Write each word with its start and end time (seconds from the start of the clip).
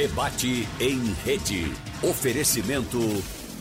Debate 0.00 0.66
em 0.80 1.14
rede. 1.26 1.70
Oferecimento. 2.02 2.98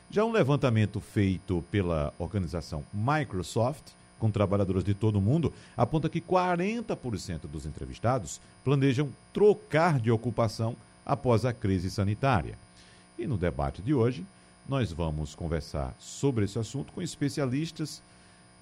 Já 0.10 0.24
um 0.24 0.32
levantamento 0.32 1.00
feito 1.00 1.64
pela 1.72 2.14
organização 2.20 2.84
Microsoft, 2.94 3.92
com 4.20 4.32
trabalhadores 4.32 4.84
de 4.84 4.94
todo 4.94 5.18
o 5.18 5.22
mundo, 5.22 5.52
aponta 5.76 6.08
que 6.08 6.22
40% 6.22 7.48
dos 7.52 7.66
entrevistados 7.66 8.40
planejam 8.64 9.10
trocar 9.34 10.00
de 10.00 10.12
ocupação 10.12 10.76
após 11.06 11.44
a 11.44 11.54
crise 11.54 11.90
sanitária. 11.92 12.58
E 13.18 13.28
no 13.28 13.38
debate 13.38 13.82
de 13.82 13.94
hoje, 13.94 14.26
nós 14.68 14.92
vamos 14.92 15.36
conversar 15.36 15.94
sobre 16.00 16.46
esse 16.46 16.58
assunto 16.58 16.92
com 16.94 17.02
especialistas 17.02 18.02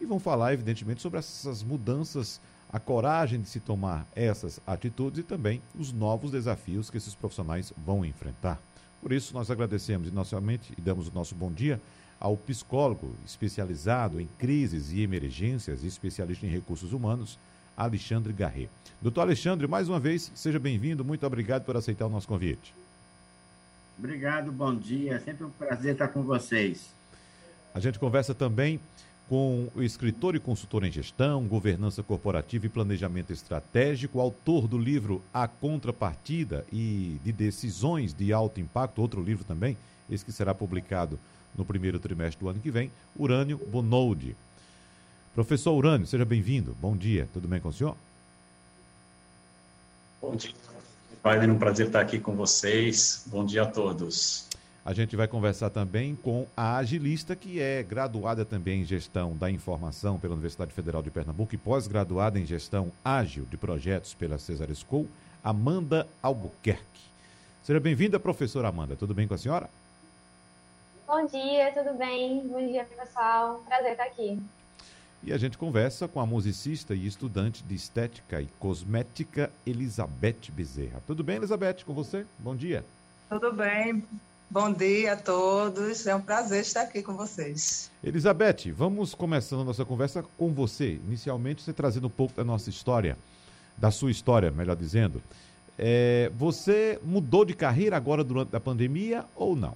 e 0.02 0.06
vamos 0.06 0.24
falar, 0.24 0.54
evidentemente, 0.54 1.02
sobre 1.02 1.20
essas 1.20 1.64
mudanças, 1.64 2.42
a 2.74 2.80
coragem 2.80 3.40
de 3.40 3.48
se 3.48 3.60
tomar 3.60 4.08
essas 4.16 4.60
atitudes 4.66 5.20
e 5.20 5.24
também 5.24 5.62
os 5.78 5.94
novos 5.94 6.32
desafios 6.32 6.90
que 6.90 6.98
esses 6.98 7.14
profissionais 7.14 7.72
vão 7.78 8.04
enfrentar. 8.04 8.60
Por 9.00 9.14
isso, 9.14 9.32
nós 9.32 9.52
agradecemos 9.52 10.08
inicialmente 10.08 10.74
e 10.76 10.82
damos 10.82 11.08
o 11.08 11.14
nosso 11.14 11.36
bom 11.36 11.52
dia 11.52 11.80
ao 12.20 12.36
psicólogo 12.36 13.14
especializado 13.24 14.20
em 14.20 14.28
crises 14.40 14.92
e 14.92 15.02
emergências 15.02 15.84
e 15.84 15.88
especialista 15.88 16.48
em 16.48 16.50
recursos 16.50 16.94
humanos, 16.94 17.38
Alexandre 17.78 18.34
Garret. 18.34 18.70
Doutor 19.00 19.22
Alexandre, 19.22 19.68
mais 19.68 19.88
uma 19.88 20.00
vez, 20.00 20.32
seja 20.34 20.58
bem-vindo. 20.58 21.06
Muito 21.06 21.28
obrigado 21.28 21.66
por 21.66 21.78
aceitar 21.78 22.08
o 22.08 22.10
nosso 22.10 22.28
convite. 22.28 22.74
Obrigado, 24.00 24.52
bom 24.52 24.74
dia. 24.74 25.16
É 25.16 25.20
sempre 25.20 25.46
um 25.46 25.50
prazer 25.52 25.94
estar 25.94 26.08
com 26.08 26.24
vocês. 26.24 26.90
A 27.74 27.80
gente 27.80 28.00
conversa 28.00 28.34
também 28.34 28.80
com 29.34 29.68
o 29.74 29.82
escritor 29.82 30.36
e 30.36 30.40
consultor 30.40 30.84
em 30.84 30.92
gestão, 30.92 31.44
governança 31.48 32.04
corporativa 32.04 32.68
e 32.68 32.70
planejamento 32.70 33.34
estratégico, 33.34 34.20
autor 34.20 34.68
do 34.68 34.78
livro 34.78 35.24
A 35.34 35.48
Contrapartida 35.48 36.64
e 36.72 37.20
de 37.24 37.32
Decisões 37.32 38.14
de 38.14 38.32
Alto 38.32 38.62
Impacto, 38.62 39.02
outro 39.02 39.24
livro 39.24 39.44
também, 39.44 39.76
esse 40.08 40.24
que 40.24 40.32
será 40.32 40.54
publicado 40.54 41.18
no 41.58 41.66
primeiro 41.66 41.98
trimestre 41.98 42.40
do 42.40 42.48
ano 42.48 42.60
que 42.60 42.70
vem, 42.70 42.92
Urânio 43.18 43.58
Bonoldi. 43.58 44.36
Professor 45.34 45.74
Urânio, 45.74 46.06
seja 46.06 46.26
bem-vindo. 46.26 46.78
Bom 46.80 46.96
dia, 46.96 47.28
tudo 47.34 47.48
bem 47.48 47.60
com 47.60 47.70
o 47.70 47.74
senhor? 47.74 47.98
Bom 50.22 50.36
dia. 50.36 50.54
Wagner, 51.24 51.50
um 51.50 51.58
prazer 51.58 51.88
estar 51.88 52.02
aqui 52.02 52.20
com 52.20 52.36
vocês. 52.36 53.24
Bom 53.26 53.44
dia 53.44 53.64
a 53.64 53.66
todos. 53.66 54.48
A 54.86 54.92
gente 54.92 55.16
vai 55.16 55.30
conversar 55.30 55.70
também 55.70 56.14
com 56.14 56.46
a 56.58 56.76
agilista, 56.76 57.38
que 57.38 57.62
é 57.62 57.82
graduada 57.82 58.44
também 58.44 58.82
em 58.82 58.86
gestão 58.86 59.34
da 59.34 59.50
informação 59.50 60.20
pela 60.20 60.34
Universidade 60.34 60.74
Federal 60.74 61.02
de 61.02 61.10
Pernambuco 61.10 61.56
e 61.56 61.58
pós-graduada 61.58 62.38
em 62.38 62.46
gestão 62.46 62.92
ágil 63.04 63.46
de 63.46 63.56
projetos 63.56 64.14
pela 64.14 64.38
Cesar 64.38 64.68
School, 64.76 65.08
Amanda 65.42 66.06
Albuquerque. 66.22 67.02
Seja 67.64 67.80
bem-vinda, 67.80 68.20
professora 68.20 68.68
Amanda. 68.68 68.94
Tudo 68.98 69.14
bem 69.14 69.26
com 69.26 69.34
a 69.34 69.38
senhora? 69.38 69.70
Bom 71.08 71.26
dia, 71.28 71.72
tudo 71.72 71.98
bem? 71.98 72.46
Bom 72.46 72.68
dia, 72.68 72.84
pessoal. 72.84 73.64
Prazer 73.66 73.92
estar 73.92 74.04
aqui. 74.04 74.38
E 75.24 75.32
a 75.32 75.38
gente 75.38 75.58
conversa 75.58 76.10
com 76.10 76.20
a 76.20 76.26
musicista 76.26 76.94
e 76.94 77.08
estudante 77.08 77.64
de 77.64 77.74
estética 77.74 78.42
e 78.42 78.48
cosmética 78.60 79.50
Elizabeth 79.66 80.52
Bezerra. 80.52 81.02
Tudo 81.08 81.24
bem, 81.24 81.38
Elizabeth, 81.38 81.86
com 81.86 81.94
você? 81.94 82.26
Bom 82.38 82.54
dia. 82.54 82.84
Tudo 83.30 83.54
bem. 83.54 84.04
Bom 84.54 84.72
dia 84.72 85.14
a 85.14 85.18
todos. 85.18 86.06
É 86.06 86.14
um 86.14 86.22
prazer 86.22 86.62
estar 86.62 86.82
aqui 86.82 87.02
com 87.02 87.16
vocês. 87.16 87.90
Elizabeth, 88.04 88.72
vamos 88.72 89.16
começando 89.16 89.62
a 89.62 89.64
nossa 89.64 89.84
conversa 89.84 90.24
com 90.38 90.54
você. 90.54 91.00
Inicialmente, 91.08 91.64
você 91.64 91.74
trazendo 91.74 92.06
um 92.06 92.10
pouco 92.12 92.36
da 92.36 92.44
nossa 92.44 92.70
história, 92.70 93.18
da 93.76 93.90
sua 93.90 94.12
história, 94.12 94.52
melhor 94.52 94.76
dizendo. 94.76 95.24
É, 95.76 96.32
você 96.38 97.00
mudou 97.02 97.44
de 97.44 97.56
carreira 97.56 97.98
agora 97.98 98.24
durante 98.24 98.56
a 98.56 98.60
pandemia 98.60 99.26
ou 99.36 99.56
não? 99.56 99.76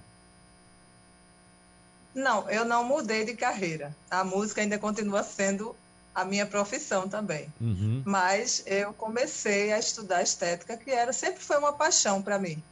Não, 2.14 2.48
eu 2.48 2.64
não 2.64 2.84
mudei 2.84 3.24
de 3.24 3.34
carreira. 3.34 3.92
A 4.08 4.22
música 4.22 4.60
ainda 4.60 4.78
continua 4.78 5.24
sendo 5.24 5.74
a 6.14 6.24
minha 6.24 6.46
profissão 6.46 7.08
também. 7.08 7.52
Uhum. 7.60 8.04
Mas 8.04 8.62
eu 8.64 8.92
comecei 8.92 9.72
a 9.72 9.78
estudar 9.80 10.22
estética, 10.22 10.76
que 10.76 10.92
era 10.92 11.12
sempre 11.12 11.42
foi 11.42 11.58
uma 11.58 11.72
paixão 11.72 12.22
para 12.22 12.38
mim. 12.38 12.62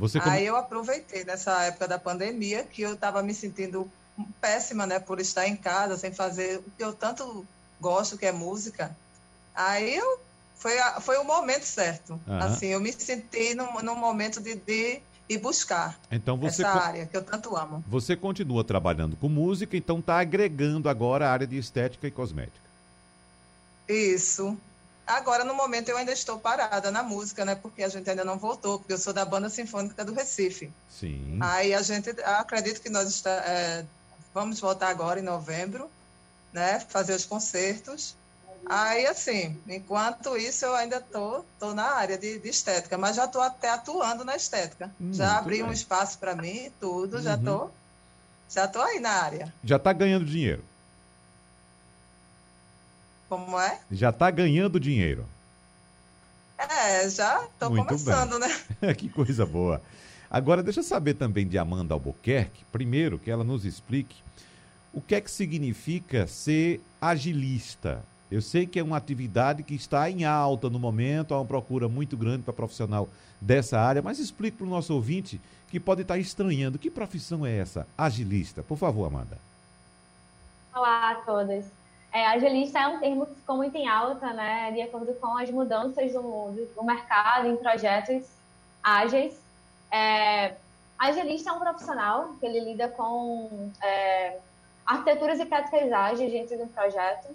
Você 0.00 0.18
come... 0.18 0.34
Aí 0.34 0.46
eu 0.46 0.56
aproveitei 0.56 1.24
nessa 1.24 1.62
época 1.64 1.86
da 1.86 1.98
pandemia 1.98 2.64
que 2.64 2.80
eu 2.80 2.94
estava 2.94 3.22
me 3.22 3.34
sentindo 3.34 3.88
péssima, 4.40 4.86
né, 4.86 4.98
por 4.98 5.20
estar 5.20 5.46
em 5.46 5.54
casa 5.54 5.96
sem 5.96 6.12
fazer 6.12 6.58
o 6.58 6.62
que 6.76 6.82
eu 6.82 6.92
tanto 6.92 7.46
gosto, 7.78 8.16
que 8.16 8.24
é 8.24 8.32
música. 8.32 8.96
Aí 9.54 9.94
eu 9.96 10.18
foi 10.56 10.78
a, 10.78 11.00
foi 11.00 11.18
o 11.18 11.24
momento 11.24 11.64
certo. 11.64 12.18
Uhum. 12.26 12.38
Assim, 12.38 12.68
eu 12.68 12.80
me 12.80 12.92
senti 12.92 13.54
num, 13.54 13.80
num 13.82 13.94
momento 13.94 14.40
de, 14.40 14.54
de 14.54 15.00
e 15.28 15.38
buscar 15.38 15.96
então 16.10 16.36
você 16.36 16.62
essa 16.62 16.72
área 16.72 17.06
que 17.06 17.16
eu 17.16 17.22
tanto 17.22 17.54
amo. 17.56 17.84
Você 17.86 18.16
continua 18.16 18.64
trabalhando 18.64 19.16
com 19.16 19.28
música, 19.28 19.76
então 19.76 20.00
está 20.00 20.18
agregando 20.18 20.88
agora 20.88 21.28
a 21.28 21.32
área 21.32 21.46
de 21.46 21.56
estética 21.56 22.08
e 22.08 22.10
cosmética. 22.10 22.68
Isso. 23.88 24.58
Agora, 25.10 25.44
no 25.44 25.54
momento, 25.54 25.88
eu 25.88 25.96
ainda 25.96 26.12
estou 26.12 26.38
parada 26.38 26.90
na 26.90 27.02
música, 27.02 27.44
né? 27.44 27.56
Porque 27.56 27.82
a 27.82 27.88
gente 27.88 28.08
ainda 28.08 28.24
não 28.24 28.38
voltou, 28.38 28.78
porque 28.78 28.92
eu 28.92 28.98
sou 28.98 29.12
da 29.12 29.24
Banda 29.24 29.50
Sinfônica 29.50 30.04
do 30.04 30.14
Recife. 30.14 30.72
Sim. 30.88 31.38
Aí 31.40 31.74
a 31.74 31.82
gente, 31.82 32.10
acredito 32.22 32.80
que 32.80 32.88
nós 32.88 33.08
está, 33.08 33.30
é, 33.30 33.84
vamos 34.32 34.60
voltar 34.60 34.88
agora 34.88 35.18
em 35.18 35.24
novembro, 35.24 35.90
né? 36.52 36.78
Fazer 36.88 37.14
os 37.14 37.24
concertos. 37.24 38.14
Aí, 38.66 39.04
assim, 39.06 39.58
enquanto 39.68 40.36
isso, 40.36 40.64
eu 40.64 40.74
ainda 40.76 41.00
tô, 41.00 41.44
tô 41.58 41.74
na 41.74 41.90
área 41.90 42.16
de, 42.16 42.38
de 42.38 42.48
estética, 42.48 42.96
mas 42.96 43.16
já 43.16 43.24
estou 43.24 43.42
até 43.42 43.70
atuando 43.70 44.24
na 44.24 44.36
estética. 44.36 44.94
Hum, 45.00 45.12
já 45.12 45.38
abri 45.38 45.56
bem. 45.56 45.64
um 45.64 45.72
espaço 45.72 46.18
para 46.18 46.36
mim, 46.36 46.70
tudo, 46.78 47.16
uhum. 47.16 47.22
já 47.22 47.36
tô, 47.36 47.68
já 48.48 48.68
tô 48.68 48.80
aí 48.80 49.00
na 49.00 49.10
área. 49.10 49.52
Já 49.64 49.76
está 49.76 49.92
ganhando 49.92 50.24
dinheiro? 50.24 50.62
Como 53.30 53.60
é? 53.60 53.78
Já 53.92 54.10
está 54.10 54.28
ganhando 54.28 54.80
dinheiro. 54.80 55.24
É, 56.58 57.08
já 57.08 57.44
estou 57.44 57.70
começando, 57.76 58.40
bem. 58.40 58.48
né? 58.82 58.92
que 58.98 59.08
coisa 59.08 59.46
boa. 59.46 59.80
Agora, 60.28 60.64
deixa 60.64 60.80
eu 60.80 60.84
saber 60.84 61.14
também 61.14 61.46
de 61.46 61.56
Amanda 61.56 61.94
Albuquerque, 61.94 62.64
primeiro 62.72 63.20
que 63.20 63.30
ela 63.30 63.44
nos 63.44 63.64
explique 63.64 64.16
o 64.92 65.00
que 65.00 65.14
é 65.14 65.20
que 65.20 65.30
significa 65.30 66.26
ser 66.26 66.82
agilista. 67.00 68.02
Eu 68.32 68.42
sei 68.42 68.66
que 68.66 68.80
é 68.80 68.82
uma 68.82 68.96
atividade 68.96 69.62
que 69.62 69.76
está 69.76 70.10
em 70.10 70.24
alta 70.24 70.68
no 70.68 70.80
momento, 70.80 71.32
há 71.32 71.38
uma 71.38 71.46
procura 71.46 71.88
muito 71.88 72.16
grande 72.16 72.42
para 72.42 72.52
profissional 72.52 73.08
dessa 73.40 73.78
área, 73.78 74.02
mas 74.02 74.18
explique 74.18 74.56
para 74.56 74.66
o 74.66 74.70
nosso 74.70 74.92
ouvinte 74.92 75.40
que 75.70 75.78
pode 75.78 76.02
estar 76.02 76.18
estranhando. 76.18 76.80
Que 76.80 76.90
profissão 76.90 77.46
é 77.46 77.56
essa? 77.56 77.86
Agilista. 77.96 78.60
Por 78.60 78.76
favor, 78.76 79.06
Amanda. 79.06 79.38
Olá 80.74 81.12
a 81.12 81.14
todos. 81.16 81.79
É, 82.12 82.26
agilista 82.26 82.78
é 82.78 82.88
um 82.88 82.98
termo 82.98 83.26
que 83.26 83.34
ficou 83.34 83.56
muito 83.56 83.76
em 83.76 83.88
alta, 83.88 84.32
né, 84.32 84.72
de 84.72 84.82
acordo 84.82 85.14
com 85.14 85.38
as 85.38 85.50
mudanças 85.50 86.12
do, 86.12 86.22
mundo, 86.22 86.68
do 86.74 86.84
mercado 86.84 87.46
em 87.46 87.56
projetos 87.56 88.26
ágeis. 88.82 89.38
É, 89.90 90.54
agilista 90.98 91.50
é 91.50 91.52
um 91.52 91.60
profissional 91.60 92.34
que 92.40 92.46
ele 92.46 92.60
lida 92.60 92.88
com 92.88 93.70
é, 93.80 94.38
arquiteturas 94.84 95.38
e 95.38 95.46
práticas 95.46 95.92
ágeis 95.92 96.32
dentro 96.32 96.56
de 96.56 96.62
um 96.62 96.68
projeto 96.68 97.28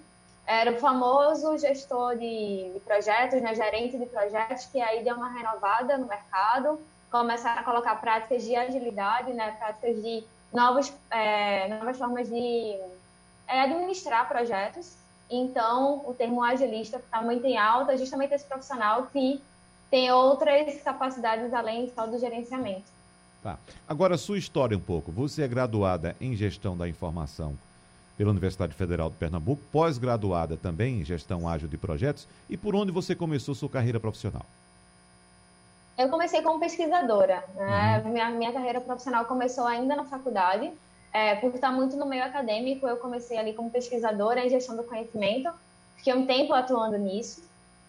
era 0.46 0.72
o 0.72 0.80
famoso 0.80 1.58
gestor 1.58 2.16
de, 2.16 2.72
de, 2.74 2.80
projetos, 2.82 3.42
né, 3.42 3.56
gerente 3.56 3.98
de 3.98 4.06
projetos, 4.06 4.66
que 4.66 4.80
aí 4.80 5.04
deu 5.04 5.16
uma 5.16 5.30
renovada 5.30 5.98
no 5.98 6.06
mercado, 6.06 6.80
começaram 7.12 7.62
a 7.62 7.64
colocar 7.64 7.96
práticas 7.96 8.44
de 8.44 8.56
agilidade, 8.56 9.34
né, 9.34 9.56
práticas 9.58 9.96
de 10.04 10.24
novos, 10.54 10.94
é, 11.10 11.68
novas 11.68 11.98
formas 11.98 12.30
de 12.30 12.80
é, 13.48 13.62
administrar 13.62 14.28
projetos. 14.28 14.94
Então, 15.30 16.04
o 16.06 16.14
termo 16.14 16.44
agilista 16.44 16.98
está 16.98 17.22
muito 17.22 17.46
em 17.46 17.58
alta, 17.58 17.98
justamente 17.98 18.34
esse 18.34 18.46
profissional 18.46 19.08
que 19.12 19.42
tem 19.90 20.12
outras 20.12 20.82
capacidades 20.82 21.54
além 21.54 21.92
só 21.96 22.06
do 22.06 22.20
gerenciamento. 22.20 22.84
Tá. 23.42 23.58
Agora, 23.88 24.18
sua 24.18 24.38
história 24.38 24.76
um 24.78 24.82
pouco. 24.82 25.12
Você 25.12 25.44
é 25.44 25.48
graduada 25.48 26.16
em 26.20 26.36
gestão 26.36 26.76
da 26.76 26.88
informação 26.88 27.56
pela 28.18 28.32
Universidade 28.32 28.74
Federal 28.74 29.10
de 29.10 29.16
Pernambuco, 29.18 29.62
pós-graduada 29.72 30.58
também 30.58 31.02
em 31.02 31.06
gestão 31.06 31.48
ágil 31.48 31.68
de 31.68 31.78
projetos. 31.78 32.28
E 32.50 32.58
por 32.58 32.76
onde 32.76 32.92
você 32.92 33.14
começou 33.14 33.54
sua 33.54 33.70
carreira 33.70 34.00
profissional? 34.00 34.46
Eu 35.98 36.10
comecei 36.10 36.42
como 36.42 36.60
pesquisadora. 36.60 37.44
Né? 37.56 38.02
Uhum. 38.04 38.12
Minha, 38.12 38.30
minha 38.32 38.54
carreira 38.54 38.82
profissional 38.82 39.26
começou 39.26 39.66
ainda 39.66 39.96
na 39.96 40.06
faculdade. 40.06 40.72
É, 41.16 41.34
por 41.36 41.56
estar 41.56 41.72
muito 41.72 41.96
no 41.96 42.06
meio 42.06 42.26
acadêmico, 42.26 42.86
eu 42.86 42.98
comecei 42.98 43.38
ali 43.38 43.54
como 43.54 43.72
pesquisadora 43.72 44.46
em 44.46 44.50
gestão 44.50 44.76
do 44.76 44.84
conhecimento. 44.84 45.50
Fiquei 45.96 46.14
um 46.14 46.26
tempo 46.26 46.54
atuando 46.54 46.98
nisso. 46.98 47.42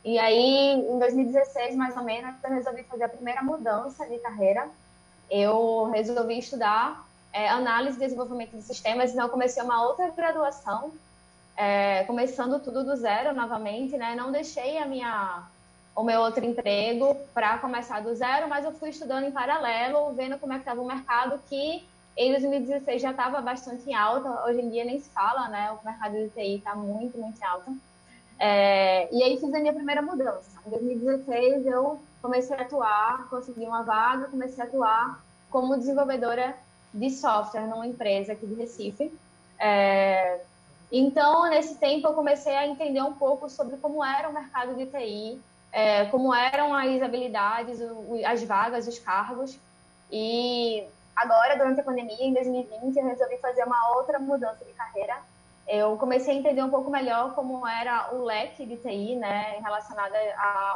E 0.05 0.17
aí, 0.17 0.75
em 0.75 0.97
2016, 0.97 1.75
mais 1.75 1.97
ou 1.97 2.05
menos, 2.05 2.37
eu 2.45 2.51
resolvi 2.51 2.85
fazer 2.85 3.03
a 3.03 3.09
primeira 3.09 3.43
mudança 3.43 4.07
de 4.07 4.17
carreira. 4.19 4.69
Eu 5.29 5.91
resolvi 5.93 6.39
estudar 6.39 7.05
é, 7.33 7.49
análise 7.49 7.97
e 7.97 8.01
desenvolvimento 8.01 8.53
de 8.53 8.63
sistemas, 8.63 9.11
então 9.11 9.29
comecei 9.29 9.61
uma 9.61 9.83
outra 9.83 10.09
graduação, 10.11 10.93
é, 11.57 12.05
começando 12.05 12.63
tudo 12.63 12.85
do 12.85 12.95
zero 12.95 13.35
novamente, 13.35 13.97
né? 13.97 14.15
Não 14.15 14.31
deixei 14.31 14.79
a 14.79 14.87
minha 14.87 15.43
o 15.97 16.05
meu 16.05 16.21
outro 16.21 16.45
emprego 16.45 17.17
para 17.35 17.59
começar 17.59 18.01
do 18.03 18.15
zero, 18.15 18.49
mas 18.49 18.65
eu 18.65 18.71
fui 18.71 18.91
estudando 18.91 19.25
em 19.25 19.33
paralelo, 19.33 20.13
vendo 20.13 20.39
como 20.39 20.53
é 20.53 20.57
que 20.57 20.63
estava 20.63 20.81
o 20.81 20.87
mercado, 20.87 21.41
que 21.49 21.85
em 22.17 22.31
2016 22.31 23.03
já 23.03 23.11
estava 23.11 23.41
bastante 23.41 23.89
em 23.89 23.95
alta, 23.95 24.45
hoje 24.47 24.61
em 24.61 24.71
dia 24.71 24.85
nem 24.85 24.99
se 24.99 25.11
fala, 25.11 25.49
né? 25.49 25.71
O 25.73 25.85
mercado 25.85 26.15
de 26.15 26.29
TI 26.31 26.57
está 26.57 26.75
muito, 26.75 27.19
muito 27.19 27.41
em 27.41 27.45
alta. 27.45 27.73
É, 28.39 29.09
e 29.15 29.23
aí 29.23 29.39
fiz 29.39 29.53
a 29.53 29.59
minha 29.59 29.73
primeira 29.73 30.03
mudança. 30.03 30.61
Em 30.67 30.71
2016 30.71 31.67
eu 31.67 32.01
comecei 32.23 32.57
a 32.57 32.63
atuar, 32.63 33.29
consegui 33.29 33.65
uma 33.65 33.83
vaga, 33.83 34.29
comecei 34.29 34.63
a 34.63 34.67
atuar 34.67 35.23
como 35.51 35.77
desenvolvedora 35.77 36.57
de 36.93 37.11
software 37.11 37.67
numa 37.67 37.87
empresa 37.87 38.33
aqui 38.33 38.47
de 38.47 38.55
Recife. 38.55 39.13
É, 39.59 40.41
então, 40.91 41.49
nesse 41.51 41.77
tempo, 41.77 42.09
eu 42.09 42.15
comecei 42.15 42.55
a 42.55 42.67
entender 42.67 43.03
um 43.03 43.13
pouco 43.13 43.49
sobre 43.49 43.77
como 43.77 44.05
era 44.05 44.29
o 44.29 44.33
mercado 44.33 44.75
de 44.75 44.87
TI, 44.87 45.41
é, 45.73 46.05
como 46.07 46.35
eram 46.35 46.75
as 46.75 47.03
habilidades, 47.03 47.79
as 48.25 48.43
vagas, 48.43 48.87
os 48.87 48.99
cargos. 48.99 49.59
E 50.11 50.85
agora, 51.17 51.57
durante 51.57 51.81
a 51.81 51.85
pandemia, 51.85 52.25
em 52.25 52.35
2020, 52.35 52.97
eu 52.97 53.07
resolvi 53.07 53.39
fazer 53.39 53.65
uma 53.65 53.97
outra 53.97 54.19
mudança 54.19 54.65
de 54.65 54.73
carreira. 54.73 55.17
Eu 55.67 55.97
comecei 55.97 56.35
a 56.35 56.39
entender 56.39 56.63
um 56.63 56.71
pouco 56.71 56.91
melhor 56.91 57.35
como 57.35 57.67
era 57.67 58.15
o 58.15 58.23
leque 58.23 58.65
de 58.65 58.77
TI, 58.77 59.17
né, 59.17 59.59
relacionado 59.65 60.13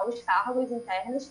aos 0.01 0.21
cargos 0.23 0.73
internos. 0.73 1.31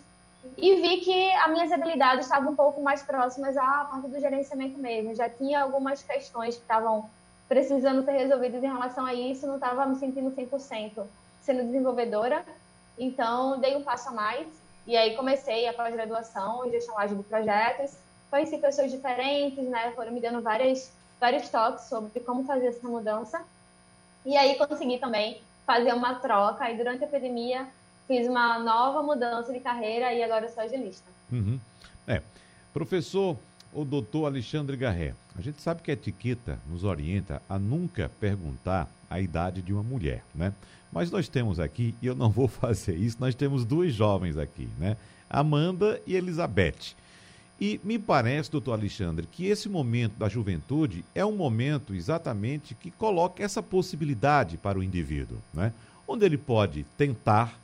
E 0.58 0.76
vi 0.76 0.98
que 1.02 1.32
as 1.32 1.52
minhas 1.52 1.72
habilidades 1.72 2.26
estavam 2.26 2.54
um 2.54 2.56
pouco 2.56 2.82
mais 2.82 3.04
próximas 3.04 3.58
à 3.58 3.88
parte 3.92 4.08
do 4.08 4.20
gerenciamento 4.20 4.80
mesmo. 4.80 5.14
Já 5.14 5.28
tinha 5.30 5.62
algumas 5.62 6.02
questões 6.02 6.56
que 6.56 6.62
estavam 6.62 7.10
precisando 7.50 8.06
ser 8.06 8.12
resolvidas 8.12 8.64
em 8.64 8.68
relação 8.68 9.06
a 9.06 9.14
isso, 9.14 9.48
não 9.48 9.56
estava 9.56 9.86
me 9.86 9.96
sentindo 9.96 10.32
100% 10.32 11.04
sendo 11.42 11.64
desenvolvedora. 11.64 12.46
Então, 12.98 13.60
dei 13.60 13.76
um 13.76 13.84
passo 13.84 14.10
a 14.10 14.12
mais 14.12 14.48
e 14.86 14.96
aí 14.96 15.16
comecei 15.16 15.68
a 15.68 15.74
pós-graduação 15.74 16.66
em 16.66 16.72
gestão 16.72 16.98
ágil 16.98 17.18
de 17.18 17.24
projetos. 17.24 17.92
Conheci 18.30 18.58
pessoas 18.58 18.92
diferentes, 18.92 19.64
né? 19.68 19.92
Foram 19.96 20.12
me 20.12 20.22
dando 20.22 20.42
várias, 20.42 20.92
vários 21.20 21.50
toques 21.50 21.86
sobre 21.86 22.20
como 22.20 22.44
fazer 22.44 22.68
essa 22.68 22.88
mudança. 22.88 23.42
E 24.26 24.38
aí 24.38 24.56
consegui 24.56 24.98
também 25.00 25.42
fazer 25.66 25.94
uma 25.94 26.16
troca. 26.16 26.70
E 26.70 26.78
durante 26.78 27.04
a 27.04 27.08
pandemia 27.08 27.68
fiz 28.08 28.28
uma 28.28 28.60
nova 28.60 29.04
mudança 29.04 29.54
de 29.54 29.60
carreira 29.60 30.14
e 30.14 30.24
agora 30.24 30.50
sou 30.50 30.64
agilista. 30.64 31.10
Uhum. 31.32 31.60
É. 32.08 32.22
Professor, 32.74 33.38
o 33.74 33.86
doutor 33.86 34.26
Alexandre 34.26 34.76
Garré, 34.76 35.14
a 35.38 35.42
gente 35.42 35.62
sabe 35.62 35.82
que 35.82 35.92
a 35.92 35.94
etiqueta 35.94 36.60
nos 36.68 36.84
orienta 36.84 37.42
a 37.48 37.58
nunca 37.58 38.10
perguntar 38.20 38.88
a 39.10 39.20
idade 39.20 39.62
de 39.62 39.74
uma 39.74 39.84
mulher, 39.84 40.24
né? 40.34 40.54
Mas 40.92 41.12
nós 41.12 41.28
temos 41.28 41.60
aqui, 41.60 41.94
e 42.02 42.08
eu 42.08 42.16
não 42.16 42.30
vou 42.30 42.48
fazer 42.50 42.96
isso, 42.96 43.18
nós 43.20 43.36
temos 43.36 43.64
duas 43.64 43.94
jovens 43.94 44.38
aqui, 44.38 44.68
né? 44.78 44.98
Amanda 45.30 46.02
e 46.06 46.16
Elizabeth. 46.16 46.96
E 47.60 47.80
me 47.84 48.00
parece, 48.00 48.50
doutor 48.50 48.72
Alexandre, 48.72 49.28
que 49.30 49.46
esse 49.46 49.68
momento 49.68 50.18
da 50.18 50.30
juventude 50.30 51.04
é 51.14 51.26
um 51.26 51.36
momento 51.36 51.94
exatamente 51.94 52.74
que 52.74 52.90
coloca 52.90 53.44
essa 53.44 53.62
possibilidade 53.62 54.58
para 54.58 54.80
o 54.80 54.84
indivíduo, 54.84 55.38
né? 55.54 55.74
Onde 56.08 56.26
ele 56.26 56.38
pode 56.38 56.86
tentar, 56.98 57.60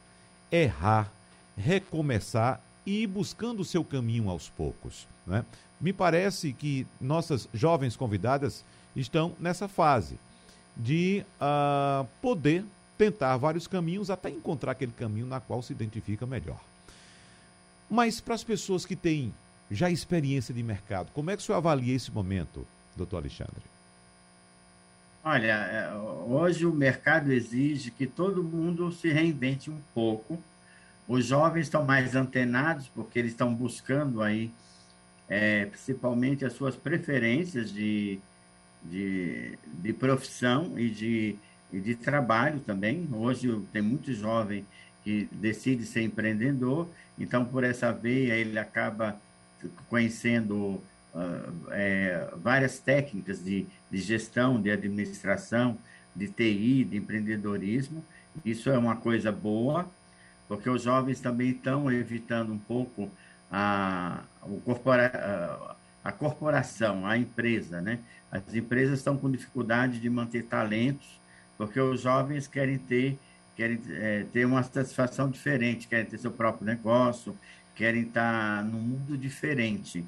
errar, 0.51 1.09
recomeçar 1.55 2.59
e 2.85 3.03
ir 3.03 3.07
buscando 3.07 3.61
o 3.61 3.65
seu 3.65 3.85
caminho 3.85 4.29
aos 4.29 4.49
poucos, 4.49 5.07
né? 5.25 5.45
Me 5.79 5.93
parece 5.93 6.51
que 6.51 6.85
nossas 6.99 7.47
jovens 7.53 7.95
convidadas 7.95 8.65
estão 8.95 9.33
nessa 9.39 9.67
fase 9.67 10.19
de 10.75 11.23
uh, 11.39 12.05
poder 12.21 12.65
tentar 12.97 13.37
vários 13.37 13.65
caminhos 13.65 14.09
até 14.09 14.29
encontrar 14.29 14.73
aquele 14.73 14.91
caminho 14.91 15.25
na 15.25 15.39
qual 15.39 15.61
se 15.61 15.71
identifica 15.71 16.25
melhor. 16.25 16.59
Mas 17.89 18.19
para 18.19 18.35
as 18.35 18.43
pessoas 18.43 18.85
que 18.85 18.95
têm 18.95 19.33
já 19.69 19.89
experiência 19.89 20.53
de 20.53 20.61
mercado, 20.61 21.11
como 21.13 21.31
é 21.31 21.35
que 21.35 21.41
o 21.41 21.45
senhor 21.45 21.57
avalia 21.57 21.95
esse 21.95 22.11
momento, 22.11 22.65
doutor 22.95 23.17
Alexandre? 23.17 23.61
Olha, 25.23 25.53
é, 25.53 25.93
hoje 26.27 26.65
o 26.65 26.73
mercado 26.73 27.31
exige 27.31 27.89
que 27.89 28.05
todo 28.05 28.43
mundo 28.43 28.91
se 28.91 29.11
reinvente 29.11 29.71
um 29.71 29.79
pouco. 29.93 30.39
Os 31.07 31.25
jovens 31.25 31.63
estão 31.63 31.83
mais 31.83 32.15
antenados 32.15 32.87
porque 32.93 33.17
eles 33.17 33.31
estão 33.31 33.53
buscando 33.53 34.21
aí, 34.21 34.51
é, 35.27 35.65
principalmente 35.65 36.45
as 36.45 36.53
suas 36.53 36.75
preferências 36.75 37.73
de, 37.73 38.19
de, 38.83 39.57
de 39.81 39.93
profissão 39.93 40.77
e 40.77 40.89
de 40.89 41.35
e 41.75 41.79
de 41.79 41.95
trabalho 41.95 42.59
também. 42.61 43.07
Hoje 43.11 43.61
tem 43.73 43.81
muito 43.81 44.13
jovem 44.13 44.65
que 45.03 45.27
decide 45.31 45.85
ser 45.85 46.01
empreendedor, 46.01 46.87
então 47.19 47.45
por 47.45 47.63
essa 47.63 47.91
veia 47.91 48.33
ele 48.33 48.57
acaba 48.57 49.19
conhecendo 49.89 50.81
uh, 51.13 51.53
é, 51.71 52.29
várias 52.37 52.79
técnicas 52.79 53.43
de, 53.43 53.65
de 53.91 53.97
gestão, 53.99 54.61
de 54.61 54.71
administração, 54.71 55.77
de 56.15 56.27
TI, 56.27 56.83
de 56.83 56.97
empreendedorismo. 56.97 58.03
Isso 58.43 58.69
é 58.69 58.77
uma 58.77 58.95
coisa 58.95 59.31
boa, 59.31 59.89
porque 60.47 60.69
os 60.69 60.83
jovens 60.83 61.19
também 61.19 61.49
estão 61.49 61.91
evitando 61.91 62.53
um 62.53 62.57
pouco 62.57 63.09
a, 63.51 64.23
o 64.43 64.59
corpora, 64.61 65.11
a, 66.03 66.09
a 66.09 66.11
corporação, 66.11 67.05
a 67.05 67.17
empresa. 67.17 67.81
Né? 67.81 67.99
As 68.31 68.53
empresas 68.53 68.99
estão 68.99 69.17
com 69.17 69.31
dificuldade 69.31 69.99
de 69.99 70.09
manter 70.09 70.43
talentos 70.43 71.19
porque 71.57 71.79
os 71.79 72.01
jovens 72.01 72.47
querem 72.47 72.77
ter 72.77 73.17
querem 73.55 73.79
é, 73.89 74.25
ter 74.33 74.45
uma 74.45 74.61
satisfação 74.63 75.29
diferente, 75.29 75.87
querem 75.87 76.05
ter 76.05 76.17
seu 76.17 76.29
próprio 76.29 76.65
negócio, 76.65 77.37
querem 77.75 78.03
estar 78.03 78.63
num 78.63 78.79
mundo 78.79 79.17
diferente. 79.17 80.05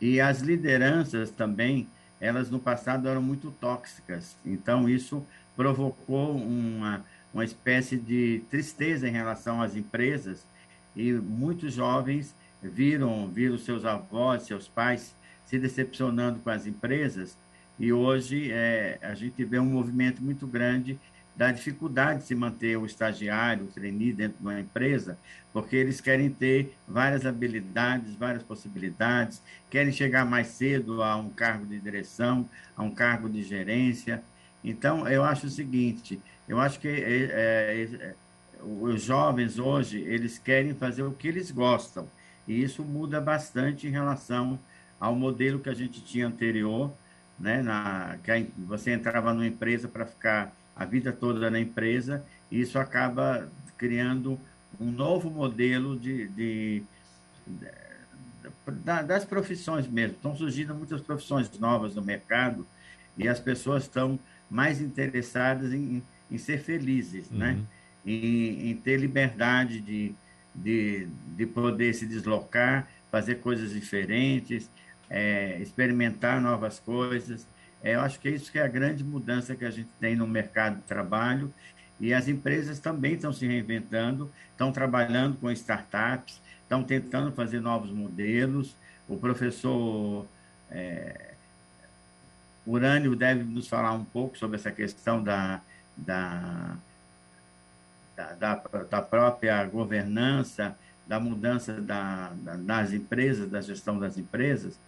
E 0.00 0.20
as 0.20 0.40
lideranças 0.40 1.30
também, 1.30 1.88
elas 2.20 2.50
no 2.50 2.58
passado 2.58 3.08
eram 3.08 3.22
muito 3.22 3.50
tóxicas. 3.50 4.36
Então 4.44 4.88
isso 4.88 5.24
provocou 5.56 6.36
uma 6.36 7.04
uma 7.32 7.44
espécie 7.44 7.96
de 7.96 8.42
tristeza 8.50 9.08
em 9.08 9.12
relação 9.12 9.62
às 9.62 9.74
empresas 9.74 10.44
e 10.94 11.12
muitos 11.12 11.72
jovens 11.72 12.34
viram 12.62 13.28
viram 13.28 13.56
seus 13.56 13.84
avós, 13.84 14.42
seus 14.42 14.68
pais 14.68 15.14
se 15.46 15.58
decepcionando 15.58 16.40
com 16.40 16.50
as 16.50 16.66
empresas 16.66 17.36
e 17.78 17.92
hoje 17.92 18.52
é, 18.52 18.98
a 19.02 19.14
gente 19.14 19.42
vê 19.44 19.58
um 19.58 19.64
movimento 19.64 20.22
muito 20.22 20.46
grande 20.46 20.98
da 21.34 21.50
dificuldade 21.50 22.20
de 22.20 22.26
se 22.26 22.34
manter 22.34 22.76
o 22.76 22.84
estagiário, 22.84 23.64
o 23.64 23.68
trainee 23.68 24.12
dentro 24.12 24.38
de 24.38 24.44
uma 24.44 24.60
empresa, 24.60 25.18
porque 25.52 25.76
eles 25.76 26.00
querem 26.00 26.30
ter 26.30 26.74
várias 26.86 27.24
habilidades, 27.24 28.14
várias 28.14 28.42
possibilidades, 28.42 29.42
querem 29.70 29.92
chegar 29.92 30.24
mais 30.24 30.48
cedo 30.48 31.02
a 31.02 31.16
um 31.16 31.30
cargo 31.30 31.66
de 31.66 31.78
direção, 31.80 32.48
a 32.76 32.82
um 32.82 32.90
cargo 32.90 33.28
de 33.28 33.42
gerência. 33.42 34.22
Então, 34.62 35.08
eu 35.08 35.24
acho 35.24 35.46
o 35.46 35.50
seguinte, 35.50 36.20
eu 36.48 36.60
acho 36.60 36.78
que 36.78 36.88
é, 36.88 36.92
é, 36.92 37.82
é 37.82 38.14
os 38.62 39.02
jovens 39.02 39.58
hoje, 39.58 40.00
eles 40.00 40.38
querem 40.38 40.74
fazer 40.74 41.02
o 41.02 41.12
que 41.12 41.26
eles 41.26 41.50
gostam, 41.50 42.08
e 42.46 42.62
isso 42.62 42.84
muda 42.84 43.20
bastante 43.20 43.88
em 43.88 43.90
relação 43.90 44.58
ao 45.00 45.16
modelo 45.16 45.58
que 45.58 45.68
a 45.68 45.74
gente 45.74 46.00
tinha 46.04 46.28
anterior, 46.28 46.92
né? 47.38 47.60
Na, 47.60 48.18
que 48.22 48.52
você 48.58 48.92
entrava 48.92 49.32
numa 49.32 49.46
empresa 49.46 49.88
para 49.88 50.06
ficar 50.06 50.54
a 50.74 50.84
vida 50.84 51.12
toda 51.12 51.50
na 51.50 51.60
empresa, 51.60 52.24
e 52.50 52.60
isso 52.60 52.78
acaba 52.78 53.48
criando 53.76 54.38
um 54.80 54.90
novo 54.90 55.30
modelo 55.30 55.98
de, 55.98 56.28
de, 56.28 56.82
de 57.46 57.72
das 59.04 59.24
profissões 59.24 59.86
mesmo. 59.86 60.16
Estão 60.16 60.36
surgindo 60.36 60.74
muitas 60.74 61.00
profissões 61.00 61.50
novas 61.58 61.94
no 61.94 62.02
mercado 62.02 62.66
e 63.16 63.28
as 63.28 63.40
pessoas 63.40 63.84
estão 63.84 64.18
mais 64.50 64.80
interessadas 64.80 65.72
em, 65.72 66.02
em 66.30 66.38
ser 66.38 66.58
felizes, 66.60 67.30
né? 67.30 67.52
uhum. 67.52 67.56
né? 67.56 67.66
Em, 68.04 68.70
em, 68.70 68.76
ter 68.76 68.96
liberdade 68.98 69.80
de, 69.80 70.12
de, 70.52 71.06
de 71.36 71.46
poder 71.46 71.94
se 71.94 72.04
deslocar, 72.04 72.88
fazer 73.12 73.36
coisas 73.36 73.70
diferentes, 73.70 74.68
é, 75.08 75.58
experimentar 75.60 76.40
novas 76.40 76.80
coisas. 76.80 77.46
É, 77.82 77.94
eu 77.94 78.00
acho 78.00 78.20
que 78.20 78.28
é 78.28 78.30
isso 78.30 78.50
que 78.50 78.58
é 78.58 78.62
a 78.62 78.68
grande 78.68 79.02
mudança 79.02 79.56
que 79.56 79.64
a 79.64 79.70
gente 79.70 79.88
tem 80.00 80.14
no 80.14 80.26
mercado 80.26 80.76
de 80.76 80.82
trabalho 80.82 81.52
e 82.00 82.14
as 82.14 82.28
empresas 82.28 82.78
também 82.78 83.14
estão 83.14 83.32
se 83.32 83.46
reinventando, 83.46 84.30
estão 84.50 84.72
trabalhando 84.72 85.36
com 85.38 85.50
startups, 85.50 86.40
estão 86.62 86.82
tentando 86.82 87.32
fazer 87.32 87.60
novos 87.60 87.90
modelos. 87.90 88.74
O 89.08 89.16
professor 89.16 90.26
é, 90.70 91.32
Urânio 92.66 93.14
deve 93.16 93.42
nos 93.42 93.68
falar 93.68 93.92
um 93.92 94.04
pouco 94.04 94.38
sobre 94.38 94.56
essa 94.56 94.70
questão 94.70 95.22
da, 95.22 95.60
da, 95.96 96.76
da, 98.38 98.54
da 98.88 99.02
própria 99.02 99.64
governança, 99.64 100.76
da 101.06 101.18
mudança 101.18 101.80
da, 101.80 102.32
da, 102.36 102.56
das 102.56 102.92
empresas, 102.92 103.50
da 103.50 103.60
gestão 103.60 103.98
das 103.98 104.16
empresas, 104.16 104.78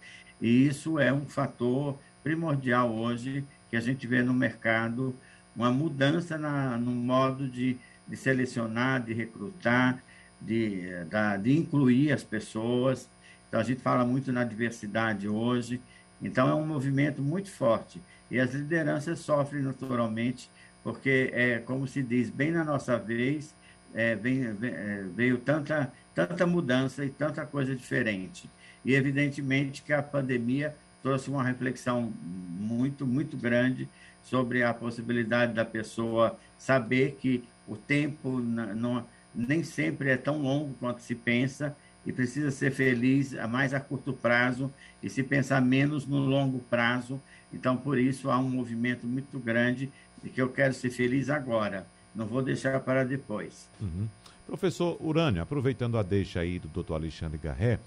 e 0.41 0.67
isso 0.67 0.99
é 0.99 1.13
um 1.13 1.25
fator 1.25 1.97
primordial 2.25 2.91
hoje 2.91 3.45
que 3.69 3.75
a 3.75 3.79
gente 3.79 4.07
vê 4.07 4.23
no 4.23 4.33
mercado, 4.33 5.15
uma 5.55 5.71
mudança 5.71 6.39
na, 6.39 6.75
no 6.75 6.89
modo 6.89 7.47
de, 7.47 7.77
de 8.07 8.17
selecionar, 8.17 9.03
de 9.03 9.13
recrutar, 9.13 10.03
de, 10.41 10.89
da, 11.05 11.37
de 11.37 11.55
incluir 11.55 12.11
as 12.11 12.23
pessoas. 12.23 13.07
Então, 13.47 13.59
a 13.59 13.63
gente 13.63 13.79
fala 13.79 14.03
muito 14.03 14.33
na 14.33 14.43
diversidade 14.43 15.29
hoje. 15.29 15.79
Então, 16.19 16.49
é 16.49 16.55
um 16.55 16.65
movimento 16.65 17.21
muito 17.21 17.51
forte. 17.51 18.01
E 18.31 18.39
as 18.39 18.55
lideranças 18.55 19.19
sofrem 19.19 19.61
naturalmente, 19.61 20.49
porque, 20.83 21.29
é 21.31 21.59
como 21.59 21.87
se 21.87 22.01
diz, 22.01 22.31
bem 22.31 22.49
na 22.49 22.63
nossa 22.63 22.97
vez, 22.97 23.53
é, 23.93 24.15
vem, 24.15 24.51
vem, 24.53 24.71
é, 24.71 25.05
veio 25.15 25.37
tanta, 25.37 25.93
tanta 26.15 26.47
mudança 26.47 27.05
e 27.05 27.09
tanta 27.09 27.45
coisa 27.45 27.75
diferente. 27.75 28.49
E, 28.83 28.95
evidentemente, 28.95 29.83
que 29.83 29.93
a 29.93 30.01
pandemia 30.01 30.75
trouxe 31.05 31.29
uma 31.29 31.43
reflexão 31.43 32.11
muito, 32.59 33.05
muito 33.05 33.37
grande 33.37 33.87
sobre 34.23 34.63
a 34.63 34.73
possibilidade 34.73 35.53
da 35.53 35.63
pessoa 35.63 36.35
saber 36.57 37.19
que 37.21 37.43
o 37.67 37.75
tempo 37.75 38.39
não, 38.39 39.05
nem 39.33 39.63
sempre 39.63 40.09
é 40.09 40.17
tão 40.17 40.41
longo 40.41 40.73
quanto 40.79 41.03
se 41.03 41.13
pensa 41.13 41.77
e 42.07 42.11
precisa 42.11 42.49
ser 42.49 42.71
feliz 42.71 43.33
mais 43.47 43.71
a 43.71 43.79
curto 43.79 44.13
prazo 44.13 44.73
e 45.03 45.07
se 45.07 45.21
pensar 45.21 45.61
menos 45.61 46.07
no 46.07 46.17
longo 46.17 46.57
prazo. 46.71 47.21
Então, 47.53 47.77
por 47.77 47.99
isso, 47.99 48.31
há 48.31 48.39
um 48.39 48.49
movimento 48.49 49.05
muito 49.05 49.37
grande 49.37 49.91
de 50.23 50.31
que 50.31 50.41
eu 50.41 50.49
quero 50.49 50.73
ser 50.73 50.89
feliz 50.89 51.29
agora, 51.29 51.85
não 52.15 52.25
vou 52.25 52.41
deixar 52.41 52.79
para 52.79 53.05
depois. 53.05 53.69
Uhum. 53.79 54.07
Professor 54.47 54.97
Urânio, 54.99 55.43
aproveitando 55.43 55.99
a 55.99 56.03
deixa 56.03 56.39
aí 56.39 56.57
do 56.57 56.67
doutor 56.67 56.95
Alexandre 56.95 57.37
Garré, 57.37 57.79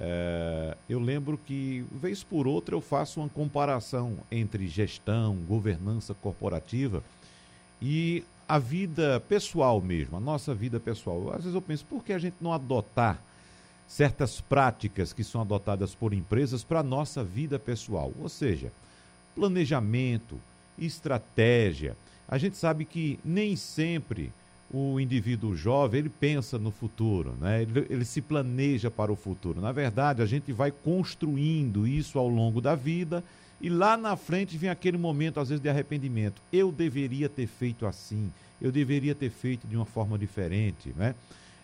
é, 0.00 0.76
eu 0.88 0.98
lembro 0.98 1.36
que, 1.36 1.84
vez 1.92 2.24
por 2.24 2.46
outra, 2.46 2.74
eu 2.74 2.80
faço 2.80 3.20
uma 3.20 3.28
comparação 3.28 4.16
entre 4.30 4.66
gestão, 4.66 5.36
governança 5.36 6.14
corporativa 6.14 7.04
e 7.82 8.24
a 8.48 8.58
vida 8.58 9.20
pessoal 9.28 9.80
mesmo, 9.80 10.16
a 10.16 10.20
nossa 10.20 10.54
vida 10.54 10.80
pessoal. 10.80 11.30
Às 11.30 11.42
vezes 11.42 11.54
eu 11.54 11.60
penso, 11.60 11.84
por 11.84 12.02
que 12.02 12.14
a 12.14 12.18
gente 12.18 12.36
não 12.40 12.52
adotar 12.52 13.22
certas 13.86 14.40
práticas 14.40 15.12
que 15.12 15.22
são 15.22 15.42
adotadas 15.42 15.94
por 15.94 16.14
empresas 16.14 16.64
para 16.64 16.80
a 16.80 16.82
nossa 16.82 17.22
vida 17.22 17.58
pessoal? 17.58 18.10
Ou 18.18 18.28
seja, 18.28 18.72
planejamento, 19.34 20.40
estratégia. 20.78 21.94
A 22.26 22.38
gente 22.38 22.56
sabe 22.56 22.86
que 22.86 23.20
nem 23.22 23.54
sempre 23.54 24.32
o 24.72 25.00
indivíduo 25.00 25.56
jovem 25.56 26.00
ele 26.00 26.08
pensa 26.08 26.58
no 26.58 26.70
futuro, 26.70 27.34
né? 27.40 27.62
ele, 27.62 27.86
ele 27.90 28.04
se 28.04 28.20
planeja 28.20 28.90
para 28.90 29.12
o 29.12 29.16
futuro. 29.16 29.60
Na 29.60 29.72
verdade, 29.72 30.22
a 30.22 30.26
gente 30.26 30.52
vai 30.52 30.70
construindo 30.70 31.86
isso 31.86 32.18
ao 32.18 32.28
longo 32.28 32.60
da 32.60 32.74
vida 32.76 33.24
e 33.60 33.68
lá 33.68 33.96
na 33.96 34.16
frente 34.16 34.56
vem 34.56 34.70
aquele 34.70 34.96
momento, 34.96 35.40
às 35.40 35.48
vezes, 35.48 35.62
de 35.62 35.68
arrependimento. 35.68 36.40
Eu 36.52 36.70
deveria 36.70 37.28
ter 37.28 37.46
feito 37.46 37.84
assim, 37.84 38.32
eu 38.60 38.70
deveria 38.70 39.14
ter 39.14 39.30
feito 39.30 39.66
de 39.66 39.76
uma 39.76 39.84
forma 39.84 40.16
diferente, 40.16 40.94
né? 40.96 41.14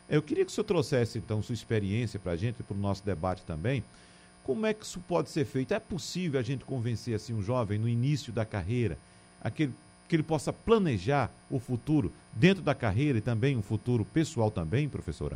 Eu 0.08 0.22
queria 0.22 0.44
que 0.44 0.52
o 0.52 0.54
senhor 0.54 0.64
trouxesse, 0.64 1.18
então, 1.18 1.42
sua 1.42 1.54
experiência 1.54 2.18
para 2.18 2.32
a 2.32 2.36
gente, 2.36 2.62
para 2.62 2.76
o 2.76 2.78
nosso 2.78 3.04
debate 3.04 3.42
também. 3.44 3.82
Como 4.44 4.64
é 4.64 4.72
que 4.72 4.84
isso 4.84 5.00
pode 5.00 5.30
ser 5.30 5.44
feito? 5.44 5.75
É 5.75 5.80
possível 5.80 6.38
a 6.38 6.42
gente 6.42 6.64
convencer, 6.64 7.14
assim, 7.14 7.34
um 7.34 7.42
jovem 7.42 7.78
no 7.78 7.88
início 7.88 8.32
da 8.32 8.44
carreira, 8.44 8.96
aquele, 9.42 9.72
que 10.08 10.16
ele 10.16 10.22
possa 10.22 10.52
planejar 10.52 11.30
o 11.50 11.58
futuro 11.58 12.12
dentro 12.32 12.62
da 12.62 12.75
carreira 12.75 13.18
e 13.18 13.20
também 13.20 13.56
um 13.56 13.62
futuro 13.62 14.04
pessoal 14.04 14.50
também, 14.50 14.88
professor 14.88 15.32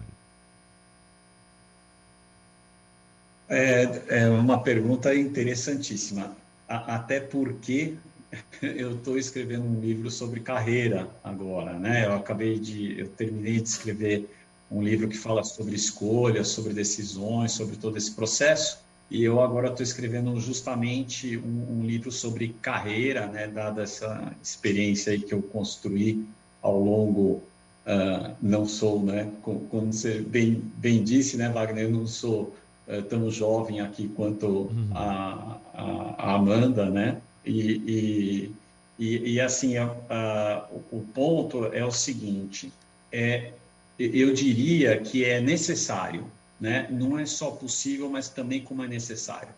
É, 3.49 4.03
é 4.09 4.29
uma 4.29 4.63
pergunta 4.63 5.15
interessantíssima 5.15 6.37
até 6.69 7.19
porque 7.19 7.95
eu 8.63 8.97
estou 8.97 9.19
escrevendo 9.19 9.65
um 9.65 9.81
livro 9.81 10.11
sobre 10.11 10.41
carreira 10.41 11.09
agora, 11.23 11.73
né? 11.73 12.07
Eu 12.07 12.15
acabei 12.15 12.59
de, 12.59 12.99
eu 12.99 13.09
terminei 13.09 13.61
de 13.61 13.69
escrever 13.69 14.31
um 14.71 14.83
livro 14.83 15.09
que 15.09 15.17
fala 15.17 15.43
sobre 15.43 15.75
escolhas, 15.75 16.49
sobre 16.49 16.73
decisões, 16.73 17.53
sobre 17.53 17.77
todo 17.77 17.97
esse 17.97 18.13
processo. 18.13 18.79
E 19.11 19.25
eu 19.25 19.41
agora 19.41 19.69
estou 19.69 19.83
escrevendo 19.83 20.39
justamente 20.39 21.37
um, 21.37 21.81
um, 21.81 21.85
livro 21.85 22.13
sobre 22.13 22.55
carreira, 22.63 23.27
né? 23.27 23.49
Dada 23.49 23.83
essa 23.83 24.33
experiência 24.41 25.13
aí 25.13 25.21
que 25.21 25.35
eu 25.35 25.43
construí 25.43 26.25
ao 26.63 26.79
longo, 26.79 27.43
uh, 27.87 28.37
não 28.41 28.67
sou, 28.67 29.03
né? 29.03 29.29
Como 29.43 29.93
você 29.93 30.21
bem, 30.21 30.63
bem 30.77 31.03
disse, 31.03 31.37
né, 31.37 31.49
Wagner? 31.49 31.85
Eu 31.85 31.91
não 31.91 32.07
sou 32.07 32.55
uh, 32.87 33.03
tão 33.03 33.29
jovem 33.31 33.81
aqui 33.81 34.07
quanto 34.15 34.47
uhum. 34.47 34.91
a, 34.95 35.57
a, 35.75 36.35
Amanda, 36.37 36.89
né? 36.89 37.21
E, 37.45 37.61
e, 37.89 38.53
e, 38.97 39.33
e 39.33 39.41
assim, 39.41 39.77
a, 39.77 39.91
a, 40.09 40.69
o 40.93 41.01
ponto 41.01 41.65
é 41.67 41.85
o 41.85 41.91
seguinte, 41.91 42.73
é, 43.11 43.51
eu 43.99 44.33
diria 44.33 44.99
que 45.01 45.25
é 45.25 45.41
necessário, 45.41 46.27
né? 46.61 46.87
Não 46.91 47.19
é 47.19 47.25
só 47.25 47.51
possível, 47.51 48.09
mas 48.11 48.29
também 48.29 48.63
como 48.63 48.83
é 48.83 48.87
necessário. 48.87 49.49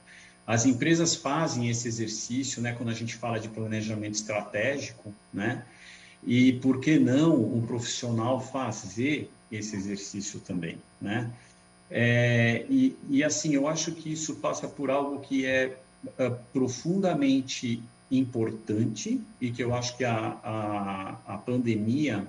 As 0.47 0.66
empresas 0.66 1.14
fazem 1.14 1.68
esse 1.68 1.88
exercício, 1.88 2.62
né? 2.62 2.73
Quando 2.73 2.90
a 2.90 2.94
gente 2.94 3.16
fala 3.16 3.38
de 3.38 3.49
planejamento 3.49 4.14
estratégico, 4.14 5.12
né? 5.32 5.64
E 6.25 6.54
por 6.54 6.80
que 6.80 6.99
não 6.99 7.35
um 7.35 7.66
profissional 7.66 8.40
fazer 8.40 9.30
esse 9.50 9.76
exercício 9.76 10.40
também, 10.40 10.78
né? 11.00 11.30
É, 11.90 12.64
e, 12.71 12.97
e 13.11 13.23
assim, 13.23 13.54
eu 13.54 13.68
acho 13.68 13.92
que 13.92 14.12
isso 14.12 14.37
passa 14.37 14.66
por 14.66 14.90
algo 14.90 15.21
que 15.21 15.44
é 15.44 15.76
uh, 16.18 16.35
profundamente 16.52 17.82
importante 18.11 19.21
e 19.40 19.50
que 19.50 19.62
eu 19.62 19.75
acho 19.75 19.97
que 19.97 20.04
a, 20.04 20.38
a, 20.42 21.35
a 21.35 21.38
pandemia 21.38 22.26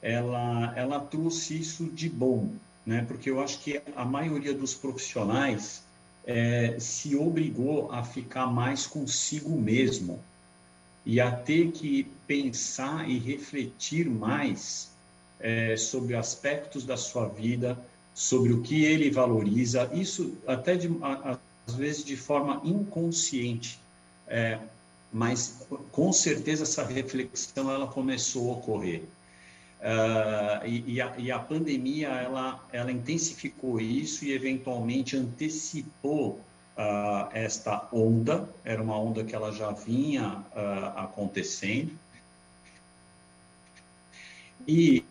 ela, 0.00 0.72
ela 0.76 1.00
trouxe 1.00 1.58
isso 1.58 1.84
de 1.86 2.08
bom, 2.08 2.50
né? 2.84 3.04
Porque 3.06 3.30
eu 3.30 3.40
acho 3.40 3.58
que 3.60 3.80
a 3.96 4.04
maioria 4.04 4.54
dos 4.54 4.74
profissionais 4.74 5.82
é, 6.26 6.76
se 6.78 7.16
obrigou 7.16 7.90
a 7.90 8.04
ficar 8.04 8.46
mais 8.46 8.86
consigo 8.86 9.50
mesmo 9.50 10.20
e 11.04 11.20
a 11.20 11.30
ter 11.30 11.72
que 11.72 12.04
pensar 12.26 13.08
e 13.08 13.18
refletir 13.18 14.08
mais 14.08 14.90
é, 15.40 15.76
sobre 15.76 16.14
aspectos 16.14 16.84
da 16.84 16.96
sua 16.96 17.26
vida, 17.26 17.78
sobre 18.14 18.52
o 18.52 18.62
que 18.62 18.84
ele 18.84 19.10
valoriza, 19.10 19.90
isso 19.92 20.34
até 20.46 20.76
de, 20.76 20.88
às 21.66 21.74
vezes 21.74 22.04
de 22.04 22.16
forma 22.16 22.60
inconsciente, 22.64 23.80
é, 24.28 24.58
mas 25.12 25.66
com 25.90 26.12
certeza 26.12 26.62
essa 26.62 26.84
reflexão 26.84 27.70
ela 27.70 27.86
começou 27.86 28.50
a 28.50 28.54
ocorrer. 28.54 29.02
Uh, 29.82 30.64
e, 30.64 31.00
a, 31.00 31.12
e, 31.18 31.32
a, 31.32 31.40
pandemia 31.40 32.06
ela, 32.06 32.64
ela 32.72 32.92
intensificou 32.92 33.80
isso 33.80 34.24
e 34.24 34.32
eventualmente 34.32 35.16
antecipou 35.16 36.38
uh, 36.76 37.28
esta 37.32 37.88
onda, 37.92 38.48
era 38.64 38.80
uma 38.80 38.96
onda 38.96 39.24
que 39.24 39.34
ela 39.34 39.50
já 39.50 39.72
vinha 39.72 40.44
uh, 40.54 40.98
acontecendo. 40.98 41.90
E 44.68 45.04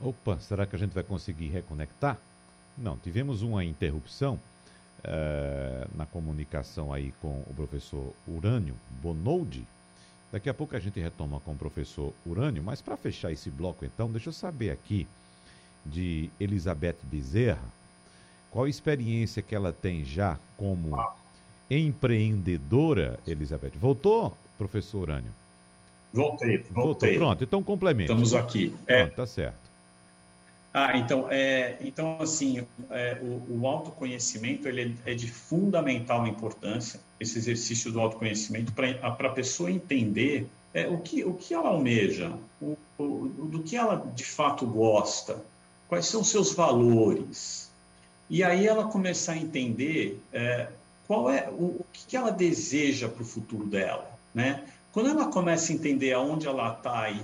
Opa, 0.00 0.38
será 0.40 0.64
que 0.64 0.76
a 0.76 0.78
gente 0.78 0.92
vai 0.92 1.02
conseguir 1.04 1.48
reconectar? 1.48 2.18
Não, 2.78 2.96
tivemos 2.96 3.42
uma 3.42 3.62
interrupção, 3.62 4.40
uh, 5.04 5.88
na 5.96 6.06
comunicação 6.06 6.92
aí 6.92 7.12
com 7.20 7.42
o 7.46 7.54
professor 7.54 8.12
Urânio 8.26 8.74
Bonoldi. 9.02 9.66
Daqui 10.32 10.50
a 10.50 10.54
pouco 10.54 10.76
a 10.76 10.80
gente 10.80 11.00
retoma 11.00 11.40
com 11.40 11.52
o 11.52 11.56
professor 11.56 12.12
Urânio, 12.24 12.62
mas 12.62 12.82
para 12.82 12.96
fechar 12.96 13.32
esse 13.32 13.50
bloco 13.50 13.84
então, 13.84 14.10
deixa 14.10 14.28
eu 14.28 14.32
saber 14.32 14.70
aqui 14.70 15.06
de 15.84 16.28
Elizabeth 16.40 16.96
Bezerra, 17.04 17.68
qual 18.50 18.64
a 18.64 18.68
experiência 18.68 19.42
que 19.42 19.54
ela 19.54 19.72
tem 19.72 20.04
já 20.04 20.38
como 20.56 20.96
empreendedora, 21.70 23.18
Elizabeth? 23.26 23.72
Voltou, 23.78 24.36
professor 24.58 25.02
Urânio? 25.02 25.30
Voltei, 26.12 26.58
voltei. 26.58 26.72
Voltou, 26.72 27.14
pronto, 27.14 27.44
então 27.44 27.62
complemento. 27.62 28.12
Estamos 28.12 28.34
aqui. 28.34 28.74
É. 28.86 29.04
Pronto, 29.04 29.16
tá 29.16 29.26
certo. 29.26 29.65
Ah, 30.78 30.94
então, 30.94 31.26
é, 31.30 31.78
então 31.80 32.18
assim, 32.20 32.66
é, 32.90 33.18
o, 33.22 33.60
o, 33.60 33.66
autoconhecimento 33.66 34.68
ele 34.68 34.94
é, 35.06 35.14
de 35.14 35.26
fundamental 35.26 36.26
importância, 36.26 37.00
esse 37.18 37.38
exercício 37.38 37.90
do 37.90 37.98
autoconhecimento, 37.98 38.74
para 38.74 39.08
a 39.08 39.30
pessoa 39.30 39.70
entender 39.70 40.46
é, 40.74 40.86
o, 40.86 40.98
que, 40.98 41.24
o 41.24 41.32
que 41.32 41.54
ela 41.54 41.70
almeja, 41.70 42.30
o, 42.60 42.76
o, 42.98 43.48
do 43.50 43.62
que 43.62 43.74
ela 43.74 44.06
de 44.14 44.22
fato 44.22 44.66
gosta, 44.66 45.42
quais 45.88 46.04
são 46.04 46.22
seus 46.22 46.52
valores. 46.52 47.70
E 48.28 48.44
aí 48.44 48.66
ela 48.66 48.84
começar 48.84 49.32
a 49.32 49.38
entender 49.38 50.20
é, 50.30 50.68
qual 51.06 51.30
é 51.30 51.48
o, 51.48 51.64
o 51.80 51.86
que 51.90 52.18
ela 52.18 52.30
deseja 52.30 53.08
para 53.08 53.22
o 53.22 53.26
futuro 53.26 53.64
dela, 53.64 54.10
né? 54.34 54.62
Quando 54.92 55.08
ela 55.08 55.28
começa 55.28 55.72
a 55.72 55.74
entender 55.74 56.12
aonde 56.12 56.46
ela 56.46 56.70
está 56.74 57.10
e 57.10 57.22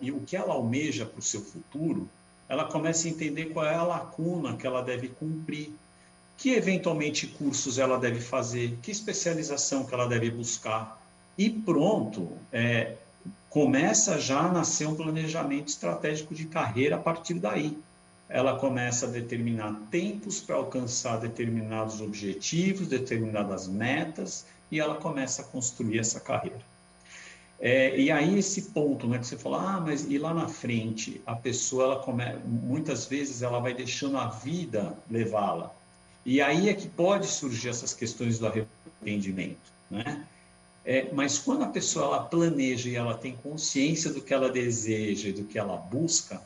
e 0.00 0.10
o 0.10 0.20
que 0.20 0.34
ela 0.34 0.54
almeja 0.54 1.04
para 1.04 1.18
o 1.18 1.22
seu 1.22 1.42
futuro, 1.42 2.08
ela 2.48 2.64
começa 2.64 3.06
a 3.06 3.10
entender 3.10 3.46
qual 3.46 3.66
é 3.66 3.74
a 3.74 3.82
lacuna 3.82 4.56
que 4.56 4.66
ela 4.66 4.82
deve 4.82 5.08
cumprir, 5.08 5.72
que 6.36 6.50
eventualmente 6.50 7.26
cursos 7.26 7.78
ela 7.78 7.98
deve 7.98 8.20
fazer, 8.20 8.78
que 8.82 8.90
especialização 8.90 9.84
que 9.84 9.94
ela 9.94 10.06
deve 10.06 10.30
buscar. 10.30 11.00
E 11.36 11.50
pronto, 11.50 12.32
é, 12.52 12.94
começa 13.50 14.18
já 14.20 14.40
a 14.40 14.52
nascer 14.52 14.86
um 14.86 14.94
planejamento 14.94 15.68
estratégico 15.68 16.34
de 16.34 16.46
carreira 16.46 16.96
a 16.96 16.98
partir 16.98 17.34
daí. 17.34 17.78
Ela 18.28 18.58
começa 18.58 19.06
a 19.06 19.08
determinar 19.08 19.74
tempos 19.90 20.40
para 20.40 20.56
alcançar 20.56 21.18
determinados 21.18 22.00
objetivos, 22.00 22.88
determinadas 22.88 23.66
metas, 23.68 24.46
e 24.70 24.80
ela 24.80 24.96
começa 24.96 25.42
a 25.42 25.44
construir 25.44 25.98
essa 25.98 26.20
carreira. 26.20 26.75
É, 27.58 27.98
e 27.98 28.10
aí 28.10 28.38
esse 28.38 28.62
ponto, 28.62 29.06
né, 29.06 29.18
que 29.18 29.26
você 29.26 29.36
falou, 29.36 29.58
ah, 29.58 29.80
mas 29.80 30.04
e 30.04 30.18
lá 30.18 30.34
na 30.34 30.46
frente 30.46 31.20
a 31.26 31.34
pessoa, 31.34 31.84
ela 31.84 31.96
come... 32.00 32.24
muitas 32.44 33.06
vezes 33.06 33.42
ela 33.42 33.58
vai 33.58 33.72
deixando 33.72 34.18
a 34.18 34.26
vida 34.26 34.94
levá-la. 35.10 35.74
E 36.24 36.40
aí 36.42 36.68
é 36.68 36.74
que 36.74 36.88
pode 36.88 37.26
surgir 37.26 37.68
essas 37.68 37.94
questões 37.94 38.38
do 38.38 38.46
arrependimento, 38.46 39.72
né? 39.90 40.26
É, 40.84 41.08
mas 41.12 41.38
quando 41.38 41.64
a 41.64 41.68
pessoa 41.68 42.06
ela 42.06 42.24
planeja 42.24 42.88
e 42.88 42.94
ela 42.94 43.14
tem 43.14 43.34
consciência 43.36 44.12
do 44.12 44.20
que 44.20 44.32
ela 44.32 44.48
deseja 44.48 45.30
e 45.30 45.32
do 45.32 45.44
que 45.44 45.58
ela 45.58 45.76
busca, 45.76 46.40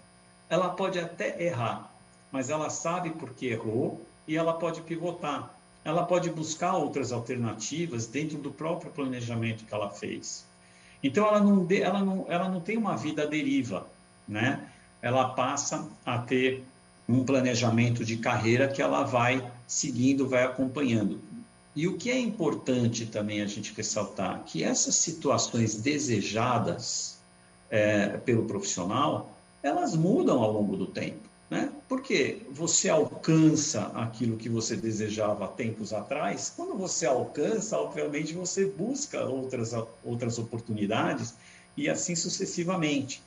ela 0.49 0.71
pode 0.71 0.99
até 0.99 1.43
errar, 1.43 1.93
mas 2.33 2.49
ela 2.49 2.71
sabe 2.71 3.11
por 3.11 3.35
que 3.35 3.49
errou 3.49 4.01
e 4.27 4.37
ela 4.37 4.55
pode 4.55 4.81
pivotar. 4.83 5.55
Ela 5.85 6.05
pode 6.05 6.31
buscar 6.31 6.77
outras 6.77 7.13
alternativas 7.13 8.07
dentro 8.07 8.39
do 8.39 8.51
próprio 8.51 8.91
planejamento 8.91 9.65
que 9.65 9.75
ela 9.75 9.91
fez. 9.91 10.45
Então, 11.03 11.27
ela 11.27 11.41
não, 11.41 11.67
ela 11.71 12.05
não, 12.05 12.27
ela 12.29 12.49
não 12.49 12.61
tem 12.61 12.77
uma 12.77 12.97
vida 12.97 13.27
deriva, 13.27 13.87
né? 14.29 14.69
Ela 15.01 15.31
passa 15.31 15.89
a 16.05 16.19
ter 16.19 16.65
um 17.09 17.25
planejamento 17.25 18.05
de 18.05 18.17
carreira 18.17 18.69
que 18.69 18.83
ela 18.83 19.03
vai 19.03 19.51
seguindo, 19.67 20.29
vai 20.29 20.45
acompanhando. 20.45 21.21
E 21.75 21.87
o 21.87 21.97
que 21.97 22.11
é 22.11 22.19
importante 22.19 23.07
também 23.07 23.41
a 23.41 23.47
gente 23.47 23.73
ressaltar 23.75 24.43
que 24.45 24.63
essas 24.63 24.97
situações 24.97 25.77
desejadas 25.77 27.19
é, 27.71 28.19
pelo 28.19 28.45
profissional, 28.45 29.33
elas 29.63 29.95
mudam 29.95 30.43
ao 30.43 30.53
longo 30.53 30.77
do 30.77 30.87
tempo. 30.87 31.30
Né? 31.51 31.69
Porque 31.89 32.43
você 32.49 32.89
alcança 32.89 33.87
aquilo 33.89 34.37
que 34.37 34.49
você 34.49 34.77
desejava 34.77 35.49
tempos 35.49 35.93
atrás, 35.93 36.53
quando 36.57 36.79
você 36.79 37.05
alcança, 37.05 37.77
obviamente 37.77 38.33
você 38.33 38.67
busca 38.67 39.25
outras, 39.25 39.73
outras 40.05 40.39
oportunidades 40.39 41.35
e 41.77 41.91
assim 41.91 42.15
sucessivamente. 42.15 43.21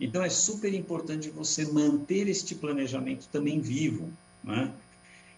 Então 0.00 0.24
é 0.24 0.28
super 0.28 0.74
importante 0.74 1.30
você 1.30 1.64
manter 1.66 2.28
este 2.28 2.56
planejamento 2.56 3.28
também 3.28 3.60
vivo. 3.60 4.10
Né? 4.42 4.72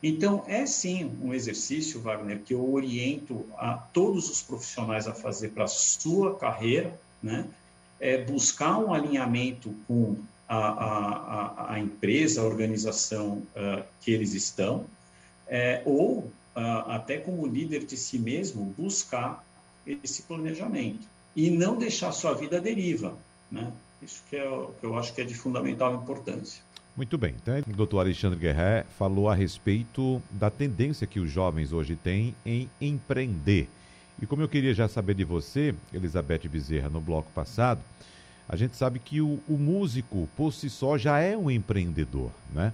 Então 0.03 0.42
é 0.46 0.64
sim 0.64 1.11
um 1.22 1.35
exercício, 1.35 2.00
Wagner, 2.00 2.40
que 2.42 2.55
eu 2.55 2.72
oriento 2.72 3.44
a 3.59 3.74
todos 3.74 4.31
os 4.31 4.40
profissionais 4.40 5.07
a 5.07 5.12
fazer 5.12 5.50
para 5.50 5.64
a 5.64 5.68
sua 5.68 6.37
carreira, 6.37 6.98
né? 7.22 7.46
É 7.98 8.16
buscar 8.16 8.79
um 8.79 8.94
alinhamento 8.94 9.74
com 9.87 10.16
a, 10.51 10.57
a, 10.57 11.75
a 11.75 11.79
empresa, 11.79 12.41
a 12.41 12.45
organização 12.45 13.43
uh, 13.55 13.85
que 14.01 14.11
eles 14.11 14.35
estão, 14.35 14.85
é, 15.47 15.81
ou 15.85 16.19
uh, 16.19 16.31
até 16.89 17.19
como 17.19 17.47
líder 17.47 17.87
de 17.87 17.97
si 17.97 18.19
mesmo, 18.19 18.75
buscar 18.77 19.45
esse 19.87 20.23
planejamento 20.23 21.07
e 21.37 21.51
não 21.51 21.79
deixar 21.79 22.11
sua 22.11 22.35
vida 22.35 22.57
à 22.57 22.61
deriva. 22.61 23.17
Né? 23.51 23.73
Isso 24.03 24.25
que, 24.29 24.35
é, 24.35 24.67
que 24.81 24.85
eu 24.85 24.99
acho 24.99 25.15
que 25.15 25.21
é 25.21 25.25
de 25.25 25.35
fundamental 25.35 25.95
importância. 25.95 26.61
Muito 26.97 27.17
bem. 27.17 27.37
Então, 27.41 27.57
o 27.57 27.77
doutor 27.77 28.01
Alexandre 28.01 28.39
Guerré 28.39 28.85
falou 28.99 29.29
a 29.29 29.35
respeito 29.35 30.21
da 30.33 30.51
tendência 30.51 31.07
que 31.07 31.21
os 31.21 31.31
jovens 31.31 31.73
hoje 31.73 31.95
têm 31.95 32.35
em 32.45 32.69
empreender. 32.81 33.69
E 34.21 34.27
como 34.27 34.43
eu 34.43 34.49
queria 34.49 34.75
já 34.75 34.89
saber 34.89 35.15
de 35.15 35.25
você, 35.25 35.75
Elizabeth 35.95 36.49
Bezerra, 36.49 36.89
no 36.89 37.01
bloco 37.01 37.31
passado, 37.33 37.81
a 38.51 38.57
gente 38.57 38.75
sabe 38.75 38.99
que 38.99 39.21
o, 39.21 39.39
o 39.49 39.57
músico, 39.57 40.29
por 40.37 40.53
si 40.53 40.69
só, 40.69 40.99
já 40.99 41.21
é 41.21 41.37
um 41.37 41.49
empreendedor, 41.49 42.33
né? 42.53 42.73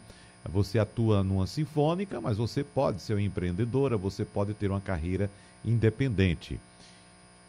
Você 0.49 0.79
atua 0.79 1.23
numa 1.23 1.47
sinfônica, 1.47 2.19
mas 2.19 2.39
você 2.39 2.65
pode 2.65 3.03
ser 3.03 3.13
uma 3.13 3.21
empreendedora, 3.21 3.99
você 3.99 4.25
pode 4.25 4.55
ter 4.55 4.71
uma 4.71 4.81
carreira 4.81 5.31
independente. 5.63 6.59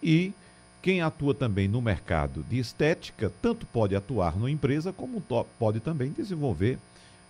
E 0.03 0.33
quem 0.81 1.01
atua 1.01 1.33
também 1.33 1.69
no 1.69 1.81
mercado 1.81 2.43
de 2.49 2.59
estética, 2.59 3.31
tanto 3.41 3.65
pode 3.65 3.95
atuar 3.95 4.35
numa 4.35 4.51
empresa, 4.51 4.91
como 4.91 5.23
pode 5.57 5.79
também 5.79 6.11
desenvolver 6.11 6.77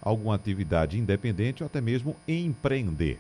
alguma 0.02 0.34
atividade 0.34 0.98
independente 0.98 1.62
ou 1.62 1.68
até 1.68 1.80
mesmo 1.80 2.16
empreender. 2.28 3.20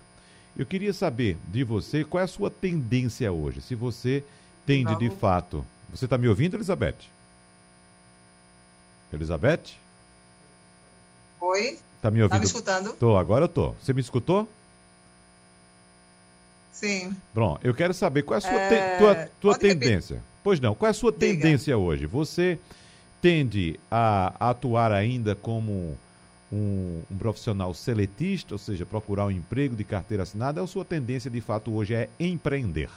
Eu 0.58 0.66
queria 0.66 0.94
saber 0.94 1.38
de 1.48 1.64
você 1.64 2.04
qual 2.04 2.22
é 2.22 2.24
a 2.24 2.28
sua 2.28 2.50
tendência 2.50 3.32
hoje, 3.32 3.62
se 3.62 3.76
você 3.76 4.24
tende 4.66 4.96
de 4.96 5.12
fato. 5.12 5.64
Você 5.94 6.06
está 6.06 6.18
me 6.18 6.28
ouvindo, 6.28 6.56
Elizabeth? 6.56 7.17
Elizabeth? 9.14 9.76
Oi? 11.40 11.80
Tá 12.02 12.12
me 12.12 12.22
ouvindo? 12.22 12.34
Tá 12.34 12.40
me 12.40 12.46
escutando? 12.46 12.94
Tô, 12.94 13.18
agora 13.18 13.46
eu 13.46 13.50
tô. 13.50 13.72
Você 13.72 13.94
me 13.94 14.02
escutou? 14.02 14.48
Sim. 16.72 17.16
Pronto, 17.34 17.66
eu 17.66 17.74
quero 17.74 17.94
saber 17.94 18.22
qual 18.22 18.36
é 18.36 18.38
a 18.38 18.42
sua, 18.42 18.52
é... 18.52 18.70
te, 18.70 19.00
tua, 19.00 19.16
tua 19.42 19.58
tendência. 19.58 20.16
Repetir. 20.16 20.38
Pois 20.44 20.60
não, 20.60 20.76
qual 20.76 20.88
é 20.88 20.92
a 20.92 20.94
sua 20.94 21.12
Diga. 21.12 21.20
tendência 21.26 21.78
hoje? 21.78 22.06
Você 22.06 22.60
tende 23.22 23.80
a 23.90 24.50
atuar 24.52 24.92
ainda 24.92 25.36
como 25.36 25.98
um, 26.52 27.02
um, 27.12 27.18
profissional 27.18 27.74
seletista, 27.74 28.54
ou 28.54 28.58
seja, 28.60 28.86
procurar 28.86 29.26
um 29.26 29.32
emprego 29.32 29.76
de 29.76 29.84
carteira 29.84 30.24
assinada, 30.24 30.62
ou 30.62 30.66
a 30.66 30.68
sua 30.68 30.86
tendência 30.86 31.30
de 31.30 31.42
fato 31.42 31.74
hoje 31.74 31.96
é 31.96 32.10
empreender? 32.20 32.90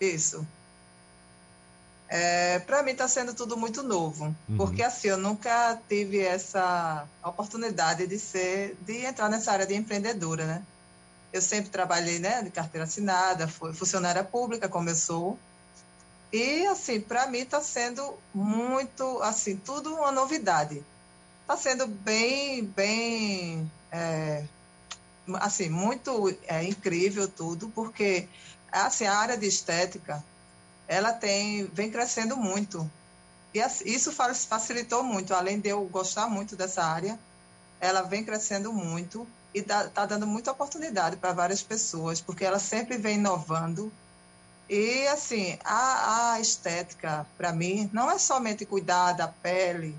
Isso. 0.00 0.44
É, 2.16 2.60
para 2.60 2.80
mim 2.84 2.92
está 2.92 3.08
sendo 3.08 3.34
tudo 3.34 3.56
muito 3.56 3.82
novo, 3.82 4.26
uhum. 4.48 4.56
porque 4.56 4.84
assim 4.84 5.08
eu 5.08 5.16
nunca 5.16 5.76
tive 5.88 6.20
essa 6.20 7.08
oportunidade 7.24 8.06
de 8.06 8.20
ser, 8.20 8.76
de 8.82 9.04
entrar 9.04 9.28
nessa 9.28 9.50
área 9.50 9.66
de 9.66 9.74
empreendedora, 9.74 10.46
né? 10.46 10.62
Eu 11.32 11.42
sempre 11.42 11.70
trabalhei, 11.70 12.20
né, 12.20 12.40
de 12.40 12.50
carteira 12.50 12.84
assinada, 12.84 13.48
fui 13.48 13.74
funcionária 13.74 14.22
pública, 14.22 14.70
sou, 14.94 15.36
e 16.32 16.64
assim 16.68 17.00
para 17.00 17.26
mim 17.26 17.40
está 17.40 17.60
sendo 17.60 18.14
muito, 18.32 19.20
assim, 19.20 19.56
tudo 19.56 19.92
uma 19.96 20.12
novidade. 20.12 20.84
Está 21.40 21.56
sendo 21.56 21.88
bem, 21.88 22.64
bem, 22.64 23.68
é, 23.90 24.44
assim, 25.40 25.68
muito 25.68 26.32
é, 26.46 26.62
incrível 26.62 27.26
tudo, 27.26 27.70
porque 27.70 28.28
assim 28.70 29.04
a 29.04 29.18
área 29.18 29.36
de 29.36 29.48
estética 29.48 30.22
ela 30.86 31.12
tem 31.12 31.66
vem 31.66 31.90
crescendo 31.90 32.36
muito. 32.36 32.90
E 33.54 33.60
isso 33.84 34.12
facilitou 34.12 35.02
muito, 35.02 35.32
além 35.32 35.60
de 35.60 35.68
eu 35.68 35.84
gostar 35.84 36.28
muito 36.28 36.56
dessa 36.56 36.84
área, 36.84 37.18
ela 37.80 38.02
vem 38.02 38.24
crescendo 38.24 38.72
muito 38.72 39.26
e 39.54 39.60
está 39.60 39.88
tá 39.88 40.04
dando 40.06 40.26
muita 40.26 40.50
oportunidade 40.50 41.16
para 41.16 41.32
várias 41.32 41.62
pessoas, 41.62 42.20
porque 42.20 42.44
ela 42.44 42.58
sempre 42.58 42.98
vem 42.98 43.16
inovando. 43.16 43.92
E, 44.68 45.06
assim, 45.08 45.58
a, 45.62 46.32
a 46.32 46.40
estética, 46.40 47.26
para 47.36 47.52
mim, 47.52 47.88
não 47.92 48.10
é 48.10 48.18
somente 48.18 48.64
cuidar 48.64 49.12
da 49.12 49.28
pele, 49.28 49.96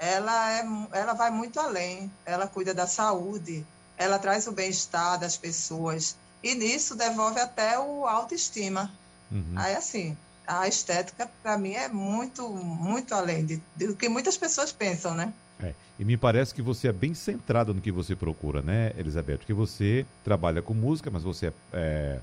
ela, 0.00 0.50
é, 0.52 0.64
ela 0.92 1.12
vai 1.12 1.30
muito 1.30 1.60
além. 1.60 2.10
Ela 2.24 2.46
cuida 2.48 2.72
da 2.72 2.86
saúde, 2.86 3.64
ela 3.98 4.18
traz 4.18 4.46
o 4.46 4.52
bem-estar 4.52 5.18
das 5.18 5.36
pessoas 5.36 6.16
e 6.42 6.54
nisso 6.54 6.94
devolve 6.96 7.38
até 7.38 7.78
o 7.78 8.06
autoestima. 8.06 8.90
Uhum. 9.30 9.54
Aí, 9.56 9.74
assim, 9.74 10.16
a 10.46 10.66
estética, 10.66 11.30
para 11.42 11.56
mim, 11.56 11.72
é 11.72 11.88
muito, 11.88 12.48
muito 12.48 13.14
além 13.14 13.46
de, 13.46 13.62
do 13.76 13.94
que 13.94 14.08
muitas 14.08 14.36
pessoas 14.36 14.72
pensam, 14.72 15.14
né? 15.14 15.32
É, 15.62 15.74
e 15.98 16.04
me 16.04 16.16
parece 16.16 16.54
que 16.54 16.62
você 16.62 16.88
é 16.88 16.92
bem 16.92 17.14
centrada 17.14 17.72
no 17.72 17.80
que 17.80 17.92
você 17.92 18.16
procura, 18.16 18.62
né, 18.62 18.92
Elizabeth? 18.98 19.38
Porque 19.38 19.52
você 19.52 20.06
trabalha 20.24 20.62
com 20.62 20.72
música, 20.72 21.10
mas 21.10 21.22
você 21.22 21.48
é, 21.48 21.52
é, 21.72 22.20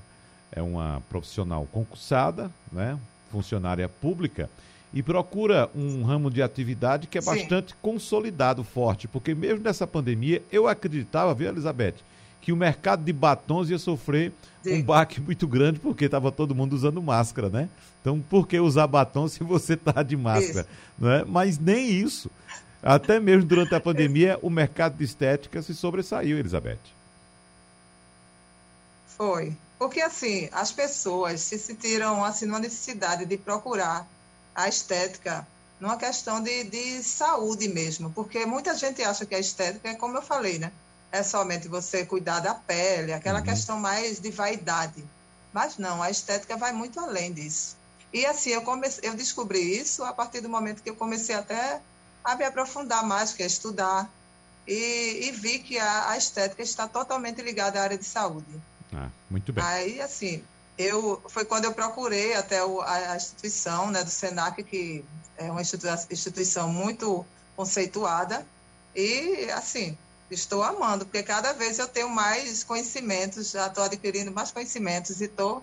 é 0.52 0.62
uma 0.62 1.02
profissional 1.08 1.66
concursada, 1.70 2.50
né? 2.72 2.98
Funcionária 3.30 3.88
pública 3.88 4.48
e 4.92 5.02
procura 5.02 5.70
um 5.74 6.02
ramo 6.02 6.30
de 6.30 6.42
atividade 6.42 7.06
que 7.06 7.18
é 7.18 7.20
Sim. 7.20 7.30
bastante 7.30 7.74
consolidado, 7.80 8.64
forte, 8.64 9.06
porque 9.06 9.34
mesmo 9.34 9.62
nessa 9.62 9.86
pandemia 9.86 10.42
eu 10.50 10.66
acreditava, 10.66 11.34
viu, 11.34 11.48
Elizabeth, 11.48 11.96
que 12.40 12.52
o 12.52 12.56
mercado 12.56 13.04
de 13.04 13.12
batons 13.12 13.70
ia 13.70 13.78
sofrer 13.78 14.32
Sim. 14.62 14.74
um 14.74 14.82
baque 14.82 15.20
muito 15.20 15.46
grande 15.46 15.78
porque 15.78 16.04
estava 16.04 16.32
todo 16.32 16.54
mundo 16.54 16.74
usando 16.74 17.02
máscara, 17.02 17.48
né? 17.48 17.68
Então, 18.00 18.20
por 18.20 18.46
que 18.46 18.58
usar 18.58 18.86
batom 18.86 19.28
se 19.28 19.42
você 19.42 19.74
está 19.74 20.02
de 20.02 20.16
máscara? 20.16 20.66
Não 20.98 21.10
é? 21.10 21.24
Mas 21.24 21.58
nem 21.58 21.90
isso. 21.90 22.30
Até 22.82 23.18
mesmo 23.18 23.44
durante 23.44 23.74
a 23.74 23.80
pandemia, 23.80 24.38
o 24.40 24.48
mercado 24.48 24.96
de 24.96 25.04
estética 25.04 25.60
se 25.62 25.74
sobressaiu, 25.74 26.38
Elizabeth. 26.38 26.78
Foi. 29.06 29.56
Porque, 29.78 30.00
assim, 30.00 30.48
as 30.52 30.72
pessoas 30.72 31.40
se 31.40 31.58
sentiram, 31.58 32.24
assim, 32.24 32.46
numa 32.46 32.60
necessidade 32.60 33.24
de 33.24 33.36
procurar 33.36 34.08
a 34.54 34.68
estética 34.68 35.46
numa 35.80 35.96
questão 35.96 36.40
de, 36.40 36.64
de 36.64 37.02
saúde 37.02 37.68
mesmo. 37.68 38.10
Porque 38.10 38.46
muita 38.46 38.76
gente 38.76 39.02
acha 39.02 39.26
que 39.26 39.34
a 39.34 39.38
estética 39.38 39.88
é 39.88 39.94
como 39.94 40.16
eu 40.16 40.22
falei, 40.22 40.58
né? 40.58 40.72
É 41.10 41.22
somente 41.22 41.68
você 41.68 42.04
cuidar 42.04 42.40
da 42.40 42.54
pele, 42.54 43.12
aquela 43.12 43.38
uhum. 43.38 43.44
questão 43.44 43.78
mais 43.78 44.20
de 44.20 44.30
vaidade. 44.30 45.04
Mas 45.52 45.78
não, 45.78 46.02
a 46.02 46.10
estética 46.10 46.56
vai 46.56 46.72
muito 46.72 47.00
além 47.00 47.32
disso. 47.32 47.76
E 48.12 48.24
assim, 48.24 48.50
eu, 48.50 48.62
comecei, 48.62 49.08
eu 49.08 49.14
descobri 49.14 49.78
isso 49.78 50.04
a 50.04 50.12
partir 50.12 50.40
do 50.40 50.48
momento 50.48 50.82
que 50.82 50.90
eu 50.90 50.96
comecei 50.96 51.34
até 51.34 51.80
a 52.24 52.36
me 52.36 52.44
aprofundar 52.44 53.04
mais, 53.04 53.32
que 53.32 53.42
é 53.42 53.46
estudar, 53.46 54.10
e, 54.66 55.28
e 55.28 55.32
vi 55.32 55.58
que 55.60 55.78
a, 55.78 56.10
a, 56.10 56.16
estética 56.16 56.62
está 56.62 56.86
totalmente 56.86 57.40
ligada 57.40 57.80
à 57.80 57.82
área 57.82 57.96
de 57.96 58.04
saúde. 58.04 58.46
Ah, 58.92 59.08
muito 59.30 59.52
bem. 59.52 59.64
Aí, 59.64 60.00
assim, 60.00 60.44
eu, 60.76 61.22
foi 61.28 61.44
quando 61.44 61.64
eu 61.64 61.72
procurei 61.72 62.34
até 62.34 62.62
o, 62.62 62.80
a, 62.82 63.12
a, 63.12 63.16
instituição 63.16 63.90
né, 63.90 64.04
do 64.04 64.10
SENAC, 64.10 64.62
que 64.62 65.04
é 65.38 65.50
uma 65.50 65.62
instituição 65.62 66.68
muito 66.68 67.24
conceituada, 67.56 68.46
e, 68.94 69.50
assim, 69.52 69.96
estou 70.30 70.62
amando, 70.62 71.04
porque 71.04 71.22
cada 71.22 71.52
vez 71.52 71.78
eu 71.78 71.88
tenho 71.88 72.08
mais 72.08 72.62
conhecimentos, 72.64 73.50
já 73.50 73.66
estou 73.66 73.84
adquirindo 73.84 74.30
mais 74.30 74.50
conhecimentos 74.50 75.20
e 75.20 75.24
estou 75.24 75.62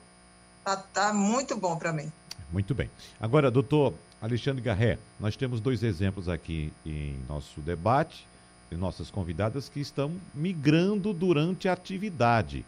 tá, 0.63 0.77
tá 0.77 1.13
muito 1.13 1.55
bom 1.55 1.77
para 1.77 1.93
mim. 1.93 2.11
Muito 2.51 2.73
bem. 2.73 2.89
Agora, 3.19 3.51
doutor 3.51 3.93
Alexandre 4.21 4.61
Garré, 4.61 4.97
nós 5.19 5.35
temos 5.35 5.59
dois 5.59 5.83
exemplos 5.83 6.29
aqui 6.29 6.71
em 6.85 7.17
nosso 7.27 7.59
debate, 7.61 8.27
de 8.69 8.77
nossas 8.77 9.11
convidadas 9.11 9.69
que 9.69 9.79
estão 9.79 10.13
migrando 10.33 11.13
durante 11.13 11.67
a 11.67 11.73
atividade. 11.73 12.65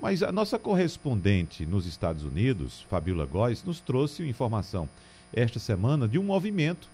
Mas 0.00 0.22
a 0.22 0.30
nossa 0.30 0.58
correspondente 0.58 1.64
nos 1.64 1.86
Estados 1.86 2.24
Unidos, 2.24 2.84
Fabiola 2.90 3.24
Góes, 3.24 3.62
nos 3.64 3.80
trouxe 3.80 4.28
informação 4.28 4.88
esta 5.32 5.58
semana 5.58 6.06
de 6.06 6.18
um 6.18 6.22
movimento 6.22 6.88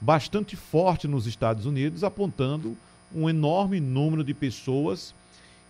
bastante 0.00 0.56
forte 0.56 1.08
nos 1.08 1.26
Estados 1.26 1.66
Unidos, 1.66 2.04
apontando 2.04 2.76
um 3.14 3.28
enorme 3.28 3.80
número 3.80 4.22
de 4.22 4.34
pessoas 4.34 5.14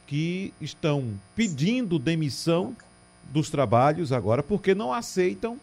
que 0.07 0.53
estão 0.61 1.13
pedindo 1.37 1.99
demissão 1.99 2.75
dos 3.31 3.51
trabalhos 3.51 4.13
agora 4.13 4.43
porque 4.43 4.75
não 4.75 4.93
aceitam 4.93 5.59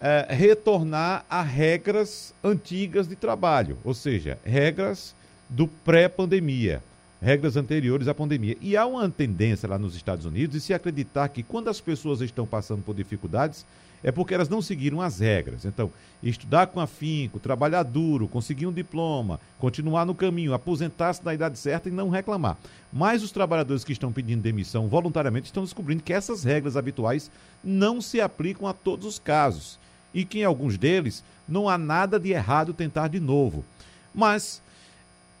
é, 0.00 0.26
retornar 0.28 1.24
a 1.28 1.42
regras 1.42 2.32
antigas 2.44 3.08
de 3.08 3.16
trabalho, 3.16 3.78
ou 3.84 3.94
seja, 3.94 4.38
regras 4.44 5.14
do 5.48 5.66
pré-pandemia, 5.66 6.82
regras 7.20 7.56
anteriores 7.56 8.08
à 8.08 8.14
pandemia. 8.14 8.56
E 8.60 8.76
há 8.76 8.86
uma 8.86 9.08
tendência 9.08 9.68
lá 9.68 9.78
nos 9.78 9.94
Estados 9.94 10.24
Unidos 10.24 10.54
de 10.54 10.60
se 10.60 10.72
acreditar 10.72 11.28
que 11.28 11.42
quando 11.42 11.68
as 11.68 11.80
pessoas 11.80 12.20
estão 12.20 12.46
passando 12.46 12.82
por 12.82 12.94
dificuldades, 12.94 13.66
é 14.02 14.12
porque 14.12 14.34
elas 14.34 14.48
não 14.48 14.62
seguiram 14.62 15.00
as 15.00 15.18
regras. 15.18 15.64
Então, 15.64 15.90
estudar 16.22 16.68
com 16.68 16.80
afinco, 16.80 17.40
trabalhar 17.40 17.82
duro, 17.82 18.28
conseguir 18.28 18.66
um 18.66 18.72
diploma, 18.72 19.40
continuar 19.58 20.04
no 20.04 20.14
caminho, 20.14 20.54
aposentar-se 20.54 21.24
na 21.24 21.34
idade 21.34 21.58
certa 21.58 21.88
e 21.88 21.92
não 21.92 22.08
reclamar. 22.08 22.56
Mas 22.92 23.22
os 23.22 23.32
trabalhadores 23.32 23.84
que 23.84 23.92
estão 23.92 24.12
pedindo 24.12 24.42
demissão 24.42 24.88
voluntariamente 24.88 25.46
estão 25.46 25.64
descobrindo 25.64 26.02
que 26.02 26.12
essas 26.12 26.44
regras 26.44 26.76
habituais 26.76 27.30
não 27.62 28.00
se 28.00 28.20
aplicam 28.20 28.68
a 28.68 28.72
todos 28.72 29.06
os 29.06 29.18
casos 29.18 29.78
e 30.14 30.24
que 30.24 30.40
em 30.40 30.44
alguns 30.44 30.78
deles 30.78 31.24
não 31.48 31.68
há 31.68 31.76
nada 31.76 32.20
de 32.20 32.30
errado 32.30 32.72
tentar 32.72 33.08
de 33.08 33.18
novo. 33.18 33.64
Mas 34.14 34.62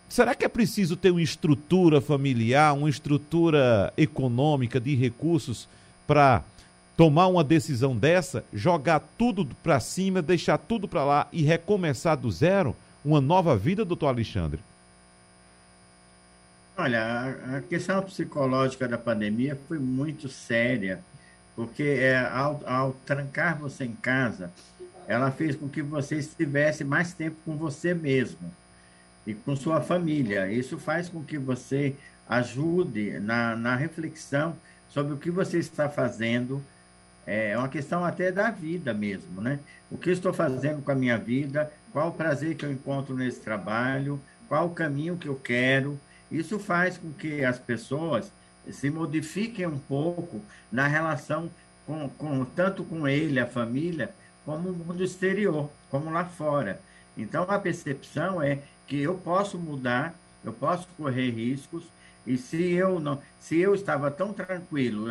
será 0.08 0.34
que 0.34 0.44
é 0.44 0.48
preciso 0.48 0.96
ter 0.96 1.10
uma 1.10 1.22
estrutura 1.22 2.00
familiar, 2.00 2.74
uma 2.74 2.88
estrutura 2.88 3.92
econômica 3.96 4.80
de 4.80 4.94
recursos 4.94 5.68
para 6.06 6.42
tomar 6.96 7.26
uma 7.28 7.44
decisão 7.44 7.96
dessa, 7.96 8.42
jogar 8.52 9.00
tudo 9.16 9.46
para 9.62 9.78
cima, 9.78 10.22
deixar 10.22 10.58
tudo 10.58 10.88
para 10.88 11.04
lá 11.04 11.28
e 11.30 11.42
recomeçar 11.42 12.16
do 12.16 12.30
zero, 12.30 12.74
uma 13.04 13.20
nova 13.20 13.56
vida, 13.56 13.84
doutor 13.84 14.08
Alexandre? 14.08 14.60
Olha, 16.76 17.36
a 17.56 17.60
questão 17.60 18.02
psicológica 18.02 18.88
da 18.88 18.96
pandemia 18.96 19.58
foi 19.68 19.78
muito 19.78 20.28
séria, 20.28 21.00
porque 21.54 21.82
é, 21.82 22.18
ao, 22.18 22.60
ao 22.66 22.92
trancar 23.04 23.58
você 23.58 23.84
em 23.84 23.92
casa, 23.92 24.50
ela 25.06 25.30
fez 25.30 25.56
com 25.56 25.68
que 25.68 25.82
você 25.82 26.16
estivesse 26.16 26.84
mais 26.84 27.12
tempo 27.12 27.36
com 27.44 27.56
você 27.56 27.94
mesmo 27.94 28.50
e 29.28 29.34
com 29.34 29.54
sua 29.54 29.82
família. 29.82 30.50
Isso 30.50 30.78
faz 30.78 31.10
com 31.10 31.22
que 31.22 31.36
você 31.36 31.94
ajude 32.26 33.20
na, 33.20 33.54
na 33.54 33.76
reflexão 33.76 34.56
sobre 34.88 35.12
o 35.12 35.18
que 35.18 35.30
você 35.30 35.58
está 35.58 35.86
fazendo, 35.86 36.64
é 37.26 37.56
uma 37.58 37.68
questão 37.68 38.02
até 38.02 38.32
da 38.32 38.50
vida 38.50 38.94
mesmo, 38.94 39.42
né? 39.42 39.60
O 39.90 39.98
que 39.98 40.08
estou 40.08 40.32
fazendo 40.32 40.82
com 40.82 40.90
a 40.90 40.94
minha 40.94 41.18
vida, 41.18 41.70
qual 41.92 42.08
o 42.08 42.12
prazer 42.12 42.56
que 42.56 42.64
eu 42.64 42.72
encontro 42.72 43.14
nesse 43.14 43.40
trabalho, 43.40 44.18
qual 44.48 44.66
o 44.66 44.74
caminho 44.74 45.18
que 45.18 45.28
eu 45.28 45.36
quero. 45.36 46.00
Isso 46.32 46.58
faz 46.58 46.96
com 46.96 47.12
que 47.12 47.44
as 47.44 47.58
pessoas 47.58 48.32
se 48.70 48.88
modifiquem 48.88 49.66
um 49.66 49.78
pouco 49.78 50.40
na 50.72 50.86
relação 50.86 51.50
com, 51.86 52.08
com 52.08 52.46
tanto 52.46 52.82
com 52.82 53.06
ele, 53.06 53.38
a 53.38 53.46
família, 53.46 54.10
como 54.46 54.70
o 54.70 54.74
mundo 54.74 55.04
exterior, 55.04 55.70
como 55.90 56.10
lá 56.10 56.24
fora. 56.24 56.80
Então 57.18 57.42
a 57.42 57.58
percepção 57.58 58.40
é 58.40 58.60
que 58.86 59.02
eu 59.02 59.14
posso 59.16 59.58
mudar, 59.58 60.14
eu 60.44 60.52
posso 60.52 60.88
correr 60.96 61.30
riscos, 61.30 61.84
e 62.26 62.38
se 62.38 62.72
eu 62.72 63.00
não, 63.00 63.20
se 63.40 63.58
eu 63.58 63.74
estava 63.74 64.10
tão 64.10 64.32
tranquilo, 64.32 65.08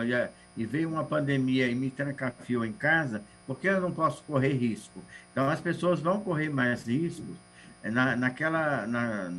e 0.56 0.66
veio 0.66 0.90
uma 0.90 1.04
pandemia 1.04 1.68
e 1.68 1.76
me 1.76 1.92
trancafiou 1.92 2.66
em 2.66 2.72
casa, 2.72 3.24
por 3.46 3.60
que 3.60 3.68
eu 3.68 3.82
não 3.82 3.92
posso 3.92 4.24
correr 4.24 4.54
risco? 4.54 5.02
Então, 5.32 5.50
as 5.50 5.60
pessoas 5.60 6.00
vão 6.00 6.20
correr 6.20 6.50
mais 6.50 6.88
riscos 6.88 7.36
na, 7.84 8.16
naquela, 8.16 8.86
na, 8.86 9.34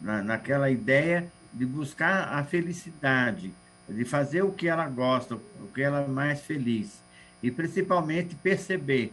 na, 0.00 0.22
naquela 0.22 0.70
ideia 0.70 1.30
de 1.52 1.66
buscar 1.66 2.32
a 2.32 2.44
felicidade, 2.44 3.52
de 3.88 4.04
fazer 4.04 4.42
o 4.42 4.52
que 4.52 4.68
ela 4.68 4.88
gosta, 4.88 5.34
o 5.34 5.68
que 5.74 5.82
ela 5.82 6.02
é 6.02 6.08
mais 6.08 6.40
feliz. 6.40 7.02
E, 7.42 7.50
principalmente, 7.50 8.34
perceber 8.36 9.12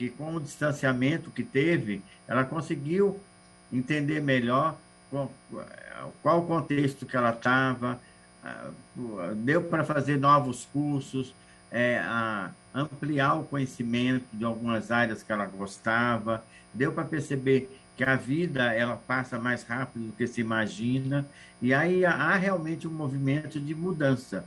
que, 0.00 0.08
com 0.08 0.36
o 0.36 0.40
distanciamento 0.40 1.30
que 1.30 1.44
teve, 1.44 2.02
ela 2.26 2.42
conseguiu 2.42 3.20
entender 3.70 4.18
melhor 4.22 4.74
qual, 5.10 5.30
qual 6.22 6.38
o 6.38 6.46
contexto 6.46 7.04
que 7.04 7.14
ela 7.14 7.32
estava, 7.32 8.00
deu 9.44 9.62
para 9.62 9.84
fazer 9.84 10.16
novos 10.16 10.64
cursos, 10.72 11.34
é, 11.70 12.02
ampliar 12.74 13.34
o 13.34 13.44
conhecimento 13.44 14.24
de 14.32 14.42
algumas 14.42 14.90
áreas 14.90 15.22
que 15.22 15.30
ela 15.30 15.44
gostava, 15.44 16.42
deu 16.72 16.92
para 16.94 17.04
perceber 17.04 17.78
que 17.94 18.02
a 18.02 18.16
vida 18.16 18.72
ela 18.72 18.96
passa 18.96 19.38
mais 19.38 19.64
rápido 19.64 20.06
do 20.06 20.12
que 20.12 20.26
se 20.26 20.40
imagina, 20.40 21.26
e 21.60 21.74
aí 21.74 22.06
há 22.06 22.34
realmente 22.36 22.88
um 22.88 22.90
movimento 22.90 23.60
de 23.60 23.74
mudança. 23.74 24.46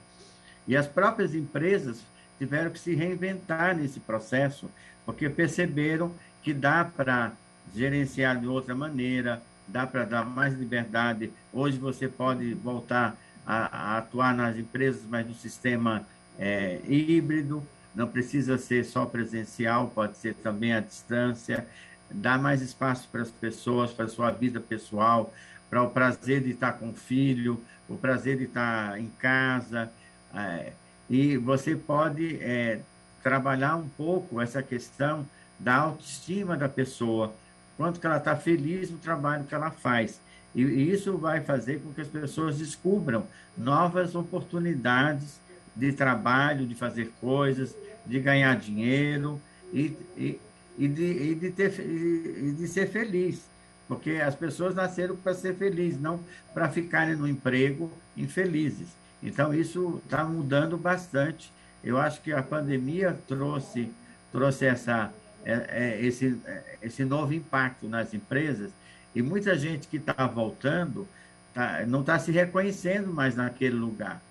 E 0.67 0.75
as 0.75 0.87
próprias 0.87 1.35
empresas 1.35 2.03
tiveram 2.39 2.71
que 2.71 2.79
se 2.79 2.95
reinventar 2.95 3.77
nesse 3.77 3.99
processo, 3.99 4.67
porque 5.05 5.29
perceberam 5.29 6.13
que 6.41 6.53
dá 6.53 6.85
para 6.85 7.31
gerenciar 7.73 8.39
de 8.39 8.47
outra 8.47 8.75
maneira, 8.75 9.41
dá 9.67 9.87
para 9.87 10.03
dar 10.03 10.25
mais 10.25 10.53
liberdade. 10.53 11.31
Hoje 11.51 11.77
você 11.77 12.07
pode 12.07 12.53
voltar 12.53 13.15
a, 13.45 13.95
a 13.95 13.97
atuar 13.97 14.35
nas 14.35 14.57
empresas, 14.57 15.01
mas 15.09 15.27
no 15.27 15.33
sistema 15.33 16.05
é, 16.37 16.79
híbrido, 16.87 17.63
não 17.95 18.07
precisa 18.07 18.57
ser 18.57 18.83
só 18.85 19.05
presencial, 19.05 19.91
pode 19.93 20.17
ser 20.17 20.33
também 20.35 20.73
à 20.73 20.79
distância, 20.79 21.67
dar 22.09 22.39
mais 22.39 22.61
espaço 22.61 23.07
para 23.11 23.21
as 23.21 23.29
pessoas, 23.29 23.91
para 23.91 24.05
a 24.05 24.09
sua 24.09 24.31
vida 24.31 24.59
pessoal, 24.59 25.33
para 25.69 25.81
o 25.81 25.89
prazer 25.89 26.41
de 26.41 26.51
estar 26.51 26.73
com 26.73 26.89
o 26.89 26.93
filho, 26.93 27.61
o 27.87 27.95
prazer 27.95 28.37
de 28.37 28.45
estar 28.45 28.99
em 28.99 29.09
casa. 29.19 29.91
É, 30.33 30.73
e 31.09 31.37
você 31.37 31.75
pode 31.75 32.37
é, 32.41 32.79
trabalhar 33.23 33.75
um 33.77 33.87
pouco 33.87 34.41
essa 34.41 34.61
questão 34.61 35.25
da 35.57 35.75
autoestima 35.75 36.57
da 36.57 36.67
pessoa, 36.67 37.33
quanto 37.77 37.99
que 37.99 38.05
ela 38.05 38.17
está 38.17 38.35
feliz 38.35 38.91
no 38.91 38.97
trabalho 38.97 39.45
que 39.45 39.55
ela 39.55 39.71
faz. 39.71 40.19
E, 40.53 40.61
isso 40.61 41.17
vai 41.17 41.41
fazer 41.41 41.79
com 41.79 41.93
que 41.93 42.01
as 42.01 42.07
pessoas 42.07 42.57
descubram 42.57 43.25
novas 43.57 44.13
oportunidades 44.13 45.39
de 45.75 45.91
trabalho, 45.93 46.67
de 46.67 46.75
fazer 46.75 47.11
coisas, 47.19 47.75
de 48.05 48.19
ganhar 48.19 48.55
dinheiro 48.57 49.41
e, 49.73 49.97
e, 50.15 50.39
e, 50.77 50.87
de, 50.87 51.03
e, 51.03 51.35
de, 51.35 51.51
ter, 51.51 51.79
e 51.79 52.51
de 52.51 52.67
ser 52.67 52.87
feliz. 52.89 53.49
Porque 53.87 54.11
as 54.11 54.35
pessoas 54.35 54.75
nasceram 54.75 55.15
para 55.15 55.33
ser 55.33 55.55
felizes, 55.55 55.99
não 55.99 56.19
para 56.53 56.69
ficarem 56.69 57.15
no 57.15 57.27
emprego 57.27 57.91
infelizes. 58.15 58.87
Então, 59.21 59.53
isso 59.53 60.01
está 60.03 60.23
mudando 60.23 60.77
bastante. 60.77 61.51
Eu 61.83 61.97
acho 61.97 62.21
que 62.21 62.31
a 62.31 62.41
pandemia 62.41 63.17
trouxe, 63.27 63.91
trouxe 64.31 64.65
essa, 64.65 65.13
é, 65.43 65.51
é, 65.69 66.05
esse, 66.05 66.39
é, 66.45 66.77
esse 66.81 67.03
novo 67.03 67.33
impacto 67.33 67.87
nas 67.87 68.13
empresas 68.13 68.71
e 69.13 69.21
muita 69.21 69.57
gente 69.57 69.87
que 69.87 69.97
está 69.97 70.25
voltando 70.25 71.07
tá, 71.53 71.85
não 71.85 72.01
está 72.01 72.17
se 72.17 72.31
reconhecendo 72.31 73.13
mais 73.13 73.35
naquele 73.35 73.75
lugar. 73.75 74.21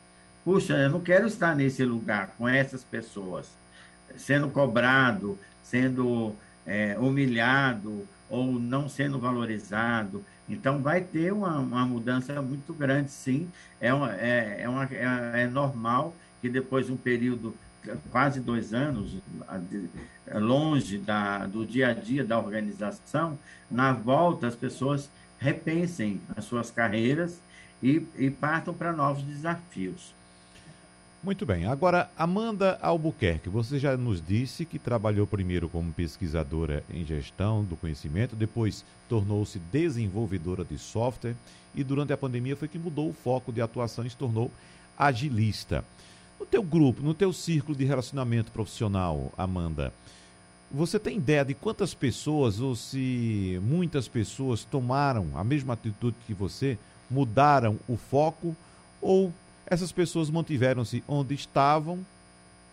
Puxa, 0.45 0.75
eu 0.75 0.91
não 0.91 1.01
quero 1.01 1.27
estar 1.27 1.55
nesse 1.55 1.85
lugar 1.85 2.35
com 2.37 2.49
essas 2.49 2.83
pessoas, 2.83 3.57
sendo 4.17 4.49
cobrado, 4.49 5.39
sendo 5.63 6.35
é, 6.67 6.97
humilhado 6.99 8.09
ou 8.29 8.47
não 8.59 8.89
sendo 8.89 9.21
valorizado. 9.21 10.25
Então, 10.49 10.83
vai 10.83 11.01
ter 11.01 11.33
uma, 11.33 11.59
uma 11.59 11.87
mudança 11.87 12.43
muito 12.43 12.75
grande, 12.75 13.11
sim. 13.11 13.49
É, 13.81 13.95
uma, 13.95 14.13
é, 14.17 14.63
é, 14.63 14.69
uma, 14.69 14.85
é, 14.85 15.43
é 15.43 15.47
normal 15.47 16.15
que 16.43 16.49
depois 16.49 16.87
de 16.87 16.93
um 16.93 16.97
período 16.97 17.55
quase 18.11 18.41
dois 18.41 18.75
anos 18.75 19.17
longe 20.35 20.99
da, 20.99 21.47
do 21.47 21.65
dia 21.65 21.89
a 21.89 21.93
dia 21.95 22.25
da 22.25 22.39
organização, 22.39 23.39
na 23.71 23.93
volta 23.93 24.47
as 24.47 24.55
pessoas 24.55 25.09
repensem 25.39 26.21
as 26.37 26.45
suas 26.45 26.71
carreiras 26.71 27.41
e, 27.83 28.07
e 28.17 28.31
partam 28.31 28.75
para 28.75 28.93
novos 28.93 29.23
desafios. 29.23 30.15
Muito 31.23 31.47
bem. 31.47 31.67
Agora, 31.67 32.11
Amanda 32.19 32.79
Albuquerque, 32.83 33.49
você 33.49 33.79
já 33.79 33.97
nos 33.97 34.21
disse 34.21 34.65
que 34.65 34.77
trabalhou 34.77 35.25
primeiro 35.25 35.69
como 35.69 35.93
pesquisadora 35.93 36.83
em 36.93 37.05
gestão 37.05 37.63
do 37.63 37.77
conhecimento, 37.77 38.35
depois 38.35 38.85
tornou-se 39.09 39.61
desenvolvedora 39.71 40.65
de 40.65 40.77
software 40.77 41.37
e 41.77 41.85
durante 41.85 42.13
a 42.13 42.17
pandemia 42.17 42.57
foi 42.57 42.67
que 42.67 42.79
mudou 42.79 43.09
o 43.09 43.13
foco 43.13 43.53
de 43.53 43.61
atuação 43.61 44.05
e 44.05 44.11
se 44.11 44.17
tornou 44.17 44.51
agilista. 44.99 45.85
No 46.43 46.47
teu 46.47 46.63
grupo, 46.65 47.05
no 47.05 47.15
teu 47.15 47.33
círculo 47.33 47.79
de 47.79 47.85
relacionamento 47.85 48.51
profissional, 48.51 49.33
Amanda, 49.39 49.95
você 50.69 50.99
tem 50.99 51.17
ideia 51.19 51.45
de 51.45 51.55
quantas 51.55 51.95
pessoas 51.95 52.59
ou 52.59 52.75
se 52.75 53.61
muitas 53.63 54.09
pessoas 54.09 54.65
tomaram 54.65 55.29
a 55.37 55.45
mesma 55.45 55.75
atitude 55.75 56.17
que 56.27 56.35
você, 56.35 56.77
mudaram 57.09 57.79
o 57.87 57.97
foco 57.97 58.57
ou 59.01 59.33
essas 59.65 59.93
pessoas 59.93 60.31
mantiveram-se 60.31 61.05
onde 61.07 61.33
estavam? 61.33 62.05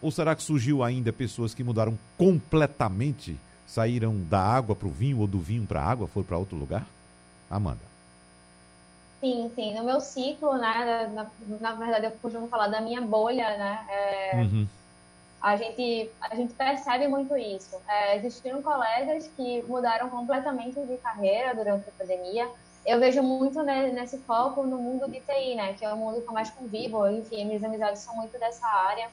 Ou 0.01 0.10
será 0.10 0.34
que 0.36 0.41
surgiu 0.41 0.84
ainda 0.84 1.13
pessoas 1.13 1.53
que 1.53 1.63
mudaram 1.63 1.97
completamente, 2.17 3.38
saíram 3.67 4.19
da 4.27 4.41
água 4.41 4.75
para 4.75 4.88
o 4.88 4.91
vinho 4.91 5.19
ou 5.19 5.27
do 5.27 5.39
vinho 5.39 5.67
para 5.67 5.79
a 5.79 5.86
água, 5.86 6.08
foram 6.08 6.25
para 6.25 6.39
outro 6.39 6.58
lugar? 6.58 6.88
Amanda. 7.47 7.88
Sim, 9.19 9.51
sim. 9.53 9.75
No 9.75 9.84
meu 9.84 9.99
ciclo, 9.99 10.58
né, 10.58 11.12
na, 11.13 11.29
na 11.60 11.73
verdade 11.73 12.05
eu 12.05 12.12
costumo 12.21 12.47
falar 12.47 12.67
da 12.67 12.79
minha 12.79 13.01
bolha, 13.01 13.58
né, 13.58 13.86
é, 13.89 14.36
uhum. 14.36 14.67
a, 15.41 15.58
gente, 15.58 16.10
a 16.21 16.36
gente 16.36 16.53
percebe 16.53 17.08
muito 17.08 17.36
isso. 17.36 17.82
É, 17.88 18.15
existiram 18.15 18.62
colegas 18.62 19.29
que 19.36 19.62
mudaram 19.63 20.10
completamente 20.10 20.79
de 20.79 20.97
carreira 20.97 21.53
durante 21.53 21.89
a 21.89 21.91
pandemia. 21.91 22.49
Eu 22.86 22.97
vejo 22.97 23.21
muito 23.21 23.62
né, 23.62 23.91
nesse 23.91 24.17
foco 24.19 24.63
no 24.63 24.77
mundo 24.77 25.12
de 25.12 25.19
TI, 25.19 25.55
né, 25.55 25.73
que 25.73 25.84
é 25.84 25.93
o 25.93 25.97
mundo 25.97 26.21
que 26.21 26.27
eu 26.27 26.34
mais 26.34 26.49
convivo, 26.49 27.05
enfim, 27.10 27.43
minhas 27.43 27.63
amizades 27.63 28.01
são 28.01 28.15
muito 28.15 28.39
dessa 28.39 28.65
área. 28.65 29.10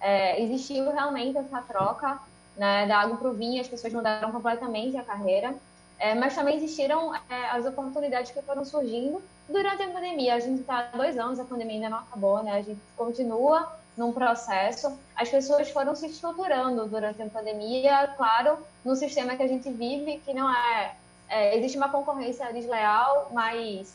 É, 0.00 0.40
existiu 0.40 0.90
realmente 0.92 1.36
essa 1.36 1.60
troca 1.62 2.20
né, 2.56 2.86
da 2.86 3.00
água 3.00 3.16
para 3.16 3.28
o 3.28 3.34
vinho, 3.34 3.60
as 3.60 3.68
pessoas 3.68 3.92
mudaram 3.92 4.30
completamente 4.30 4.96
a 4.96 5.02
carreira. 5.02 5.56
É, 5.98 6.14
mas 6.14 6.34
também 6.34 6.56
existiram 6.56 7.14
é, 7.14 7.50
as 7.50 7.66
oportunidades 7.66 8.30
que 8.30 8.40
foram 8.40 8.64
surgindo 8.64 9.20
durante 9.50 9.82
a 9.82 9.88
pandemia. 9.88 10.34
A 10.34 10.40
gente 10.40 10.60
está 10.60 10.90
há 10.92 10.96
dois 10.96 11.18
anos, 11.18 11.38
a 11.38 11.44
pandemia 11.44 11.74
ainda 11.76 11.90
não 11.90 11.98
acabou, 11.98 12.42
né? 12.42 12.52
A 12.52 12.62
gente 12.62 12.80
continua 12.96 13.72
num 13.96 14.12
processo. 14.12 14.98
As 15.14 15.28
pessoas 15.28 15.70
foram 15.70 15.94
se 15.94 16.06
estruturando 16.06 16.86
durante 16.86 17.20
a 17.22 17.26
pandemia, 17.26 18.08
claro, 18.16 18.58
no 18.84 18.96
sistema 18.96 19.36
que 19.36 19.42
a 19.42 19.48
gente 19.48 19.70
vive, 19.70 20.18
que 20.24 20.32
não 20.32 20.50
é, 20.50 20.94
é 21.28 21.56
existe 21.56 21.76
uma 21.76 21.88
concorrência 21.88 22.52
desleal, 22.52 23.30
mas 23.32 23.94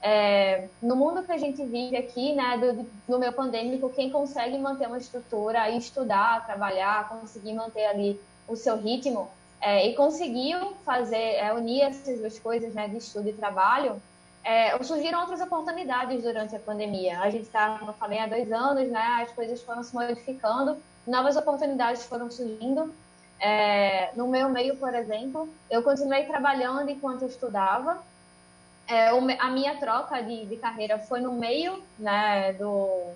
é, 0.00 0.68
no 0.82 0.96
mundo 0.96 1.22
que 1.22 1.32
a 1.32 1.38
gente 1.38 1.64
vive 1.64 1.96
aqui, 1.96 2.34
né, 2.34 2.58
do, 2.58 2.88
do 3.06 3.18
meu 3.18 3.32
pandêmico, 3.32 3.90
quem 3.90 4.10
consegue 4.10 4.58
manter 4.58 4.88
uma 4.88 4.98
estrutura 4.98 5.68
e 5.70 5.78
estudar, 5.78 6.44
trabalhar, 6.46 7.08
conseguir 7.08 7.52
manter 7.52 7.86
ali 7.86 8.20
o 8.48 8.56
seu 8.56 8.76
ritmo, 8.76 9.28
é, 9.60 9.86
e 9.86 9.94
conseguiu 9.94 10.74
fazer, 10.84 11.36
é, 11.36 11.52
unir 11.52 11.82
essas 11.82 12.18
duas 12.18 12.36
coisas, 12.38 12.74
né, 12.74 12.88
de 12.88 12.96
estudo 12.96 13.28
e 13.28 13.32
trabalho, 13.32 14.02
é, 14.44 14.82
surgiram 14.82 15.20
outras 15.20 15.40
oportunidades 15.40 16.22
durante 16.22 16.56
a 16.56 16.58
pandemia. 16.58 17.20
A 17.20 17.30
gente 17.30 17.44
está, 17.44 17.78
como 17.78 17.90
eu 17.90 17.94
falei, 17.94 18.18
há 18.18 18.26
dois 18.26 18.50
anos, 18.50 18.88
né, 18.88 19.22
as 19.22 19.32
coisas 19.32 19.62
foram 19.62 19.82
se 19.82 19.94
modificando, 19.94 20.76
novas 21.06 21.36
oportunidades 21.36 22.04
foram 22.04 22.30
surgindo. 22.30 22.92
É, 23.38 24.12
no 24.14 24.28
meu 24.28 24.48
meio, 24.48 24.76
por 24.76 24.94
exemplo, 24.94 25.48
eu 25.70 25.82
continuei 25.82 26.24
trabalhando 26.24 26.90
enquanto 26.90 27.24
estudava. 27.24 28.02
É, 28.86 29.08
a 29.08 29.48
minha 29.50 29.76
troca 29.76 30.20
de, 30.22 30.46
de, 30.46 30.56
carreira 30.56 30.98
foi 30.98 31.20
no 31.20 31.32
meio 31.32 31.82
né, 31.98 32.52
do, 32.54 33.12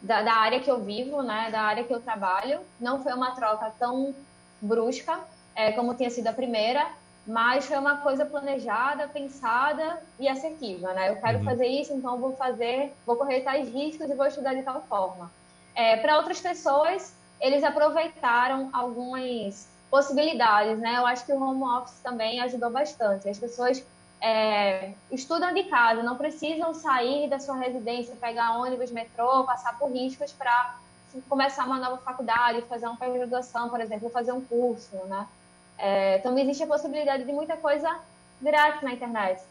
da, 0.00 0.22
da 0.22 0.34
área 0.34 0.60
que 0.60 0.70
eu 0.70 0.80
vivo, 0.80 1.22
né, 1.22 1.50
da 1.50 1.62
área 1.62 1.84
que 1.84 1.92
eu 1.92 2.00
trabalho. 2.00 2.60
Não 2.80 3.02
foi 3.02 3.12
uma 3.12 3.32
troca 3.32 3.72
tão 3.78 4.14
brusca, 4.60 5.18
é, 5.54 5.72
como 5.72 5.94
tinha 5.94 6.10
sido 6.10 6.28
a 6.28 6.32
primeira, 6.32 6.86
mas 7.26 7.64
foi 7.64 7.78
uma 7.78 7.98
coisa 7.98 8.26
planejada, 8.26 9.08
pensada 9.08 10.02
e 10.18 10.28
assertiva, 10.28 10.92
né? 10.92 11.10
Eu 11.10 11.16
quero 11.16 11.38
uhum. 11.38 11.44
fazer 11.44 11.66
isso, 11.66 11.92
então 11.94 12.18
vou 12.18 12.36
fazer, 12.36 12.92
vou 13.06 13.16
correr 13.16 13.40
tais 13.40 13.68
riscos 13.68 14.08
e 14.10 14.14
vou 14.14 14.26
estudar 14.26 14.54
de 14.54 14.62
tal 14.62 14.82
forma. 14.82 15.30
É, 15.74 15.96
Para 15.96 16.18
outras 16.18 16.40
pessoas, 16.40 17.14
eles 17.40 17.64
aproveitaram 17.64 18.68
algumas 18.72 19.66
possibilidades, 19.90 20.78
né? 20.78 20.96
Eu 20.98 21.06
acho 21.06 21.24
que 21.24 21.32
o 21.32 21.42
home 21.42 21.62
office 21.62 21.98
também 22.02 22.40
ajudou 22.40 22.70
bastante. 22.70 23.28
As 23.28 23.38
pessoas 23.38 23.84
é, 24.20 24.92
estudam 25.10 25.52
de 25.54 25.64
casa, 25.64 26.02
não 26.02 26.16
precisam 26.16 26.74
sair 26.74 27.28
da 27.28 27.38
sua 27.38 27.56
residência, 27.56 28.14
pegar 28.16 28.58
ônibus, 28.58 28.90
metrô, 28.90 29.44
passar 29.44 29.78
por 29.78 29.90
riscos 29.90 30.32
para 30.32 30.76
começar 31.28 31.64
uma 31.64 31.78
nova 31.78 31.98
faculdade, 31.98 32.62
fazer 32.62 32.86
uma 32.86 32.96
pós-graduação, 32.96 33.68
por 33.68 33.80
exemplo, 33.80 34.10
fazer 34.10 34.32
um 34.32 34.40
curso, 34.40 34.96
né? 35.06 35.26
É, 35.78 36.16
então, 36.18 36.38
existe 36.38 36.62
a 36.62 36.66
possibilidade 36.66 37.24
de 37.24 37.32
muita 37.32 37.56
coisa 37.56 37.98
grátis 38.40 38.82
na 38.82 38.92
internet. 38.92 39.42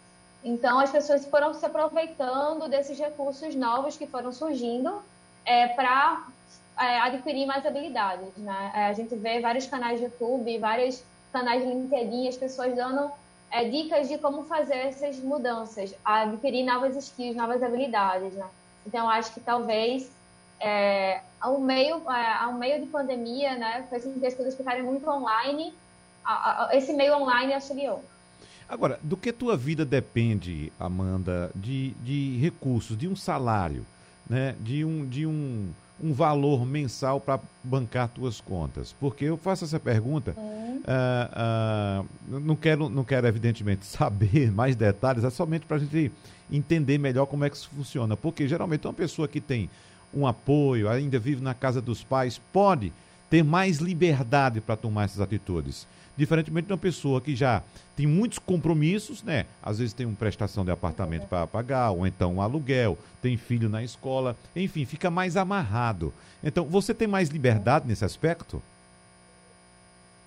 Então, 0.44 0.80
as 0.80 0.92
pessoas 0.92 1.26
foram 1.26 1.54
se 1.54 1.66
aproveitando 1.66 2.68
desses 2.68 3.00
recursos 3.00 3.56
novos 3.56 3.98
que 3.98 4.06
foram 4.06 4.32
surgindo 4.32 5.02
é, 5.46 5.70
para 5.70 6.28
é, 6.78 7.00
adquirir 7.00 7.46
mais 7.46 7.66
habilidades. 7.66 8.36
Né? 8.38 8.72
É, 8.76 8.86
a 8.88 8.94
gente 8.94 9.16
vê 9.16 9.40
vários 9.40 9.68
canais 9.68 10.00
de 10.00 10.06
YouTube, 10.06 10.58
vários 10.58 11.04
canais 11.32 11.64
de 11.64 11.70
LinkedIn, 11.70 12.28
as 12.28 12.38
pessoas 12.38 12.76
dando 12.76 13.12
é, 13.50 13.70
dicas 13.70 14.10
de 14.10 14.18
como 14.18 14.44
fazer 14.44 14.76
essas 14.76 15.18
mudanças, 15.20 15.96
adquirir 16.04 16.66
novas 16.66 16.96
skills, 16.98 17.36
novas 17.36 17.64
habilidades. 17.64 18.34
Né? 18.34 18.48
Então, 18.86 19.10
acho 19.10 19.34
que 19.34 19.40
talvez 19.40 20.12
é, 20.60 21.22
ao 21.40 21.60
meio, 21.60 22.02
é, 22.10 22.34
ao 22.34 22.54
meio 22.54 22.82
de 22.82 22.88
pandemia, 22.88 23.56
né, 23.56 23.86
fez 23.90 24.04
com 24.04 24.20
que 24.20 24.26
as 24.26 24.34
coisas 24.34 24.56
ficarem 24.56 24.84
muito 24.84 25.10
online 25.10 25.74
a, 26.24 26.68
a, 26.68 26.76
esse 26.76 26.94
meio 26.94 27.16
online 27.16 27.54
auxiliou. 27.54 28.04
Agora, 28.68 29.00
do 29.04 29.18
que 29.18 29.32
tua 29.32 29.58
vida 29.58 29.86
depende, 29.86 30.72
Amanda, 30.80 31.52
de, 31.54 31.92
de 32.04 32.38
recursos, 32.40 32.98
de 32.98 33.08
um 33.08 33.16
salário, 33.16 33.86
né? 34.28 34.56
de, 34.62 34.86
um, 34.86 35.06
de 35.06 35.28
um, 35.28 35.70
um 36.02 36.14
valor 36.14 36.66
mensal 36.66 37.20
para 37.20 37.40
bancar 37.64 38.08
tuas 38.08 38.40
contas? 38.40 38.96
Porque 39.00 39.26
eu 39.26 39.38
faço 39.38 39.66
essa 39.66 39.80
pergunta, 39.80 40.34
uhum. 40.38 40.82
uh, 40.82 42.04
uh, 42.32 42.40
não, 42.40 42.56
quero, 42.56 42.90
não 42.90 43.04
quero, 43.04 43.28
evidentemente, 43.28 43.86
saber 43.86 44.52
mais 44.52 44.76
detalhes, 44.76 45.24
é 45.24 45.30
somente 45.30 45.66
para 45.66 45.78
a 45.78 45.80
gente 45.80 46.12
entender 46.52 46.98
melhor 46.98 47.26
como 47.26 47.44
é 47.44 47.50
que 47.50 47.58
isso 47.58 47.70
funciona. 47.76 48.16
Porque 48.16 48.48
geralmente 48.48 48.88
uma 48.88 48.94
pessoa 48.94 49.28
que 49.28 49.42
tem 49.42 49.70
um 50.14 50.26
apoio, 50.26 50.90
ainda 50.90 51.20
vive 51.20 51.42
na 51.42 51.54
casa 51.54 51.82
dos 51.82 52.04
pais, 52.04 52.40
pode 52.52 52.94
ter 53.30 53.44
mais 53.44 53.78
liberdade 53.78 54.62
para 54.62 54.76
tomar 54.76 55.06
essas 55.06 55.20
atitudes 55.20 55.88
Diferentemente 56.15 56.67
de 56.67 56.73
uma 56.73 56.78
pessoa 56.78 57.19
que 57.19 57.36
já 57.36 57.63
tem 57.95 58.06
muitos 58.06 58.39
compromissos, 58.39 59.23
né? 59.23 59.45
Às 59.62 59.80
vezes 59.80 59.93
tem 59.93 60.06
uma 60.06 60.15
prestação 60.15 60.63
de 60.63 60.71
apartamento 60.71 61.28
para 61.28 61.47
pagar, 61.47 61.91
ou 61.91 62.06
então 62.06 62.36
um 62.36 62.41
aluguel, 62.41 62.97
tem 63.21 63.36
filho 63.36 63.67
na 63.67 63.84
escola, 63.84 64.36
enfim, 64.56 64.86
fica 64.86 65.10
mais 65.10 65.36
amarrado. 65.36 66.13
Então, 66.43 66.65
você 66.65 66.93
tem 66.93 67.08
mais 67.08 67.30
liberdade 67.30 67.88
nesse 67.88 68.06
aspecto? 68.06 68.62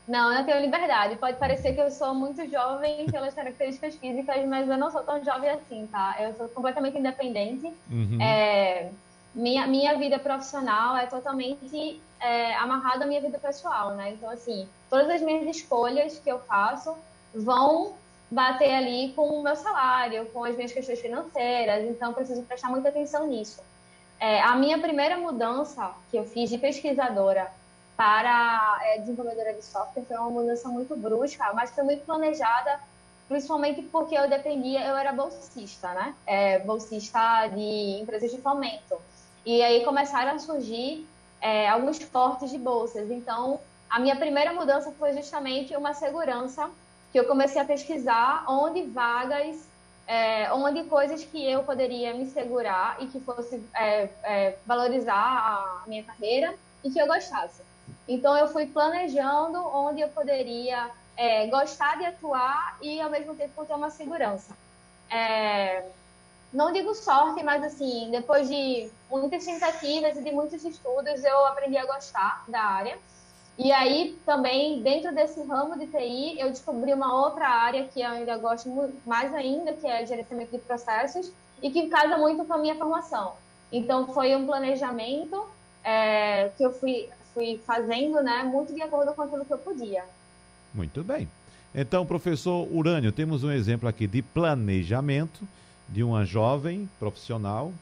Não, 0.08 0.30
eu 0.30 0.38
não 0.38 0.44
tenho 0.44 0.60
liberdade. 0.60 1.16
Pode 1.16 1.36
parecer 1.36 1.74
que 1.74 1.80
eu 1.80 1.90
sou 1.90 2.14
muito 2.14 2.48
jovem 2.48 3.06
pelas 3.06 3.34
características 3.34 3.96
físicas, 3.96 4.46
mas 4.46 4.68
eu 4.68 4.78
não 4.78 4.90
sou 4.90 5.02
tão 5.02 5.22
jovem 5.24 5.50
assim, 5.50 5.86
tá? 5.90 6.16
Eu 6.20 6.32
sou 6.34 6.48
completamente 6.48 6.96
independente. 6.96 7.72
Uhum. 7.90 8.18
É, 8.20 8.90
minha, 9.34 9.66
minha 9.66 9.98
vida 9.98 10.18
profissional 10.18 10.96
é 10.96 11.06
totalmente 11.06 12.00
é, 12.20 12.54
amarrada 12.56 13.04
à 13.04 13.06
minha 13.06 13.20
vida 13.20 13.38
pessoal, 13.38 13.94
né? 13.94 14.10
Então, 14.10 14.30
assim, 14.30 14.68
todas 14.88 15.08
as 15.10 15.22
minhas 15.22 15.56
escolhas 15.56 16.18
que 16.18 16.30
eu 16.30 16.38
faço 16.40 16.96
vão 17.34 17.94
bater 18.30 18.74
ali 18.74 19.12
com 19.14 19.28
o 19.28 19.42
meu 19.42 19.54
salário, 19.54 20.26
com 20.26 20.44
as 20.44 20.56
minhas 20.56 20.72
questões 20.72 21.00
financeiras, 21.00 21.84
então 21.84 22.12
preciso 22.12 22.42
prestar 22.42 22.68
muita 22.68 22.88
atenção 22.88 23.26
nisso. 23.26 23.62
É, 24.18 24.40
a 24.40 24.56
minha 24.56 24.78
primeira 24.78 25.16
mudança 25.18 25.92
que 26.10 26.16
eu 26.16 26.24
fiz 26.24 26.50
de 26.50 26.58
pesquisadora 26.58 27.52
para 27.96 28.78
é, 28.82 28.98
desenvolvedora 28.98 29.54
de 29.54 29.64
software 29.64 30.02
foi 30.02 30.16
uma 30.16 30.30
mudança 30.30 30.68
muito 30.68 30.96
brusca, 30.96 31.52
mas 31.54 31.70
foi 31.70 31.84
muito 31.84 32.04
planejada, 32.04 32.80
principalmente 33.28 33.82
porque 33.82 34.14
eu 34.14 34.28
dependia, 34.28 34.84
eu 34.84 34.96
era 34.96 35.12
bolsista, 35.12 35.92
né? 35.92 36.14
É, 36.26 36.58
bolsista 36.60 37.46
de 37.48 38.00
empresas 38.00 38.30
de 38.30 38.40
fomento. 38.40 39.00
E 39.44 39.62
aí 39.62 39.84
começaram 39.84 40.32
a 40.32 40.38
surgir 40.38 41.06
é, 41.40 41.68
alguns 41.68 41.98
portes 41.98 42.50
de 42.50 42.58
bolsas. 42.58 43.10
Então, 43.10 43.60
a 43.88 43.98
minha 43.98 44.16
primeira 44.16 44.52
mudança 44.52 44.92
foi 44.98 45.12
justamente 45.12 45.76
uma 45.76 45.94
segurança, 45.94 46.70
que 47.12 47.18
eu 47.18 47.24
comecei 47.24 47.60
a 47.60 47.64
pesquisar 47.64 48.44
onde 48.48 48.82
vagas, 48.82 49.66
é, 50.06 50.52
onde 50.52 50.84
coisas 50.84 51.24
que 51.24 51.50
eu 51.50 51.62
poderia 51.62 52.14
me 52.14 52.26
segurar 52.26 52.96
e 53.00 53.06
que 53.06 53.20
fosse 53.20 53.62
é, 53.74 54.08
é 54.22 54.56
valorizar 54.66 55.14
a 55.14 55.84
minha 55.86 56.02
carreira 56.02 56.54
e 56.84 56.90
que 56.90 56.98
eu 56.98 57.06
gostasse. 57.06 57.62
Então, 58.08 58.36
eu 58.36 58.48
fui 58.48 58.66
planejando 58.66 59.58
onde 59.58 60.00
eu 60.00 60.08
poderia 60.08 60.90
é, 61.16 61.46
gostar 61.46 61.98
de 61.98 62.04
atuar 62.04 62.76
e, 62.80 63.00
ao 63.00 63.10
mesmo 63.10 63.34
tempo, 63.34 63.64
ter 63.64 63.74
uma 63.74 63.90
segurança. 63.90 64.54
Não 66.56 66.72
digo 66.72 66.94
sorte, 66.94 67.42
mas, 67.42 67.62
assim, 67.62 68.10
depois 68.10 68.48
de 68.48 68.88
muitas 69.10 69.44
tentativas 69.44 70.16
e 70.16 70.22
de 70.22 70.32
muitos 70.32 70.64
estudos, 70.64 71.22
eu 71.22 71.44
aprendi 71.44 71.76
a 71.76 71.84
gostar 71.84 72.44
da 72.48 72.62
área. 72.62 72.96
E 73.58 73.70
aí, 73.70 74.18
também, 74.24 74.80
dentro 74.80 75.14
desse 75.14 75.42
ramo 75.42 75.78
de 75.78 75.86
TI, 75.86 76.40
eu 76.40 76.48
descobri 76.48 76.94
uma 76.94 77.14
outra 77.14 77.46
área 77.46 77.84
que 77.84 78.00
eu 78.00 78.08
ainda 78.08 78.38
gosto 78.38 78.70
mais 79.04 79.34
ainda, 79.34 79.74
que 79.74 79.86
é 79.86 80.06
gerenciamento 80.06 80.52
de 80.52 80.58
processos, 80.58 81.30
e 81.62 81.70
que 81.70 81.88
casa 81.88 82.16
muito 82.16 82.42
com 82.46 82.54
a 82.54 82.58
minha 82.58 82.74
formação. 82.74 83.34
Então, 83.70 84.06
foi 84.14 84.34
um 84.34 84.46
planejamento 84.46 85.46
é, 85.84 86.48
que 86.56 86.64
eu 86.64 86.72
fui 86.72 87.10
fui 87.34 87.60
fazendo, 87.66 88.22
né, 88.22 88.42
muito 88.44 88.72
de 88.72 88.80
acordo 88.80 89.12
com 89.12 89.20
aquilo 89.20 89.44
que 89.44 89.52
eu 89.52 89.58
podia. 89.58 90.04
Muito 90.72 91.04
bem. 91.04 91.28
Então, 91.74 92.06
professor 92.06 92.66
Urânio, 92.72 93.12
temos 93.12 93.44
um 93.44 93.50
exemplo 93.50 93.86
aqui 93.86 94.06
de 94.06 94.22
planejamento 94.22 95.46
de 95.88 96.02
uma 96.02 96.24
jovem 96.24 96.88
profissional 96.98 97.72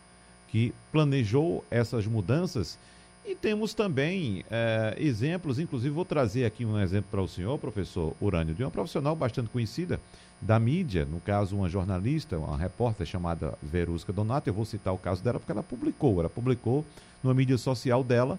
que 0.48 0.72
planejou 0.92 1.64
essas 1.70 2.06
mudanças. 2.06 2.78
E 3.26 3.34
temos 3.34 3.72
também 3.72 4.44
é, 4.50 4.94
exemplos, 4.98 5.58
inclusive 5.58 5.94
vou 5.94 6.04
trazer 6.04 6.44
aqui 6.44 6.64
um 6.64 6.78
exemplo 6.78 7.10
para 7.10 7.22
o 7.22 7.28
senhor, 7.28 7.58
professor 7.58 8.14
Urânio, 8.20 8.54
de 8.54 8.62
uma 8.62 8.70
profissional 8.70 9.16
bastante 9.16 9.48
conhecida 9.48 9.98
da 10.40 10.58
mídia, 10.58 11.06
no 11.06 11.20
caso 11.20 11.56
uma 11.56 11.68
jornalista, 11.68 12.36
uma 12.36 12.56
repórter 12.56 13.06
chamada 13.06 13.56
Verusca 13.62 14.12
Donato, 14.12 14.48
eu 14.48 14.54
vou 14.54 14.66
citar 14.66 14.92
o 14.92 14.98
caso 14.98 15.24
dela 15.24 15.40
porque 15.40 15.52
ela 15.52 15.62
publicou, 15.62 16.20
ela 16.20 16.28
publicou 16.28 16.84
numa 17.22 17.32
mídia 17.32 17.56
social 17.56 18.04
dela 18.04 18.38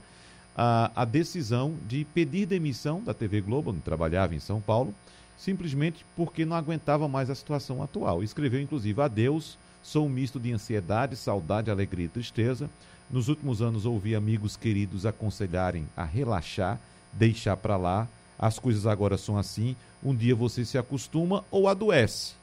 a, 0.55 0.91
a 0.95 1.03
decisão 1.03 1.75
de 1.87 2.05
pedir 2.05 2.45
demissão 2.45 3.01
da 3.03 3.13
TV 3.13 3.41
Globo, 3.41 3.71
onde 3.71 3.81
trabalhava 3.81 4.35
em 4.35 4.39
São 4.39 4.61
Paulo, 4.61 4.93
simplesmente 5.37 6.05
porque 6.15 6.45
não 6.45 6.55
aguentava 6.55 7.07
mais 7.07 7.29
a 7.29 7.35
situação 7.35 7.81
atual. 7.81 8.23
Escreveu 8.23 8.61
inclusive: 8.61 9.01
Adeus, 9.01 9.57
sou 9.83 10.05
um 10.05 10.09
misto 10.09 10.39
de 10.39 10.53
ansiedade, 10.53 11.15
saudade, 11.15 11.71
alegria 11.71 12.05
e 12.05 12.09
tristeza. 12.09 12.69
Nos 13.09 13.27
últimos 13.27 13.61
anos 13.61 13.85
ouvi 13.85 14.15
amigos 14.15 14.57
queridos 14.57 15.05
aconselharem 15.05 15.87
a 15.95 16.03
relaxar, 16.03 16.79
deixar 17.13 17.55
para 17.57 17.77
lá. 17.77 18.07
As 18.37 18.59
coisas 18.59 18.85
agora 18.85 19.17
são 19.17 19.37
assim. 19.37 19.75
Um 20.03 20.15
dia 20.15 20.35
você 20.35 20.65
se 20.65 20.77
acostuma 20.77 21.43
ou 21.51 21.67
adoece. 21.67 22.33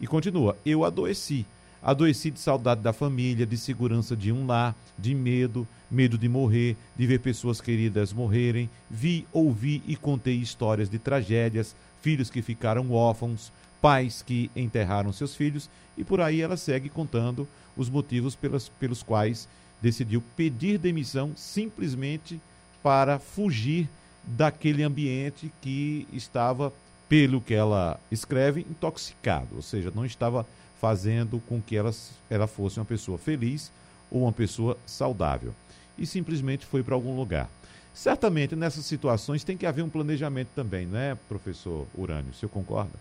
E 0.00 0.06
continua: 0.06 0.56
Eu 0.64 0.84
adoeci. 0.84 1.46
Adoeci 1.82 2.30
de 2.30 2.40
saudade 2.40 2.80
da 2.80 2.94
família, 2.94 3.44
de 3.44 3.58
segurança 3.58 4.16
de 4.16 4.32
um 4.32 4.46
lar, 4.46 4.74
de 4.98 5.14
medo, 5.14 5.68
medo 5.90 6.16
de 6.16 6.30
morrer, 6.30 6.78
de 6.96 7.06
ver 7.06 7.18
pessoas 7.20 7.60
queridas 7.60 8.10
morrerem. 8.10 8.70
Vi, 8.90 9.26
ouvi 9.30 9.82
e 9.86 9.94
contei 9.94 10.36
histórias 10.36 10.88
de 10.88 10.98
tragédias, 10.98 11.76
filhos 12.04 12.28
que 12.28 12.42
ficaram 12.42 12.92
órfãos, 12.92 13.50
pais 13.80 14.20
que 14.20 14.50
enterraram 14.54 15.10
seus 15.10 15.34
filhos, 15.34 15.70
e 15.96 16.04
por 16.04 16.20
aí 16.20 16.42
ela 16.42 16.54
segue 16.54 16.90
contando 16.90 17.48
os 17.74 17.88
motivos 17.88 18.36
pelas, 18.36 18.68
pelos 18.68 19.02
quais 19.02 19.48
decidiu 19.80 20.22
pedir 20.36 20.76
demissão 20.76 21.32
simplesmente 21.34 22.38
para 22.82 23.18
fugir 23.18 23.88
daquele 24.22 24.82
ambiente 24.82 25.50
que 25.62 26.06
estava, 26.12 26.70
pelo 27.08 27.40
que 27.40 27.54
ela 27.54 27.98
escreve, 28.10 28.60
intoxicado, 28.60 29.56
ou 29.56 29.62
seja, 29.62 29.90
não 29.94 30.04
estava 30.04 30.46
fazendo 30.78 31.40
com 31.48 31.58
que 31.58 31.74
ela, 31.74 31.90
ela 32.28 32.46
fosse 32.46 32.78
uma 32.78 32.84
pessoa 32.84 33.16
feliz 33.16 33.72
ou 34.10 34.24
uma 34.24 34.32
pessoa 34.32 34.76
saudável. 34.84 35.54
E 35.96 36.04
simplesmente 36.04 36.66
foi 36.66 36.82
para 36.82 36.94
algum 36.94 37.16
lugar. 37.16 37.48
Certamente 37.94 38.56
nessas 38.56 38.84
situações 38.84 39.44
tem 39.44 39.56
que 39.56 39.64
haver 39.64 39.82
um 39.82 39.88
planejamento 39.88 40.48
também, 40.54 40.84
não 40.84 40.98
é, 40.98 41.14
professor 41.28 41.86
Urânio? 41.96 42.32
O 42.32 42.34
senhor 42.34 42.50
concorda? 42.50 42.98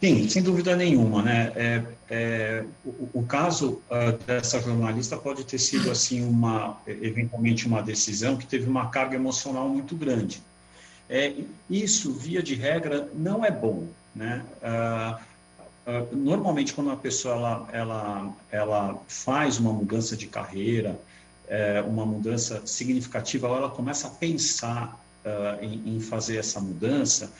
Sim, 0.00 0.26
sem 0.28 0.42
dúvida 0.42 0.74
nenhuma, 0.74 1.20
né? 1.20 1.52
É, 1.54 1.82
é, 2.08 2.64
o, 2.84 3.20
o, 3.20 3.22
caso 3.26 3.82
uh, 3.90 4.16
dessa 4.26 4.58
jornalista 4.58 5.16
pode 5.16 5.44
ter 5.44 5.58
sido 5.58 5.90
assim 5.90 6.24
uma, 6.24 6.80
eventualmente 6.86 7.66
uma 7.66 7.82
decisão 7.82 8.36
que 8.36 8.46
teve 8.46 8.66
uma 8.66 8.88
carga 8.88 9.16
emocional 9.16 9.68
muito 9.68 9.94
grande. 9.94 10.42
É, 11.08 11.34
isso, 11.68 12.14
via 12.14 12.42
de 12.42 12.54
regra, 12.54 13.10
não 13.12 13.44
é 13.44 13.50
bom, 13.50 13.88
né? 14.14 14.42
Uh, 14.62 15.90
uh, 15.90 16.16
normalmente, 16.16 16.72
quando 16.72 16.86
uma 16.86 16.96
pessoa 16.96 17.34
ela, 17.34 17.68
ela, 17.72 18.32
ela 18.50 19.02
faz 19.06 19.58
uma 19.58 19.72
mudança 19.72 20.16
de 20.16 20.26
carreira, 20.26 20.98
é, 21.50 21.82
uma 21.82 22.06
mudança 22.06 22.64
significativa, 22.64 23.48
ela 23.48 23.68
começa 23.68 24.06
a 24.06 24.10
pensar 24.10 24.98
uh, 25.24 25.62
em, 25.62 25.96
em, 25.96 26.00
fazer 26.00 26.36
essa 26.36 26.60
mudança, 26.60 27.32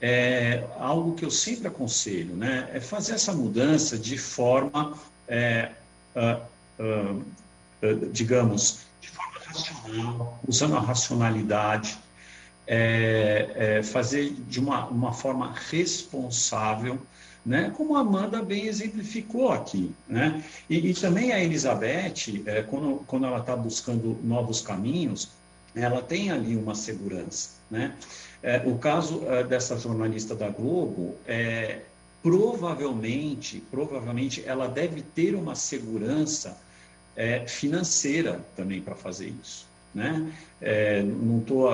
é 0.00 0.64
algo 0.76 1.14
que 1.14 1.24
eu 1.24 1.30
sempre 1.30 1.68
aconselho, 1.68 2.34
né? 2.34 2.68
É 2.74 2.80
fazer 2.80 3.14
essa 3.14 3.32
mudança 3.32 3.96
de 3.96 4.18
forma, 4.18 4.98
é, 5.28 5.70
digamos, 8.12 8.80
de 9.00 9.08
forma 9.08 9.38
racional, 9.46 10.40
usando 10.46 10.76
a 10.76 10.80
racionalidade, 10.80 11.96
é, 12.66 13.50
é, 13.54 13.82
fazer 13.82 14.32
de 14.48 14.58
uma, 14.58 14.86
uma 14.86 15.12
forma 15.12 15.54
responsável, 15.70 17.00
né, 17.44 17.72
como 17.76 17.96
a 17.96 18.00
Amanda 18.00 18.42
bem 18.42 18.66
exemplificou 18.66 19.52
aqui. 19.52 19.94
Né? 20.08 20.42
E, 20.68 20.90
e 20.90 20.94
também 20.94 21.32
a 21.32 21.42
Elizabeth, 21.42 22.42
é, 22.46 22.62
quando, 22.62 23.04
quando 23.06 23.26
ela 23.26 23.40
está 23.40 23.54
buscando 23.54 24.18
novos 24.22 24.60
caminhos, 24.60 25.30
ela 25.74 26.00
tem 26.00 26.30
ali 26.30 26.56
uma 26.56 26.74
segurança. 26.74 27.50
Né? 27.70 27.94
É, 28.42 28.62
o 28.64 28.78
caso 28.78 29.22
é, 29.26 29.44
dessa 29.44 29.78
jornalista 29.78 30.34
da 30.34 30.48
Globo, 30.48 31.16
é, 31.26 31.80
provavelmente, 32.22 33.62
provavelmente 33.70 34.42
ela 34.46 34.66
deve 34.66 35.02
ter 35.02 35.34
uma 35.34 35.54
segurança 35.54 36.56
é, 37.16 37.46
financeira 37.46 38.40
também 38.56 38.80
para 38.80 38.94
fazer 38.94 39.32
isso 39.42 39.66
né? 39.94 40.32
É, 40.60 41.02
não 41.02 41.40
tô 41.40 41.68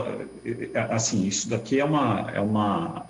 assim, 0.91 1.27
isso 1.27 1.49
daqui 1.49 1.81
é 1.81 1.85
uma 1.85 2.31
é 2.33 2.41
uma 2.41 3.07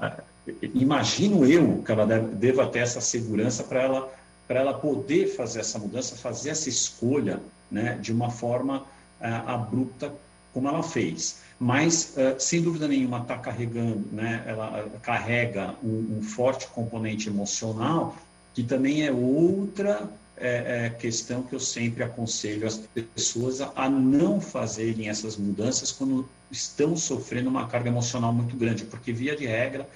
imagino 0.74 1.44
eu 1.44 1.82
que 1.82 1.92
ela 1.92 2.06
deva 2.06 2.66
ter 2.66 2.80
essa 2.80 3.00
segurança 3.00 3.62
para 3.64 3.82
ela 3.82 4.12
para 4.50 4.58
ela 4.58 4.74
poder 4.74 5.28
fazer 5.28 5.60
essa 5.60 5.78
mudança, 5.78 6.16
fazer 6.16 6.50
essa 6.50 6.68
escolha, 6.68 7.38
né, 7.70 7.96
de 8.02 8.12
uma 8.12 8.30
forma 8.30 8.84
é, 9.20 9.28
abrupta 9.28 10.12
como 10.52 10.66
ela 10.66 10.82
fez. 10.82 11.38
Mas, 11.56 12.16
uh, 12.16 12.34
sem 12.36 12.60
dúvida 12.60 12.88
nenhuma, 12.88 13.18
está 13.18 13.38
carregando, 13.38 14.04
né, 14.10 14.42
ela 14.44 14.90
carrega 15.02 15.76
um, 15.84 16.18
um, 16.18 16.22
forte 16.22 16.66
componente 16.66 17.28
emocional, 17.28 18.16
que 18.52 18.64
também 18.64 19.06
é 19.06 19.12
outra 19.12 20.10
é, 20.36 20.86
é, 20.86 20.90
questão 20.90 21.42
que 21.42 21.54
eu 21.54 21.60
sempre 21.60 22.02
aconselho 22.02 22.66
as 22.66 22.78
pessoas 23.14 23.60
a, 23.60 23.70
a, 23.76 23.88
não 23.88 24.40
fazerem 24.40 25.08
essas 25.08 25.36
mudanças 25.36 25.92
quando 25.92 26.28
estão 26.50 26.96
sofrendo 26.96 27.48
uma 27.48 27.68
carga 27.68 27.88
emocional 27.88 28.32
muito 28.32 28.56
grande, 28.56 28.84
porque 28.84 29.12
via 29.12 29.36
de 29.36 29.46
regra 29.46 29.86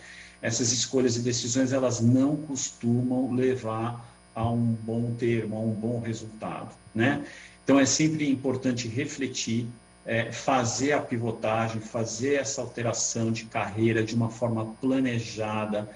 essas 0.44 0.72
escolhas 0.72 1.16
e 1.16 1.20
decisões 1.20 1.72
elas 1.72 2.02
não 2.02 2.36
costumam 2.36 3.32
levar 3.32 4.14
a 4.34 4.46
um 4.46 4.76
bom 4.82 5.14
termo, 5.18 5.56
a 5.56 5.60
um 5.60 5.70
bom 5.70 6.00
resultado, 6.00 6.68
né? 6.94 7.24
Então 7.64 7.80
é 7.80 7.86
sempre 7.86 8.28
importante 8.28 8.86
refletir, 8.86 9.66
é, 10.04 10.30
fazer 10.30 10.92
a 10.92 11.00
pivotagem, 11.00 11.80
fazer 11.80 12.34
essa 12.34 12.60
alteração 12.60 13.32
de 13.32 13.46
carreira 13.46 14.04
de 14.04 14.14
uma 14.14 14.28
forma 14.28 14.66
planejada, 14.82 15.88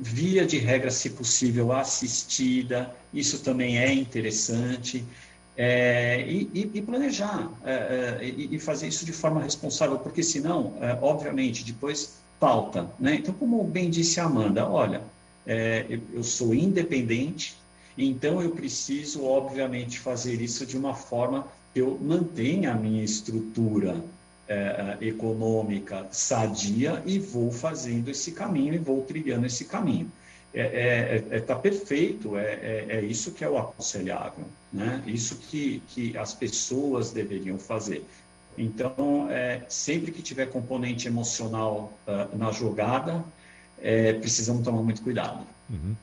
via 0.00 0.46
de 0.46 0.56
regra, 0.56 0.90
se 0.90 1.10
possível, 1.10 1.70
assistida, 1.70 2.96
isso 3.12 3.40
também 3.40 3.78
é 3.78 3.92
interessante, 3.92 5.04
é, 5.54 6.24
e, 6.26 6.70
e, 6.72 6.80
planejar, 6.80 7.50
é, 7.62 8.20
é 8.22 8.24
e, 8.24 8.58
fazer 8.58 8.88
isso 8.88 9.04
de 9.04 9.12
forma 9.12 9.42
responsável, 9.42 9.98
porque 9.98 10.22
senão, 10.22 10.78
é, 10.80 10.96
obviamente, 11.02 11.62
depois 11.62 12.26
falta. 12.38 12.90
Né? 12.98 13.16
Então, 13.16 13.34
como 13.34 13.62
bem 13.64 13.90
disse 13.90 14.20
a 14.20 14.24
Amanda, 14.24 14.68
olha, 14.68 15.02
é, 15.46 15.98
eu, 16.12 16.22
sou 16.22 16.54
independente, 16.54 17.56
então 17.96 18.42
eu 18.42 18.50
preciso, 18.50 19.24
obviamente, 19.24 19.98
fazer 19.98 20.40
isso 20.40 20.66
de 20.66 20.76
uma 20.76 20.94
forma 20.94 21.48
que 21.72 21.80
eu 21.80 21.98
mantenha 22.00 22.72
a 22.72 22.74
minha 22.74 23.02
estrutura 23.02 24.02
é, 24.46 24.96
é, 25.00 25.06
econômica 25.06 26.06
sadia 26.10 27.02
e 27.04 27.18
vou 27.18 27.50
fazendo 27.50 28.10
esse 28.10 28.32
caminho 28.32 28.74
e 28.74 28.78
vou 28.78 29.02
trilhando 29.02 29.46
esse 29.46 29.64
caminho. 29.64 30.10
Está 30.54 30.64
é, 30.64 31.24
é, 31.30 31.36
é 31.36 31.40
tá 31.40 31.54
perfeito, 31.54 32.36
é, 32.36 32.86
é, 32.88 33.04
isso 33.04 33.32
que 33.32 33.44
é 33.44 33.48
o 33.48 33.58
aconselhável, 33.58 34.44
né? 34.72 35.02
isso 35.06 35.36
que, 35.36 35.82
que 35.88 36.16
as 36.16 36.32
pessoas 36.32 37.10
deveriam 37.10 37.58
fazer. 37.58 38.04
Então, 38.58 39.28
sempre 39.68 40.10
que 40.10 40.20
tiver 40.22 40.46
componente 40.46 41.06
emocional 41.06 41.92
uh, 42.06 42.36
na 42.36 42.50
jogada, 42.50 43.24
precisamos 44.20 44.62
tomar 44.64 44.82
muito 44.82 45.02
cuidado. 45.02 45.46
Uhum. 45.70 45.94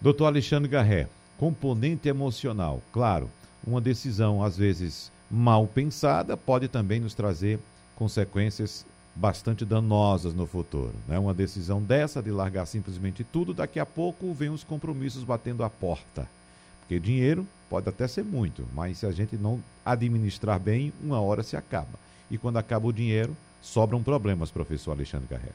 Doutor 0.00 0.26
Alexandre 0.26 0.68
Garré, 0.68 1.08
componente 1.36 2.08
emocional, 2.08 2.80
claro, 2.92 3.28
uma 3.66 3.80
decisão 3.80 4.42
às 4.42 4.56
vezes 4.56 5.10
mal 5.30 5.66
pensada 5.66 6.36
pode 6.36 6.68
também 6.68 7.00
nos 7.00 7.14
trazer 7.14 7.58
consequências 7.96 8.86
bastante 9.14 9.64
danosas 9.64 10.32
no 10.32 10.46
futuro. 10.46 10.94
Né? 11.08 11.18
Uma 11.18 11.34
decisão 11.34 11.82
dessa 11.82 12.22
de 12.22 12.30
largar 12.30 12.66
simplesmente 12.66 13.24
tudo, 13.24 13.52
daqui 13.52 13.80
a 13.80 13.86
pouco 13.86 14.32
vem 14.32 14.48
os 14.48 14.62
compromissos 14.62 15.24
batendo 15.24 15.64
a 15.64 15.70
porta. 15.70 16.28
Porque 16.88 16.98
dinheiro 16.98 17.46
pode 17.68 17.86
até 17.86 18.08
ser 18.08 18.24
muito, 18.24 18.66
mas 18.72 18.96
se 18.96 19.04
a 19.04 19.12
gente 19.12 19.36
não 19.36 19.62
administrar 19.84 20.58
bem, 20.58 20.90
uma 21.02 21.20
hora 21.20 21.42
se 21.42 21.54
acaba. 21.54 21.98
E 22.30 22.38
quando 22.38 22.56
acaba 22.56 22.86
o 22.86 22.92
dinheiro, 22.94 23.36
sobram 23.60 24.02
problemas, 24.02 24.50
professor 24.50 24.92
Alexandre 24.92 25.28
Garré. 25.28 25.50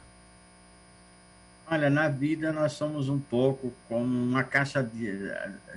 Olha, 1.66 1.90
na 1.90 2.08
vida 2.08 2.54
nós 2.54 2.74
somos 2.74 3.10
um 3.10 3.20
pouco 3.20 3.74
como 3.90 4.06
uma 4.06 4.44
caixa 4.44 4.84
de, 4.84 5.32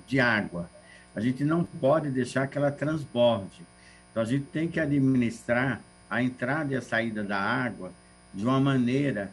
de 0.06 0.20
água. 0.20 0.68
A 1.14 1.22
gente 1.22 1.42
não 1.42 1.64
pode 1.64 2.10
deixar 2.10 2.46
que 2.48 2.58
ela 2.58 2.70
transborde. 2.70 3.64
Então, 4.10 4.22
a 4.22 4.26
gente 4.26 4.44
tem 4.44 4.68
que 4.68 4.78
administrar 4.78 5.80
a 6.10 6.22
entrada 6.22 6.74
e 6.74 6.76
a 6.76 6.82
saída 6.82 7.24
da 7.24 7.40
água 7.40 7.92
de 8.34 8.44
uma 8.44 8.60
maneira 8.60 9.30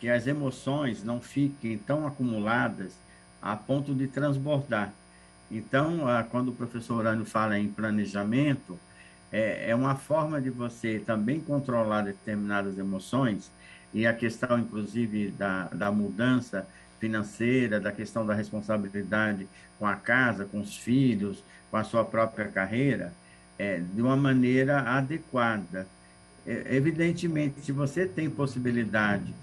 que 0.00 0.08
as 0.08 0.26
emoções 0.26 1.04
não 1.04 1.20
fiquem 1.20 1.76
tão 1.76 2.06
acumuladas 2.06 2.94
a 3.42 3.54
ponto 3.54 3.94
de 3.94 4.06
transbordar. 4.06 4.94
Então, 5.50 6.00
quando 6.30 6.48
o 6.48 6.54
professor 6.54 6.98
Urânio 6.98 7.24
fala 7.24 7.58
em 7.58 7.68
planejamento, 7.68 8.78
é, 9.32 9.70
é 9.70 9.74
uma 9.74 9.94
forma 9.94 10.40
de 10.40 10.50
você 10.50 10.98
também 10.98 11.40
controlar 11.40 12.02
determinadas 12.02 12.78
emoções 12.78 13.50
e 13.92 14.06
a 14.06 14.12
questão, 14.12 14.58
inclusive, 14.58 15.30
da, 15.30 15.64
da 15.64 15.90
mudança 15.90 16.66
financeira, 17.00 17.80
da 17.80 17.92
questão 17.92 18.26
da 18.26 18.34
responsabilidade 18.34 19.46
com 19.78 19.86
a 19.86 19.94
casa, 19.94 20.44
com 20.44 20.60
os 20.60 20.76
filhos, 20.76 21.42
com 21.70 21.76
a 21.76 21.84
sua 21.84 22.04
própria 22.04 22.48
carreira, 22.48 23.12
é, 23.58 23.78
de 23.78 24.02
uma 24.02 24.16
maneira 24.16 24.80
adequada. 24.80 25.86
É, 26.46 26.74
evidentemente, 26.76 27.60
se 27.60 27.72
você 27.72 28.06
tem 28.06 28.28
possibilidade 28.28 29.34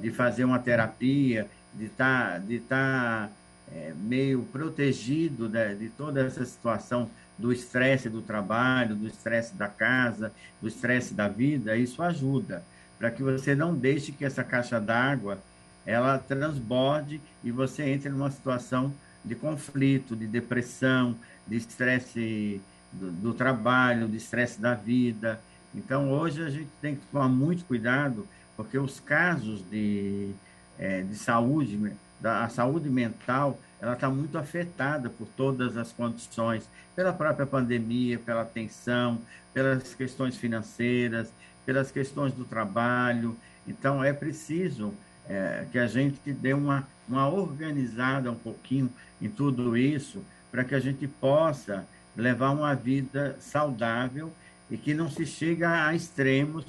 de 0.00 0.10
fazer 0.10 0.44
uma 0.44 0.58
terapia, 0.58 1.48
de 1.72 1.86
estar 1.86 2.32
tá, 2.32 2.38
de 2.38 2.58
tá, 2.60 3.30
é, 3.74 3.92
meio 3.96 4.42
protegido 4.52 5.48
de, 5.48 5.74
de 5.74 5.88
toda 5.88 6.24
essa 6.24 6.44
situação 6.44 7.10
do 7.38 7.52
estresse 7.52 8.08
do 8.08 8.22
trabalho, 8.22 8.94
do 8.94 9.06
estresse 9.06 9.54
da 9.54 9.66
casa, 9.66 10.32
do 10.62 10.68
estresse 10.68 11.14
da 11.14 11.28
vida, 11.28 11.76
isso 11.76 12.02
ajuda 12.02 12.62
para 12.98 13.10
que 13.10 13.22
você 13.22 13.54
não 13.54 13.74
deixe 13.74 14.12
que 14.12 14.24
essa 14.24 14.44
caixa 14.44 14.80
d'água 14.80 15.38
ela 15.84 16.18
transborde 16.18 17.20
e 17.42 17.50
você 17.50 17.82
entre 17.90 18.08
numa 18.08 18.30
situação 18.30 18.94
de 19.24 19.34
conflito, 19.34 20.16
de 20.16 20.26
depressão, 20.26 21.14
de 21.46 21.56
estresse 21.56 22.60
do, 22.92 23.10
do 23.10 23.34
trabalho, 23.34 24.08
do 24.08 24.16
estresse 24.16 24.60
da 24.60 24.74
vida. 24.74 25.40
Então, 25.74 26.10
hoje 26.10 26.42
a 26.42 26.48
gente 26.48 26.70
tem 26.80 26.94
que 26.94 27.04
tomar 27.06 27.28
muito 27.28 27.64
cuidado, 27.64 28.26
porque 28.56 28.78
os 28.78 29.00
casos 29.00 29.62
de, 29.68 30.30
é, 30.78 31.02
de 31.02 31.14
saúde, 31.16 31.76
da, 32.24 32.42
a 32.42 32.48
saúde 32.48 32.88
mental, 32.88 33.60
ela 33.78 33.92
está 33.92 34.08
muito 34.08 34.38
afetada 34.38 35.10
por 35.10 35.28
todas 35.36 35.76
as 35.76 35.92
condições, 35.92 36.66
pela 36.96 37.12
própria 37.12 37.44
pandemia, 37.44 38.18
pela 38.18 38.46
tensão, 38.46 39.20
pelas 39.52 39.94
questões 39.94 40.34
financeiras, 40.34 41.30
pelas 41.66 41.90
questões 41.90 42.32
do 42.32 42.46
trabalho. 42.46 43.36
Então, 43.68 44.02
é 44.02 44.10
preciso 44.10 44.94
é, 45.28 45.66
que 45.70 45.78
a 45.78 45.86
gente 45.86 46.32
dê 46.32 46.54
uma, 46.54 46.88
uma 47.06 47.28
organizada 47.28 48.32
um 48.32 48.36
pouquinho 48.36 48.90
em 49.20 49.28
tudo 49.28 49.76
isso, 49.76 50.24
para 50.50 50.64
que 50.64 50.74
a 50.74 50.80
gente 50.80 51.06
possa 51.06 51.84
levar 52.16 52.52
uma 52.52 52.74
vida 52.74 53.36
saudável 53.38 54.32
e 54.70 54.78
que 54.78 54.94
não 54.94 55.10
se 55.10 55.26
chega 55.26 55.86
a 55.86 55.94
extremos 55.94 56.64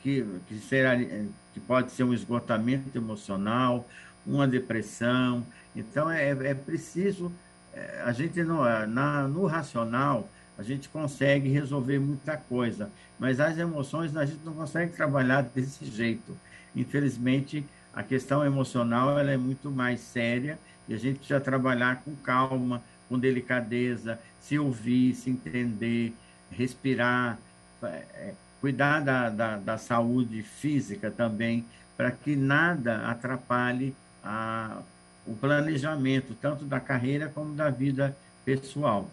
que, 0.00 0.24
que, 0.46 0.58
será, 0.58 0.96
que 0.96 1.60
pode 1.66 1.90
ser 1.90 2.04
um 2.04 2.14
esgotamento 2.14 2.96
emocional, 2.96 3.88
uma 4.26 4.46
depressão. 4.46 5.46
Então, 5.74 6.10
é, 6.10 6.30
é 6.30 6.54
preciso, 6.54 7.32
é, 7.74 8.02
a 8.04 8.12
gente 8.12 8.42
no, 8.42 8.62
na, 8.86 9.26
no 9.28 9.46
racional, 9.46 10.28
a 10.58 10.62
gente 10.62 10.88
consegue 10.88 11.48
resolver 11.48 11.98
muita 11.98 12.36
coisa, 12.36 12.90
mas 13.18 13.40
as 13.40 13.58
emoções 13.58 14.16
a 14.16 14.24
gente 14.24 14.44
não 14.44 14.52
consegue 14.52 14.92
trabalhar 14.94 15.42
desse 15.42 15.84
jeito. 15.86 16.36
Infelizmente, 16.74 17.64
a 17.92 18.02
questão 18.02 18.44
emocional 18.44 19.18
ela 19.18 19.30
é 19.30 19.36
muito 19.36 19.70
mais 19.70 20.00
séria 20.00 20.58
e 20.88 20.94
a 20.94 20.98
gente 20.98 21.18
precisa 21.18 21.40
trabalhar 21.40 22.02
com 22.02 22.14
calma, 22.16 22.82
com 23.08 23.18
delicadeza, 23.18 24.18
se 24.40 24.58
ouvir, 24.58 25.14
se 25.14 25.30
entender, 25.30 26.14
respirar, 26.50 27.38
é, 27.82 28.34
cuidar 28.60 29.00
da, 29.00 29.28
da, 29.28 29.56
da, 29.56 29.78
saúde 29.78 30.42
física 30.42 31.10
também, 31.10 31.64
para 31.96 32.10
que 32.10 32.34
nada 32.34 33.08
atrapalhe 33.08 33.94
a, 34.22 34.82
o 35.26 35.34
planejamento, 35.34 36.34
tanto 36.34 36.64
da 36.64 36.80
carreira 36.80 37.28
como 37.28 37.54
da 37.54 37.70
vida 37.70 38.16
pessoal. 38.44 39.08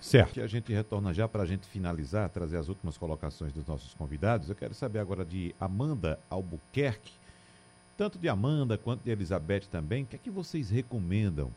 Certo. 0.00 0.40
A 0.40 0.46
gente 0.46 0.72
retorna 0.72 1.12
já 1.12 1.28
para 1.28 1.42
a 1.42 1.46
gente 1.46 1.66
finalizar, 1.66 2.28
trazer 2.30 2.56
as 2.56 2.68
últimas 2.68 2.96
colocações 2.96 3.52
dos 3.52 3.66
nossos 3.66 3.92
convidados. 3.94 4.48
Eu 4.48 4.54
quero 4.54 4.74
saber 4.74 4.98
agora 4.98 5.24
de 5.24 5.54
Amanda 5.60 6.18
Albuquerque, 6.30 7.12
tanto 7.98 8.18
de 8.18 8.28
Amanda 8.28 8.78
quanto 8.78 9.04
de 9.04 9.10
Elizabeth 9.10 9.66
também. 9.70 10.04
O 10.04 10.06
que 10.06 10.16
é 10.16 10.18
que 10.18 10.30
vocês 10.30 10.70
recomendam 10.70 11.50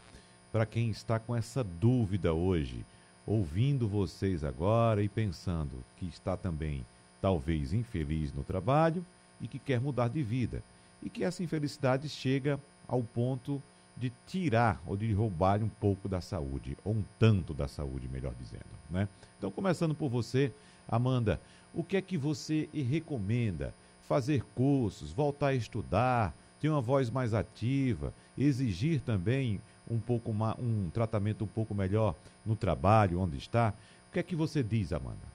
para 0.51 0.65
quem 0.65 0.89
está 0.89 1.17
com 1.17 1.35
essa 1.35 1.63
dúvida 1.63 2.33
hoje, 2.33 2.85
ouvindo 3.25 3.87
vocês 3.87 4.43
agora 4.43 5.01
e 5.01 5.07
pensando 5.07 5.83
que 5.97 6.05
está 6.05 6.35
também 6.35 6.85
talvez 7.21 7.71
infeliz 7.71 8.33
no 8.33 8.43
trabalho 8.43 9.05
e 9.39 9.47
que 9.47 9.57
quer 9.57 9.79
mudar 9.79 10.09
de 10.09 10.21
vida 10.21 10.61
e 11.01 11.09
que 11.09 11.23
essa 11.23 11.41
infelicidade 11.41 12.09
chega 12.09 12.59
ao 12.93 13.01
ponto 13.01 13.59
de 13.97 14.11
tirar 14.27 14.79
ou 14.85 14.95
de 14.95 15.11
roubar 15.11 15.63
um 15.63 15.69
pouco 15.69 16.07
da 16.07 16.21
saúde, 16.21 16.77
ou 16.85 16.93
um 16.93 17.03
tanto 17.17 17.51
da 17.51 17.67
saúde, 17.67 18.07
melhor 18.07 18.35
dizendo, 18.35 18.65
né? 18.87 19.09
Então, 19.35 19.49
começando 19.49 19.95
por 19.95 20.09
você, 20.09 20.53
Amanda, 20.87 21.41
o 21.73 21.83
que 21.83 21.97
é 21.97 22.01
que 22.01 22.17
você 22.17 22.69
recomenda? 22.71 23.73
Fazer 24.07 24.43
cursos, 24.53 25.11
voltar 25.11 25.47
a 25.47 25.55
estudar, 25.55 26.35
ter 26.59 26.69
uma 26.69 26.81
voz 26.81 27.09
mais 27.09 27.33
ativa, 27.33 28.13
exigir 28.37 29.01
também 29.01 29.59
um 29.89 29.99
pouco 29.99 30.31
um 30.59 30.89
tratamento 30.91 31.43
um 31.43 31.47
pouco 31.47 31.73
melhor 31.73 32.13
no 32.45 32.55
trabalho, 32.55 33.19
onde 33.19 33.37
está. 33.37 33.73
O 34.09 34.13
que 34.13 34.19
é 34.19 34.23
que 34.23 34.35
você 34.35 34.61
diz, 34.61 34.93
Amanda? 34.93 35.33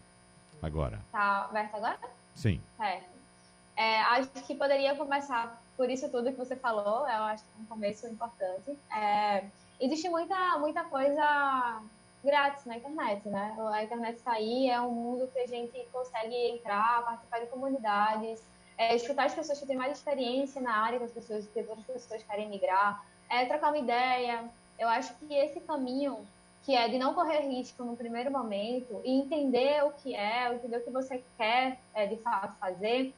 Agora. 0.62 1.00
Tá 1.10 1.46
aberto 1.46 1.74
agora? 1.74 1.98
Sim. 2.34 2.60
É. 2.78 3.02
é, 3.76 4.02
acho 4.02 4.28
que 4.46 4.54
poderia 4.54 4.94
começar 4.94 5.60
por 5.78 5.88
isso 5.88 6.08
tudo 6.08 6.32
que 6.32 6.36
você 6.36 6.56
falou, 6.56 7.08
eu 7.08 7.22
acho 7.22 7.44
é 7.44 7.62
um 7.62 7.66
começo 7.66 8.08
importante. 8.08 8.76
É, 8.92 9.44
existe 9.80 10.08
muita, 10.08 10.58
muita 10.58 10.82
coisa 10.82 11.80
grátis 12.24 12.64
na 12.66 12.78
internet, 12.78 13.28
né? 13.28 13.56
A 13.72 13.84
internet 13.84 14.16
está 14.16 14.32
aí, 14.32 14.68
é 14.68 14.80
um 14.80 14.90
mundo 14.90 15.30
que 15.32 15.38
a 15.38 15.46
gente 15.46 15.86
consegue 15.92 16.34
entrar, 16.50 17.04
participar 17.04 17.38
de 17.38 17.46
comunidades, 17.46 18.42
é, 18.76 18.96
escutar 18.96 19.26
as 19.26 19.34
pessoas 19.36 19.60
que 19.60 19.66
têm 19.66 19.76
mais 19.76 19.96
experiência 19.96 20.60
na 20.60 20.76
área, 20.78 20.98
que 20.98 21.04
as 21.04 21.12
pessoas, 21.12 21.46
que 21.46 21.60
outras 21.60 21.86
pessoas 21.86 22.24
querem 22.24 22.48
migrar, 22.48 23.04
é, 23.30 23.46
trocar 23.46 23.68
uma 23.68 23.78
ideia. 23.78 24.50
Eu 24.76 24.88
acho 24.88 25.14
que 25.14 25.32
esse 25.32 25.60
caminho, 25.60 26.26
que 26.64 26.74
é 26.74 26.88
de 26.88 26.98
não 26.98 27.14
correr 27.14 27.42
risco 27.42 27.84
no 27.84 27.96
primeiro 27.96 28.32
momento 28.32 29.00
e 29.04 29.12
entender 29.12 29.84
o 29.84 29.92
que 29.92 30.12
é, 30.12 30.52
entender 30.52 30.78
o 30.78 30.82
que 30.82 30.90
você 30.90 31.22
quer 31.36 31.78
é, 31.94 32.04
de 32.04 32.16
fato 32.16 32.58
fazer, 32.58 33.14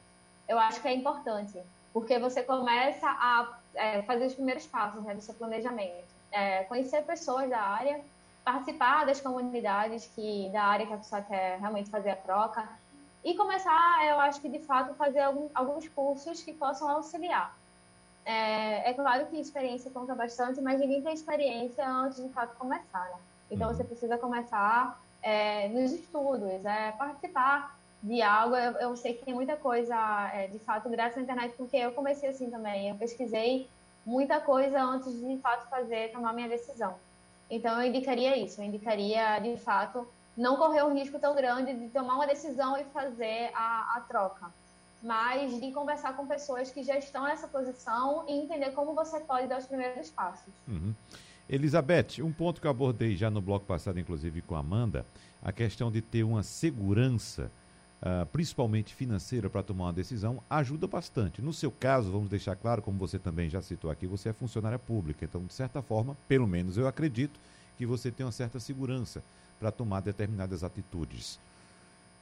eu 0.47 0.59
acho 0.59 0.79
que 0.79 0.87
é 0.87 0.93
importante, 0.93 1.59
porque 1.93 2.17
você 2.19 2.41
começa 2.43 3.07
a 3.07 3.57
é, 3.75 4.01
fazer 4.03 4.25
os 4.25 4.33
primeiros 4.33 4.65
passos 4.65 5.03
né, 5.03 5.13
do 5.13 5.21
seu 5.21 5.33
planejamento, 5.33 6.05
é, 6.31 6.63
conhecer 6.63 7.03
pessoas 7.03 7.49
da 7.49 7.59
área 7.59 8.01
participar 8.43 9.05
das 9.05 9.21
comunidades 9.21 10.09
que 10.15 10.49
da 10.51 10.63
área 10.63 10.85
que 10.85 10.93
a 10.93 10.97
pessoa 10.97 11.21
quer 11.21 11.59
realmente 11.59 11.89
fazer 11.89 12.11
a 12.11 12.15
troca 12.15 12.67
e 13.23 13.35
começar, 13.35 14.05
eu 14.07 14.19
acho 14.19 14.41
que 14.41 14.49
de 14.49 14.59
fato 14.59 14.95
fazer 14.95 15.19
algum, 15.19 15.47
alguns 15.53 15.87
cursos 15.89 16.41
que 16.41 16.53
possam 16.53 16.89
auxiliar. 16.89 17.55
É, 18.25 18.89
é, 18.89 18.93
claro 18.93 19.27
que 19.27 19.39
experiência 19.39 19.91
conta 19.91 20.15
bastante, 20.15 20.59
mas 20.59 20.79
ninguém 20.79 21.01
tem 21.01 21.13
experiência 21.13 21.87
antes 21.87 22.21
de 22.21 22.29
fato 22.29 22.55
começar, 22.57 23.05
né? 23.05 23.17
Então 23.49 23.67
uhum. 23.67 23.75
você 23.75 23.83
precisa 23.83 24.17
começar 24.17 24.99
é, 25.21 25.67
nos 25.69 25.91
estudos, 25.91 26.65
é, 26.65 26.91
participar 26.93 27.77
de 28.01 28.21
algo. 28.21 28.55
Eu, 28.55 28.73
eu, 28.73 28.95
sei 28.95 29.13
que 29.13 29.25
tem 29.25 29.33
muita 29.33 29.55
coisa, 29.55 29.95
é, 30.33 30.47
de 30.47 30.59
fato, 30.59 30.89
graças 30.89 31.17
à 31.17 31.21
internet, 31.21 31.53
porque 31.55 31.77
eu 31.77 31.91
comecei 31.91 32.29
assim 32.29 32.49
também. 32.49 32.89
Eu 32.89 32.95
pesquisei 32.95 33.67
muita 34.05 34.39
coisa 34.39 34.81
antes 34.81 35.13
de, 35.13 35.35
de 35.35 35.41
fato 35.41 35.69
fazer, 35.69 36.11
tomar 36.11 36.33
minha 36.33 36.49
decisão. 36.49 36.95
Então, 37.49 37.81
eu 37.81 37.87
indicaria 37.87 38.37
isso, 38.37 38.61
eu 38.61 38.65
indicaria, 38.65 39.39
de 39.39 39.57
fato, 39.57 40.07
não 40.37 40.55
correr 40.55 40.83
um 40.83 40.93
risco 40.93 41.19
tão 41.19 41.35
grande 41.35 41.73
de 41.73 41.89
tomar 41.89 42.15
uma 42.15 42.25
decisão 42.25 42.77
e 42.77 42.83
fazer 42.85 43.51
a, 43.53 43.97
a 43.97 44.01
troca, 44.07 44.47
mas 45.03 45.59
de 45.59 45.71
conversar 45.71 46.15
com 46.15 46.25
pessoas 46.25 46.71
que 46.71 46.81
já 46.83 46.97
estão 46.97 47.23
nessa 47.23 47.47
posição 47.47 48.23
e 48.27 48.33
entender 48.33 48.71
como 48.71 48.93
você 48.93 49.19
pode 49.19 49.47
dar 49.47 49.59
os 49.59 49.65
primeiros 49.65 50.09
passos. 50.09 50.53
Uhum. 50.67 50.93
Elizabeth, 51.49 52.21
um 52.23 52.31
ponto 52.31 52.61
que 52.61 52.67
eu 52.67 52.71
abordei 52.71 53.17
já 53.17 53.29
no 53.29 53.41
bloco 53.41 53.65
passado, 53.65 53.99
inclusive 53.99 54.41
com 54.41 54.55
a 54.55 54.59
Amanda, 54.59 55.05
a 55.43 55.51
questão 55.51 55.91
de 55.91 56.01
ter 56.01 56.23
uma 56.23 56.43
segurança 56.43 57.51
uh, 58.01 58.25
principalmente 58.27 58.95
financeira, 58.95 59.49
para 59.49 59.63
tomar 59.63 59.85
uma 59.85 59.93
decisão, 59.93 60.41
ajuda 60.49 60.87
bastante. 60.87 61.41
No 61.41 61.53
seu 61.53 61.71
caso, 61.71 62.11
vamos 62.11 62.29
deixar 62.29 62.55
claro, 62.55 62.81
como 62.81 62.97
você 62.97 63.19
também 63.19 63.49
já 63.49 63.61
citou 63.61 63.91
aqui, 63.91 64.07
você 64.07 64.29
é 64.29 64.33
funcionária 64.33 64.79
pública, 64.79 65.25
então, 65.25 65.43
de 65.45 65.53
certa 65.53 65.81
forma, 65.81 66.17
pelo 66.27 66.47
menos 66.47 66.77
eu 66.77 66.87
acredito 66.87 67.39
que 67.77 67.85
você 67.85 68.11
tem 68.11 68.25
uma 68.25 68.31
certa 68.31 68.59
segurança 68.59 69.23
para 69.59 69.71
tomar 69.71 70.01
determinadas 70.01 70.63
atitudes. 70.63 71.39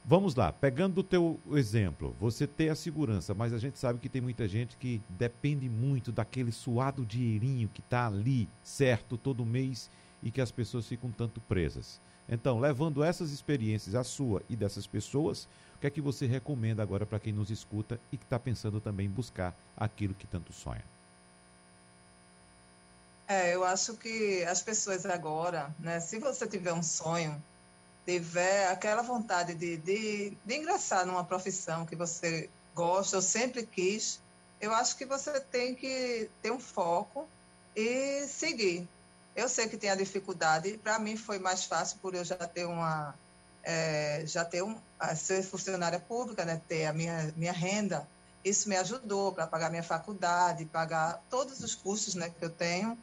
Vamos 0.04 0.34
lá, 0.34 0.50
pegando 0.50 0.98
o 0.98 1.04
teu 1.04 1.38
exemplo, 1.52 2.16
você 2.18 2.46
tem 2.46 2.70
a 2.70 2.74
segurança, 2.74 3.34
mas 3.34 3.52
a 3.52 3.58
gente 3.58 3.78
sabe 3.78 3.98
que 3.98 4.08
tem 4.08 4.22
muita 4.22 4.48
gente 4.48 4.76
que 4.78 5.00
depende 5.10 5.68
muito 5.68 6.10
daquele 6.10 6.50
suado 6.50 7.04
dinheirinho 7.04 7.68
que 7.68 7.80
está 7.80 8.06
ali, 8.06 8.48
certo, 8.64 9.18
todo 9.18 9.44
mês, 9.44 9.90
e 10.22 10.30
que 10.30 10.40
as 10.40 10.50
pessoas 10.50 10.86
ficam 10.86 11.10
tanto 11.10 11.40
presas. 11.42 12.00
Então, 12.28 12.60
levando 12.60 13.02
essas 13.02 13.30
experiências, 13.30 13.94
a 13.94 14.04
sua 14.04 14.42
e 14.48 14.56
dessas 14.56 14.86
pessoas, 14.86 15.48
o 15.80 15.82
que 15.82 15.86
é 15.86 15.90
que 15.90 16.00
você 16.02 16.26
recomenda 16.26 16.82
agora 16.82 17.06
para 17.06 17.18
quem 17.18 17.32
nos 17.32 17.48
escuta 17.48 17.98
e 18.12 18.18
que 18.18 18.24
está 18.24 18.38
pensando 18.38 18.82
também 18.82 19.06
em 19.06 19.10
buscar 19.10 19.56
aquilo 19.74 20.12
que 20.12 20.26
tanto 20.26 20.52
sonha? 20.52 20.84
É, 23.26 23.54
eu 23.54 23.64
acho 23.64 23.94
que 23.94 24.44
as 24.44 24.60
pessoas 24.60 25.06
agora, 25.06 25.74
né, 25.78 25.98
se 25.98 26.18
você 26.18 26.46
tiver 26.46 26.74
um 26.74 26.82
sonho, 26.82 27.42
tiver 28.04 28.68
aquela 28.68 29.00
vontade 29.00 29.54
de, 29.54 29.78
de, 29.78 30.36
de 30.44 30.54
ingressar 30.54 31.06
numa 31.06 31.24
profissão 31.24 31.86
que 31.86 31.96
você 31.96 32.50
gosta 32.74 33.16
ou 33.16 33.22
sempre 33.22 33.64
quis, 33.64 34.20
eu 34.60 34.74
acho 34.74 34.94
que 34.98 35.06
você 35.06 35.40
tem 35.40 35.74
que 35.74 36.28
ter 36.42 36.52
um 36.52 36.60
foco 36.60 37.26
e 37.74 38.26
seguir. 38.26 38.86
Eu 39.34 39.48
sei 39.48 39.66
que 39.66 39.78
tem 39.78 39.88
a 39.88 39.94
dificuldade, 39.94 40.76
para 40.76 40.98
mim 40.98 41.16
foi 41.16 41.38
mais 41.38 41.64
fácil 41.64 41.96
por 42.02 42.14
eu 42.14 42.22
já 42.22 42.36
ter 42.36 42.66
uma 42.66 43.14
é, 43.62 44.22
já 44.26 44.44
ter 44.44 44.62
um, 44.62 44.76
ser 45.16 45.42
funcionária 45.42 46.00
pública, 46.00 46.44
né, 46.44 46.60
ter 46.68 46.86
a 46.86 46.92
minha, 46.92 47.32
minha 47.36 47.52
renda, 47.52 48.06
isso 48.44 48.68
me 48.68 48.76
ajudou 48.76 49.32
para 49.32 49.46
pagar 49.46 49.70
minha 49.70 49.82
faculdade, 49.82 50.64
pagar 50.64 51.22
todos 51.28 51.60
os 51.60 51.74
custos 51.74 52.14
né, 52.14 52.30
que 52.30 52.44
eu 52.44 52.50
tenho, 52.50 52.96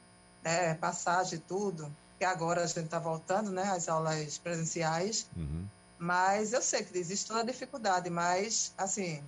né, 0.43 0.73
passagem, 0.75 1.41
tudo, 1.47 1.93
que 2.17 2.25
agora 2.25 2.63
a 2.63 2.67
gente 2.67 2.85
está 2.85 2.99
voltando 2.99 3.51
né, 3.51 3.63
às 3.63 3.87
aulas 3.87 4.37
presenciais, 4.37 5.27
uhum. 5.35 5.65
mas 5.99 6.53
eu 6.53 6.61
sei 6.61 6.83
que 6.83 6.97
existe 6.97 7.27
toda 7.27 7.41
a 7.41 7.45
dificuldade, 7.45 8.09
mas, 8.09 8.73
assim, 8.77 9.23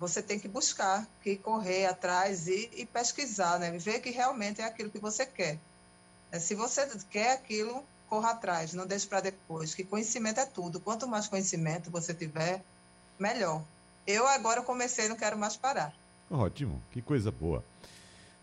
você 0.00 0.20
tem 0.20 0.38
que 0.38 0.48
buscar, 0.48 1.06
que 1.22 1.36
correr 1.36 1.86
atrás 1.86 2.48
e, 2.48 2.68
e 2.74 2.84
pesquisar, 2.84 3.58
né, 3.60 3.70
ver 3.78 4.00
que 4.00 4.10
realmente 4.10 4.60
é 4.60 4.64
aquilo 4.64 4.90
que 4.90 4.98
você 4.98 5.24
quer. 5.24 5.58
Se 6.40 6.54
você 6.56 6.86
quer 7.08 7.32
aquilo, 7.32 7.84
corra 8.08 8.30
atrás, 8.30 8.72
não 8.74 8.86
deixe 8.86 9.06
para 9.06 9.20
depois, 9.20 9.74
que 9.74 9.84
conhecimento 9.84 10.40
é 10.40 10.46
tudo. 10.46 10.80
Quanto 10.80 11.06
mais 11.06 11.28
conhecimento 11.28 11.90
você 11.90 12.14
tiver, 12.14 12.62
melhor. 13.18 13.62
Eu 14.06 14.26
agora 14.26 14.62
comecei, 14.62 15.08
não 15.08 15.16
quero 15.16 15.36
mais 15.36 15.56
parar. 15.56 15.92
Ótimo, 16.30 16.80
que 16.92 17.02
coisa 17.02 17.30
boa. 17.30 17.64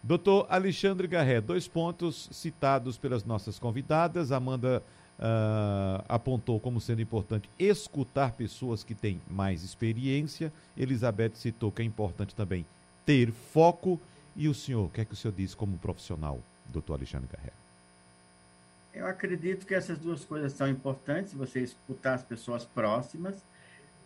Doutor 0.01 0.45
Alexandre 0.49 1.07
Garré, 1.07 1.39
dois 1.39 1.67
pontos 1.67 2.27
citados 2.31 2.97
pelas 2.97 3.23
nossas 3.23 3.57
convidadas. 3.57 4.33
Amanda 4.33 4.83
uh, 5.17 6.03
apontou 6.09 6.59
como 6.59 6.81
sendo 6.81 7.01
importante 7.01 7.49
escutar 7.57 8.33
pessoas 8.33 8.83
que 8.83 8.93
têm 8.93 9.21
mais 9.29 9.63
experiência. 9.63 10.51
Elizabeth 10.75 11.35
citou 11.35 11.71
que 11.71 11.81
é 11.81 11.85
importante 11.85 12.35
também 12.35 12.65
ter 13.05 13.31
foco. 13.31 13.99
E 14.35 14.49
o 14.49 14.53
senhor, 14.53 14.87
o 14.87 14.89
que 14.89 14.99
é 14.99 15.05
que 15.05 15.13
o 15.13 15.15
senhor 15.15 15.33
diz 15.33 15.55
como 15.55 15.77
profissional, 15.77 16.39
doutor 16.67 16.95
Alexandre 16.95 17.29
Garré? 17.31 17.62
Eu 18.93 19.07
acredito 19.07 19.65
que 19.65 19.73
essas 19.73 19.97
duas 19.97 20.23
coisas 20.23 20.53
são 20.53 20.69
importantes, 20.69 21.33
você 21.33 21.61
escutar 21.61 22.13
as 22.13 22.23
pessoas 22.23 22.63
próximas, 22.63 23.43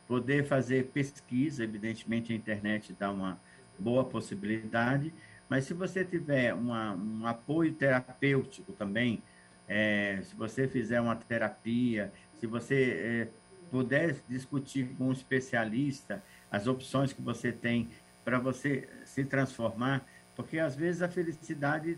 poder 0.08 0.46
fazer 0.46 0.86
pesquisa, 0.88 1.64
evidentemente 1.64 2.32
a 2.32 2.36
internet 2.36 2.96
dá 2.98 3.12
uma 3.12 3.38
boa 3.78 4.06
possibilidade, 4.06 5.14
mas 5.50 5.66
se 5.66 5.74
você 5.74 6.06
tiver 6.06 6.54
uma, 6.54 6.94
um 6.94 7.28
apoio 7.28 7.74
terapêutico 7.74 8.72
também, 8.74 9.22
é, 9.68 10.20
se 10.24 10.34
você 10.36 10.68
fizer 10.68 11.02
uma 11.02 11.16
terapia, 11.16 12.12
se 12.40 12.48
você 12.48 12.76
é, 13.04 13.28
puder 13.70 14.16
discutir 14.30 14.88
com 14.98 15.10
um 15.10 15.12
especialista 15.12 16.24
as 16.50 16.66
opções 16.66 17.12
que 17.12 17.22
você 17.22 17.52
tem 17.52 17.90
para 18.24 18.40
você 18.40 18.88
se 19.06 19.26
transformar, 19.26 20.06
porque 20.36 20.60
às 20.60 20.76
vezes 20.76 21.02
a 21.02 21.10
felicidade 21.10 21.98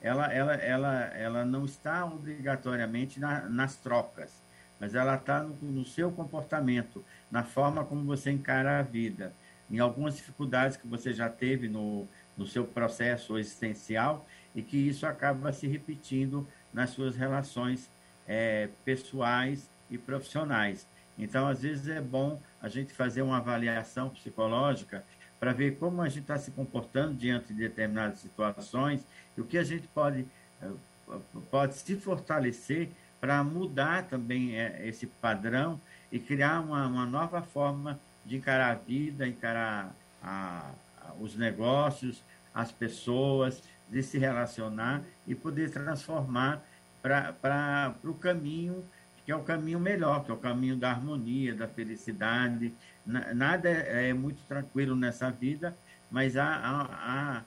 ela, 0.00 0.32
ela, 0.32 0.54
ela, 0.54 1.04
ela 1.14 1.44
não 1.44 1.64
está 1.64 2.04
obrigatoriamente 2.04 3.18
na, 3.18 3.48
nas 3.48 3.76
trocas, 3.76 4.42
mas 4.78 4.94
ela 4.94 5.16
está 5.16 5.42
no, 5.42 5.54
no, 5.60 5.84
seu 5.84 6.10
comportamento, 6.12 7.04
na 7.30 7.42
forma 7.42 7.84
como 7.84 8.04
você 8.04 8.30
encara 8.30 8.78
a 8.78 8.82
vida, 8.82 9.32
em 9.70 9.78
algumas 9.80 10.16
dificuldades 10.16 10.76
que 10.76 10.86
você 10.86 11.12
já 11.12 11.28
teve 11.28 11.68
no, 11.68 12.06
no 12.36 12.46
seu 12.46 12.64
processo 12.64 13.36
existencial 13.38 14.26
e 14.54 14.62
que 14.62 14.76
isso 14.76 15.06
acaba 15.06 15.52
se 15.52 15.66
repetindo 15.66 16.46
nas 16.72 16.90
suas 16.90 17.16
relações 17.16 17.90
é, 18.26 18.68
pessoais 18.84 19.68
e 19.90 19.98
profissionais. 19.98 20.86
Então, 21.18 21.48
às 21.48 21.62
vezes 21.62 21.88
é 21.88 22.00
bom 22.00 22.40
a 22.62 22.68
gente 22.68 22.92
fazer 22.92 23.22
uma 23.22 23.38
avaliação 23.38 24.08
psicológica 24.10 25.04
para 25.38 25.52
ver 25.52 25.76
como 25.78 26.02
a 26.02 26.08
gente 26.08 26.22
está 26.22 26.38
se 26.38 26.50
comportando 26.50 27.14
diante 27.14 27.52
de 27.52 27.60
determinadas 27.60 28.18
situações 28.18 29.04
e 29.36 29.40
o 29.40 29.44
que 29.44 29.58
a 29.58 29.64
gente 29.64 29.86
pode, 29.88 30.26
eh, 30.62 30.70
pode 31.50 31.74
se 31.76 31.96
fortalecer 31.96 32.90
para 33.20 33.42
mudar 33.42 34.04
também 34.04 34.56
eh, 34.56 34.86
esse 34.86 35.06
padrão 35.06 35.80
e 36.10 36.18
criar 36.18 36.60
uma, 36.60 36.86
uma 36.86 37.06
nova 37.06 37.42
forma 37.42 37.98
de 38.24 38.36
encarar 38.36 38.72
a 38.72 38.74
vida, 38.74 39.26
encarar 39.26 39.94
a, 40.22 40.70
a, 41.00 41.12
os 41.20 41.36
negócios, 41.36 42.22
as 42.54 42.72
pessoas, 42.72 43.62
de 43.88 44.02
se 44.02 44.18
relacionar 44.18 45.02
e 45.26 45.34
poder 45.34 45.70
transformar 45.70 46.62
para 47.00 47.94
o 48.04 48.14
caminho 48.14 48.84
que 49.28 49.32
é 49.32 49.36
o 49.36 49.42
caminho 49.42 49.78
melhor, 49.78 50.24
que 50.24 50.30
é 50.30 50.34
o 50.34 50.38
caminho 50.38 50.74
da 50.74 50.90
harmonia, 50.90 51.54
da 51.54 51.68
felicidade. 51.68 52.72
Nada 53.04 53.68
é, 53.68 54.08
é 54.08 54.14
muito 54.14 54.42
tranquilo 54.48 54.96
nessa 54.96 55.30
vida, 55.30 55.76
mas 56.10 56.34
há, 56.34 56.46
há, 56.46 56.82
há 57.36 57.42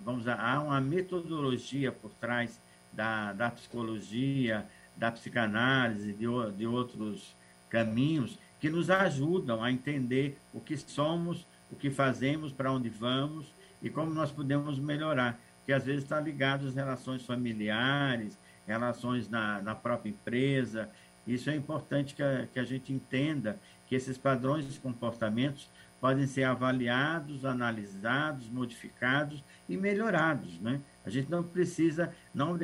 vamos 0.00 0.22
dizer, 0.22 0.34
há 0.36 0.60
uma 0.60 0.80
metodologia 0.80 1.92
por 1.92 2.10
trás 2.14 2.60
da, 2.92 3.32
da 3.32 3.48
psicologia, 3.48 4.66
da 4.96 5.12
psicanálise, 5.12 6.14
de, 6.14 6.26
de 6.56 6.66
outros 6.66 7.32
caminhos 7.68 8.36
que 8.58 8.68
nos 8.68 8.90
ajudam 8.90 9.62
a 9.62 9.70
entender 9.70 10.36
o 10.52 10.58
que 10.58 10.76
somos, 10.76 11.46
o 11.70 11.76
que 11.76 11.90
fazemos, 11.90 12.52
para 12.52 12.72
onde 12.72 12.88
vamos 12.88 13.46
e 13.80 13.88
como 13.88 14.12
nós 14.12 14.32
podemos 14.32 14.80
melhorar. 14.80 15.38
que 15.64 15.72
às 15.72 15.84
vezes 15.84 16.02
está 16.02 16.18
ligado 16.18 16.66
às 16.66 16.74
relações 16.74 17.24
familiares, 17.24 18.36
relações 18.66 19.28
na, 19.28 19.62
na 19.62 19.76
própria 19.76 20.10
empresa. 20.10 20.90
Isso 21.34 21.48
é 21.48 21.54
importante 21.54 22.14
que 22.14 22.22
a, 22.22 22.46
que 22.52 22.58
a 22.58 22.64
gente 22.64 22.92
entenda 22.92 23.58
que 23.86 23.94
esses 23.94 24.18
padrões 24.18 24.70
de 24.72 24.78
comportamentos 24.80 25.68
podem 26.00 26.26
ser 26.26 26.44
avaliados, 26.44 27.44
analisados, 27.44 28.48
modificados 28.48 29.42
e 29.68 29.76
melhorados. 29.76 30.58
Né? 30.60 30.80
A 31.04 31.10
gente 31.10 31.30
não 31.30 31.42
precisa, 31.42 32.12
não 32.34 32.56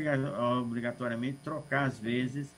obrigatoriamente, 0.61 1.39
trocar, 1.45 1.85
às 1.85 1.99
vezes, 1.99 2.49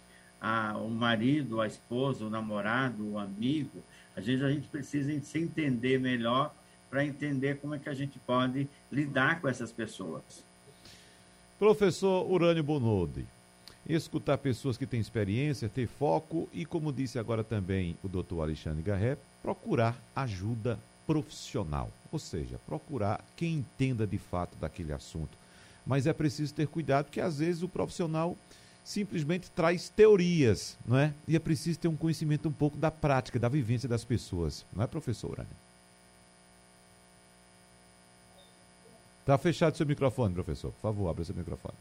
a, 0.40 0.76
o 0.78 0.88
marido, 0.88 1.60
a 1.60 1.66
esposa, 1.66 2.24
o 2.24 2.30
namorado, 2.30 3.06
o 3.06 3.18
amigo. 3.18 3.82
Às 4.16 4.26
vezes 4.26 4.42
a 4.42 4.50
gente 4.50 4.68
precisa 4.68 5.12
se 5.20 5.38
entender 5.38 5.98
melhor 5.98 6.54
para 6.88 7.04
entender 7.04 7.58
como 7.58 7.74
é 7.74 7.78
que 7.78 7.88
a 7.88 7.94
gente 7.94 8.18
pode 8.20 8.68
lidar 8.90 9.40
com 9.40 9.48
essas 9.48 9.70
pessoas. 9.70 10.44
Professor 11.58 12.30
Urânio 12.30 12.62
Bonodi, 12.62 13.26
escutar 13.88 14.36
pessoas 14.38 14.76
que 14.76 14.86
têm 14.86 15.00
experiência, 15.00 15.68
ter 15.68 15.86
foco 15.86 16.48
e, 16.52 16.66
como 16.66 16.92
disse 16.92 17.18
agora 17.18 17.42
também 17.42 17.96
o 18.02 18.08
doutor 18.08 18.42
Alexandre 18.42 18.82
Garré, 18.82 19.16
procurar 19.42 19.96
ajuda 20.14 20.78
profissional, 21.06 21.90
ou 22.12 22.18
seja, 22.18 22.60
procurar 22.66 23.24
quem 23.34 23.54
entenda 23.54 24.06
de 24.06 24.18
fato 24.18 24.56
daquele 24.58 24.92
assunto. 24.92 25.38
Mas 25.86 26.06
é 26.06 26.12
preciso 26.12 26.52
ter 26.52 26.66
cuidado, 26.66 27.06
porque 27.06 27.20
às 27.20 27.38
vezes 27.38 27.62
o 27.62 27.68
profissional 27.68 28.36
simplesmente 28.84 29.50
traz 29.50 29.88
teorias, 29.88 30.76
não 30.86 30.98
é? 30.98 31.14
E 31.26 31.34
é 31.34 31.38
preciso 31.38 31.78
ter 31.78 31.88
um 31.88 31.96
conhecimento 31.96 32.48
um 32.48 32.52
pouco 32.52 32.76
da 32.76 32.90
prática, 32.90 33.38
da 33.38 33.48
vivência 33.48 33.88
das 33.88 34.04
pessoas, 34.04 34.66
não 34.72 34.84
é, 34.84 34.86
professora? 34.86 35.46
Está 39.20 39.36
fechado 39.38 39.76
seu 39.76 39.86
microfone, 39.86 40.34
professor. 40.34 40.72
Por 40.72 40.80
favor, 40.80 41.08
abra 41.08 41.24
seu 41.24 41.34
microfone. 41.34 41.74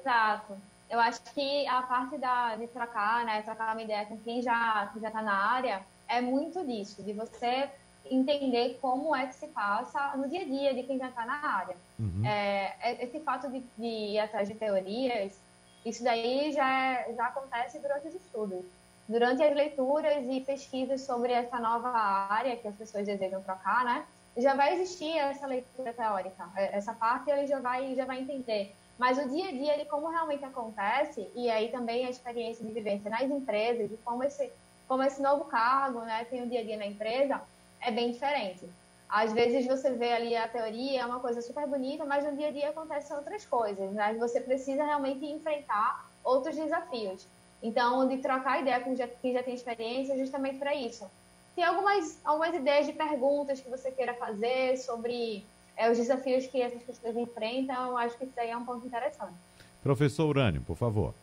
Exato. 0.00 0.56
Eu 0.88 0.98
acho 0.98 1.22
que 1.34 1.66
a 1.68 1.82
parte 1.82 2.18
da, 2.18 2.56
de 2.56 2.66
trocar, 2.66 3.24
né, 3.24 3.42
trocar 3.42 3.72
uma 3.72 3.82
ideia 3.82 4.06
com 4.06 4.18
quem 4.18 4.42
já 4.42 4.90
já 5.00 5.08
está 5.08 5.22
na 5.22 5.34
área 5.34 5.82
é 6.08 6.20
muito 6.20 6.64
disso, 6.66 7.02
de 7.02 7.12
você 7.12 7.70
entender 8.10 8.78
como 8.80 9.14
é 9.14 9.26
que 9.26 9.34
se 9.36 9.46
passa 9.48 10.16
no 10.16 10.28
dia 10.28 10.40
a 10.40 10.44
dia 10.44 10.74
de 10.74 10.82
quem 10.82 10.98
já 10.98 11.08
está 11.08 11.24
na 11.24 11.46
área. 11.46 11.76
Uhum. 11.98 12.26
É, 12.26 12.74
é, 12.80 13.04
esse 13.04 13.20
fato 13.20 13.48
de, 13.48 13.60
de, 13.78 13.86
ir 13.86 14.18
atrás 14.18 14.48
de 14.48 14.54
teorias, 14.54 15.38
isso 15.86 16.02
daí 16.02 16.52
já, 16.52 17.04
já 17.12 17.26
acontece 17.26 17.78
durante 17.78 18.08
os 18.08 18.14
estudos. 18.14 18.64
Durante 19.08 19.42
as 19.42 19.54
leituras 19.54 20.24
e 20.28 20.40
pesquisas 20.40 21.02
sobre 21.02 21.32
essa 21.32 21.58
nova 21.58 21.90
área 21.90 22.56
que 22.56 22.66
as 22.66 22.74
pessoas 22.74 23.06
desejam 23.06 23.42
trocar, 23.42 23.84
né? 23.84 24.04
já 24.36 24.54
vai 24.54 24.74
existir 24.74 25.16
essa 25.16 25.46
leitura 25.46 25.92
teórica, 25.92 26.48
é, 26.56 26.76
essa 26.76 26.92
parte 26.92 27.30
ele 27.30 27.46
já 27.46 27.60
vai, 27.60 27.94
já 27.94 28.04
vai 28.04 28.20
entender. 28.20 28.74
Mas 29.00 29.16
o 29.16 29.26
dia 29.30 29.48
a 29.48 29.50
dia, 29.50 29.72
ele 29.72 29.86
como 29.86 30.08
realmente 30.08 30.44
acontece, 30.44 31.26
e 31.34 31.50
aí 31.50 31.70
também 31.70 32.04
a 32.04 32.10
experiência 32.10 32.62
de 32.62 32.70
vivência 32.70 33.08
nas 33.08 33.22
empresas, 33.22 33.88
de 33.88 33.96
como 34.04 34.22
esse, 34.22 34.52
como 34.86 35.02
esse 35.02 35.22
novo 35.22 35.46
cargo 35.46 36.00
né, 36.00 36.26
tem 36.28 36.42
o 36.42 36.46
dia 36.46 36.60
a 36.60 36.62
dia 36.62 36.76
na 36.76 36.84
empresa, 36.84 37.40
é 37.80 37.90
bem 37.90 38.12
diferente. 38.12 38.68
Às 39.08 39.32
vezes 39.32 39.66
você 39.66 39.90
vê 39.92 40.12
ali 40.12 40.36
a 40.36 40.46
teoria, 40.46 41.00
é 41.00 41.06
uma 41.06 41.18
coisa 41.18 41.40
super 41.40 41.66
bonita, 41.66 42.04
mas 42.04 42.26
no 42.26 42.36
dia 42.36 42.48
a 42.48 42.52
dia 42.52 42.68
acontecem 42.68 43.16
outras 43.16 43.46
coisas, 43.46 43.90
né? 43.92 44.14
Você 44.18 44.38
precisa 44.38 44.84
realmente 44.84 45.24
enfrentar 45.24 46.06
outros 46.22 46.54
desafios. 46.54 47.26
Então, 47.62 48.06
de 48.06 48.18
trocar 48.18 48.60
ideia 48.60 48.80
com 48.80 48.94
quem 49.22 49.32
já 49.32 49.42
tem 49.42 49.54
experiência, 49.54 50.16
justamente 50.18 50.58
para 50.58 50.74
isso 50.74 51.10
tem 51.54 51.64
algumas, 51.64 52.18
algumas 52.24 52.54
ideias 52.54 52.86
de 52.86 52.92
perguntas 52.92 53.60
que 53.60 53.68
você 53.68 53.90
queira 53.90 54.14
fazer 54.14 54.78
sobre 54.78 55.44
é, 55.76 55.90
os 55.90 55.98
desafios 55.98 56.46
que 56.46 56.60
essas 56.60 56.82
pessoas 56.82 57.16
enfrentam? 57.16 57.88
Eu 57.88 57.96
acho 57.96 58.16
que 58.16 58.24
isso 58.24 58.38
aí 58.38 58.50
é 58.50 58.56
um 58.56 58.64
ponto 58.64 58.86
interessante. 58.86 59.34
Professor 59.82 60.26
Urânio, 60.26 60.60
por 60.62 60.76
favor. 60.76 61.14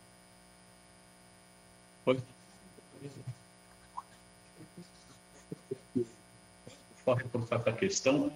Oi. 2.06 2.20
Essa 7.52 7.72
questão 7.72 8.32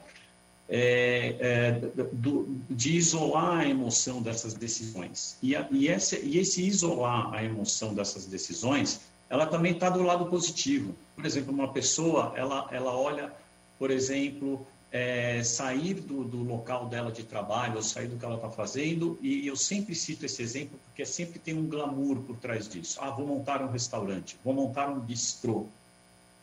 é, 0.70 1.36
é, 1.40 1.72
do, 2.14 2.46
de 2.70 2.96
isolar 2.96 3.60
a 3.60 3.68
emoção 3.68 4.22
dessas 4.22 4.54
decisões. 4.54 5.38
E, 5.42 5.56
a, 5.56 5.68
e, 5.72 5.90
esse, 5.90 6.20
e 6.24 6.38
esse 6.38 6.66
isolar 6.66 7.34
a 7.34 7.44
emoção 7.44 7.94
dessas 7.94 8.26
decisões 8.26 9.02
ela 9.32 9.46
também 9.46 9.72
está 9.72 9.90
do 9.90 10.04
lado 10.04 10.26
positivo. 10.26 10.94
Por 11.16 11.26
exemplo, 11.26 11.54
uma 11.54 11.72
pessoa, 11.72 12.34
ela, 12.36 12.68
ela 12.70 12.94
olha, 12.94 13.32
por 13.80 13.90
exemplo, 13.90 14.68
é, 14.92 15.42
sair 15.44 15.94
do, 15.94 16.24
do, 16.26 16.44
local 16.44 16.88
dela 16.88 17.12
de 17.12 17.24
trabalho, 17.24 17.78
ou 17.78 17.84
sair 17.84 18.08
do 18.08 18.18
que 18.18 18.26
ela 18.26 18.36
está 18.36 18.50
fazendo, 18.50 19.18
e 19.22 19.48
eu 19.48 19.56
sempre 19.56 19.96
cito 19.96 20.26
esse 20.26 20.44
exemplo 20.44 20.78
porque 20.86 21.06
sempre 21.06 21.40
tem 21.40 21.54
um 21.54 21.66
glamour 21.66 22.18
por 22.18 22.36
trás 22.36 22.68
disso. 22.68 23.00
Ah, 23.02 23.10
vou 23.10 23.26
montar 23.26 23.62
um 23.62 23.72
restaurante, 23.72 24.38
vou 24.44 24.54
montar 24.54 24.90
um 24.90 25.00
bistrô. 25.00 25.66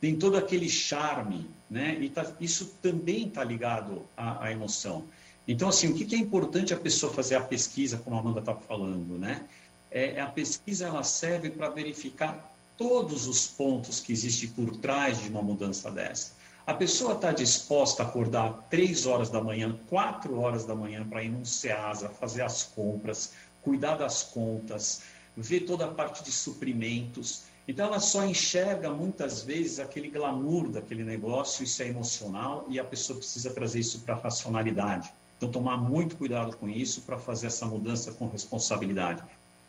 Tem 0.01 0.17
todo 0.17 0.37
aquele 0.37 0.69
charme, 0.69 1.47
né? 1.69 1.99
E 2.01 2.09
tá, 2.09 2.33
isso 2.41 2.73
também 2.81 3.27
está 3.27 3.45
ligado 3.45 4.03
à, 4.17 4.45
à, 4.45 4.53
emoção. 4.53 5.05
Então, 5.47 5.69
assim, 5.69 5.89
o 5.89 5.95
que, 5.95 6.05
que 6.05 6.15
é 6.15 6.19
importante 6.19 6.73
a 6.73 6.77
pessoa 6.77 7.13
fazer 7.13 7.35
a 7.35 7.41
pesquisa, 7.41 7.99
como 7.99 8.17
a 8.17 8.21
Amanda 8.21 8.41
está 8.41 8.55
falando, 8.55 9.19
né? 9.19 9.45
É, 9.91 10.21
a 10.21 10.27
pesquisa 10.27 10.87
ela 10.87 11.03
serve 11.03 11.51
para 11.51 11.69
verificar 11.69 12.55
todos 12.77 13.27
os 13.27 13.47
pontos 13.47 14.01
que 14.01 14.13
existem 14.13 14.49
por 14.51 14.77
trás 14.77 15.21
de 15.21 15.29
uma 15.29 15.43
mudança 15.43 15.91
dessa. 15.91 16.38
A 16.69 16.75
pessoa 16.75 17.15
está 17.15 17.33
disposta 17.33 18.03
a 18.03 18.07
acordar 18.07 18.67
três 18.69 19.07
horas 19.07 19.31
da 19.31 19.43
manhã, 19.43 19.75
quatro 19.89 20.39
horas 20.39 20.67
da 20.67 20.75
manhã 20.75 21.03
para 21.03 21.25
ir 21.25 21.31
num 21.31 21.43
SEASA, 21.43 22.11
fazer 22.11 22.43
as 22.43 22.63
compras, 22.63 23.33
cuidar 23.63 23.97
das 23.97 24.23
contas, 24.23 25.01
ver 25.35 25.61
toda 25.61 25.87
a 25.87 25.89
parte 25.89 26.23
de 26.23 26.31
suprimentos. 26.31 27.45
Então 27.67 27.87
ela 27.87 27.99
só 27.99 28.23
enxerga 28.23 28.91
muitas 28.91 29.43
vezes 29.43 29.81
aquele 29.81 30.11
glamour 30.11 30.69
daquele 30.69 31.03
negócio, 31.03 31.65
isso 31.65 31.83
é 31.83 31.89
emocional 31.89 32.67
e 32.69 32.79
a 32.79 32.85
pessoa 32.85 33.19
precisa 33.19 33.49
trazer 33.49 33.81
isso 33.81 34.01
para 34.01 34.13
a 34.17 34.19
racionalidade. 34.19 35.11
Então 35.39 35.51
tomar 35.51 35.79
muito 35.79 36.17
cuidado 36.17 36.55
com 36.55 36.69
isso 36.69 37.01
para 37.01 37.17
fazer 37.17 37.47
essa 37.47 37.65
mudança 37.65 38.13
com 38.13 38.29
responsabilidade. 38.29 39.23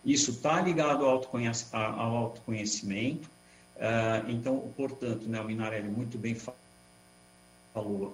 Isso 0.04 0.32
está 0.32 0.60
ligado 0.60 1.06
ao, 1.06 1.24
ao 1.72 2.18
autoconhecimento. 2.18 3.30
Uh, 3.78 4.30
então, 4.30 4.60
portanto, 4.76 5.30
né, 5.30 5.40
o 5.40 5.46
Minarelli 5.46 5.88
muito 5.88 6.18
bem 6.18 6.36
falou, 6.36 6.59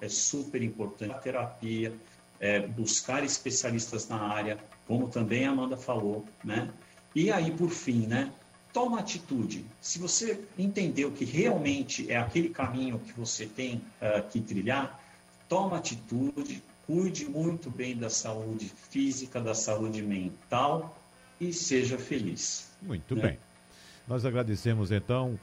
é 0.01 0.09
super 0.09 0.61
importante 0.61 1.11
a 1.11 1.17
terapia, 1.17 1.93
é, 2.39 2.59
buscar 2.59 3.23
especialistas 3.23 4.07
na 4.07 4.17
área, 4.17 4.57
como 4.87 5.07
também 5.07 5.45
a 5.45 5.51
Amanda 5.51 5.77
falou, 5.77 6.25
né? 6.43 6.69
E 7.15 7.31
aí, 7.31 7.51
por 7.51 7.69
fim, 7.69 8.05
né? 8.05 8.31
Toma 8.73 8.99
atitude. 8.99 9.65
Se 9.79 9.99
você 9.99 10.43
entendeu 10.57 11.11
que 11.11 11.23
realmente 11.23 12.11
é 12.11 12.17
aquele 12.17 12.49
caminho 12.49 12.99
que 12.99 13.13
você 13.13 13.45
tem 13.45 13.75
uh, 14.01 14.21
que 14.29 14.41
trilhar, 14.41 14.99
toma 15.47 15.77
atitude, 15.77 16.61
cuide 16.85 17.25
muito 17.25 17.69
bem 17.69 17.95
da 17.95 18.09
saúde 18.09 18.69
física, 18.89 19.39
da 19.39 19.55
saúde 19.55 20.01
mental 20.01 21.01
e 21.39 21.53
seja 21.53 21.97
feliz. 21.97 22.69
Muito 22.81 23.15
né? 23.15 23.21
bem. 23.21 23.39
Nós 24.07 24.25
agradecemos 24.25 24.91
então 24.91 25.39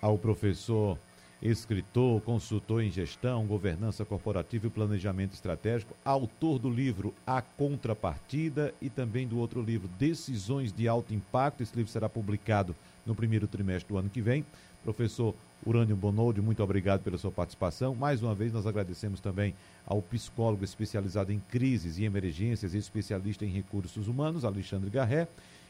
ao 0.00 0.18
professor, 0.18 0.98
escritor, 1.44 2.22
consultor 2.22 2.82
em 2.82 2.90
gestão, 2.90 3.46
governança 3.46 4.02
corporativa 4.02 4.66
e 4.66 4.70
planejamento 4.70 5.34
estratégico, 5.34 5.94
autor 6.02 6.58
do 6.58 6.70
livro 6.70 7.14
A 7.26 7.42
Contrapartida 7.42 8.72
e 8.80 8.88
também 8.88 9.28
do 9.28 9.38
outro 9.38 9.60
livro 9.60 9.86
Decisões 9.98 10.72
de 10.72 10.88
Alto 10.88 11.12
Impacto. 11.12 11.62
Esse 11.62 11.76
livro 11.76 11.92
será 11.92 12.08
publicado 12.08 12.74
no 13.04 13.14
primeiro 13.14 13.46
trimestre 13.46 13.92
do 13.92 13.98
ano 13.98 14.08
que 14.08 14.22
vem. 14.22 14.42
Professor 14.82 15.34
Urânio 15.66 15.96
Bonoldi, 15.96 16.40
muito 16.40 16.62
obrigado 16.62 17.02
pela 17.02 17.18
sua 17.18 17.30
participação. 17.30 17.94
Mais 17.94 18.22
uma 18.22 18.34
vez, 18.34 18.50
nós 18.50 18.66
agradecemos 18.66 19.20
também 19.20 19.54
ao 19.86 20.00
psicólogo 20.00 20.64
especializado 20.64 21.30
em 21.30 21.40
crises 21.50 21.98
e 21.98 22.04
emergências 22.04 22.72
e 22.72 22.78
especialista 22.78 23.44
em 23.44 23.50
recursos 23.50 24.08
humanos, 24.08 24.44
Alexandre 24.44 24.88
Garré, 24.88 25.28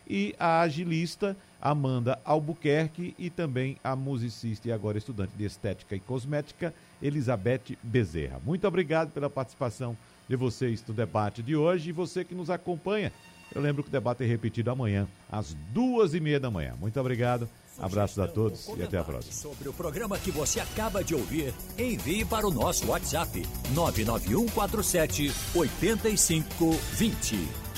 e 0.09 0.35
a 0.39 0.61
agilista 0.61 1.37
Amanda 1.61 2.19
Albuquerque 2.25 3.15
e 3.19 3.31
também 3.31 3.79
a 3.83 3.97
musicista 3.97 4.69
e 4.69 4.73
agora 4.73 4.99
estudante 4.99 5.33
de 5.37 5.45
estética 5.45 5.97
e 5.97 6.01
cosmética, 6.01 6.75
Elizabeth 7.03 7.77
Bezerra. 7.83 8.41
Muito 8.45 8.69
obrigado 8.69 9.11
pela 9.13 9.31
participação 9.31 9.97
de 10.29 10.37
vocês 10.37 10.85
no 10.87 10.93
debate 10.93 11.43
de 11.43 11.57
hoje 11.57 11.89
e 11.89 11.93
você 11.93 12.25
que 12.25 12.35
nos 12.35 12.51
acompanha. 12.51 13.11
Eu 13.55 13.63
lembro 13.63 13.83
que 13.83 13.89
o 13.89 13.93
debate 13.93 14.25
é 14.25 14.27
repetido 14.27 14.71
amanhã, 14.71 15.07
às 15.31 15.55
duas 15.73 16.13
e 16.13 16.21
meia 16.21 16.41
da 16.41 16.51
manhã. 16.51 16.75
Muito 16.79 16.99
obrigado. 17.01 17.49
Abraços 17.79 18.19
a 18.19 18.29
todos 18.29 18.69
e 18.77 18.83
até 18.83 18.99
a 18.99 19.05
próxima. 19.05 19.33
Sobre 19.33 19.69
o 19.69 19.73
programa 19.73 20.19
que 20.19 20.31
você 20.31 20.61
acaba 20.61 21.03
de 21.03 21.15
ouvir, 21.15 21.55
envie 21.79 22.25
para 22.25 22.47
o 22.47 22.51
nosso 22.51 22.87
WhatsApp 22.87 23.43
99147 23.75 25.33
8520. 25.55 27.74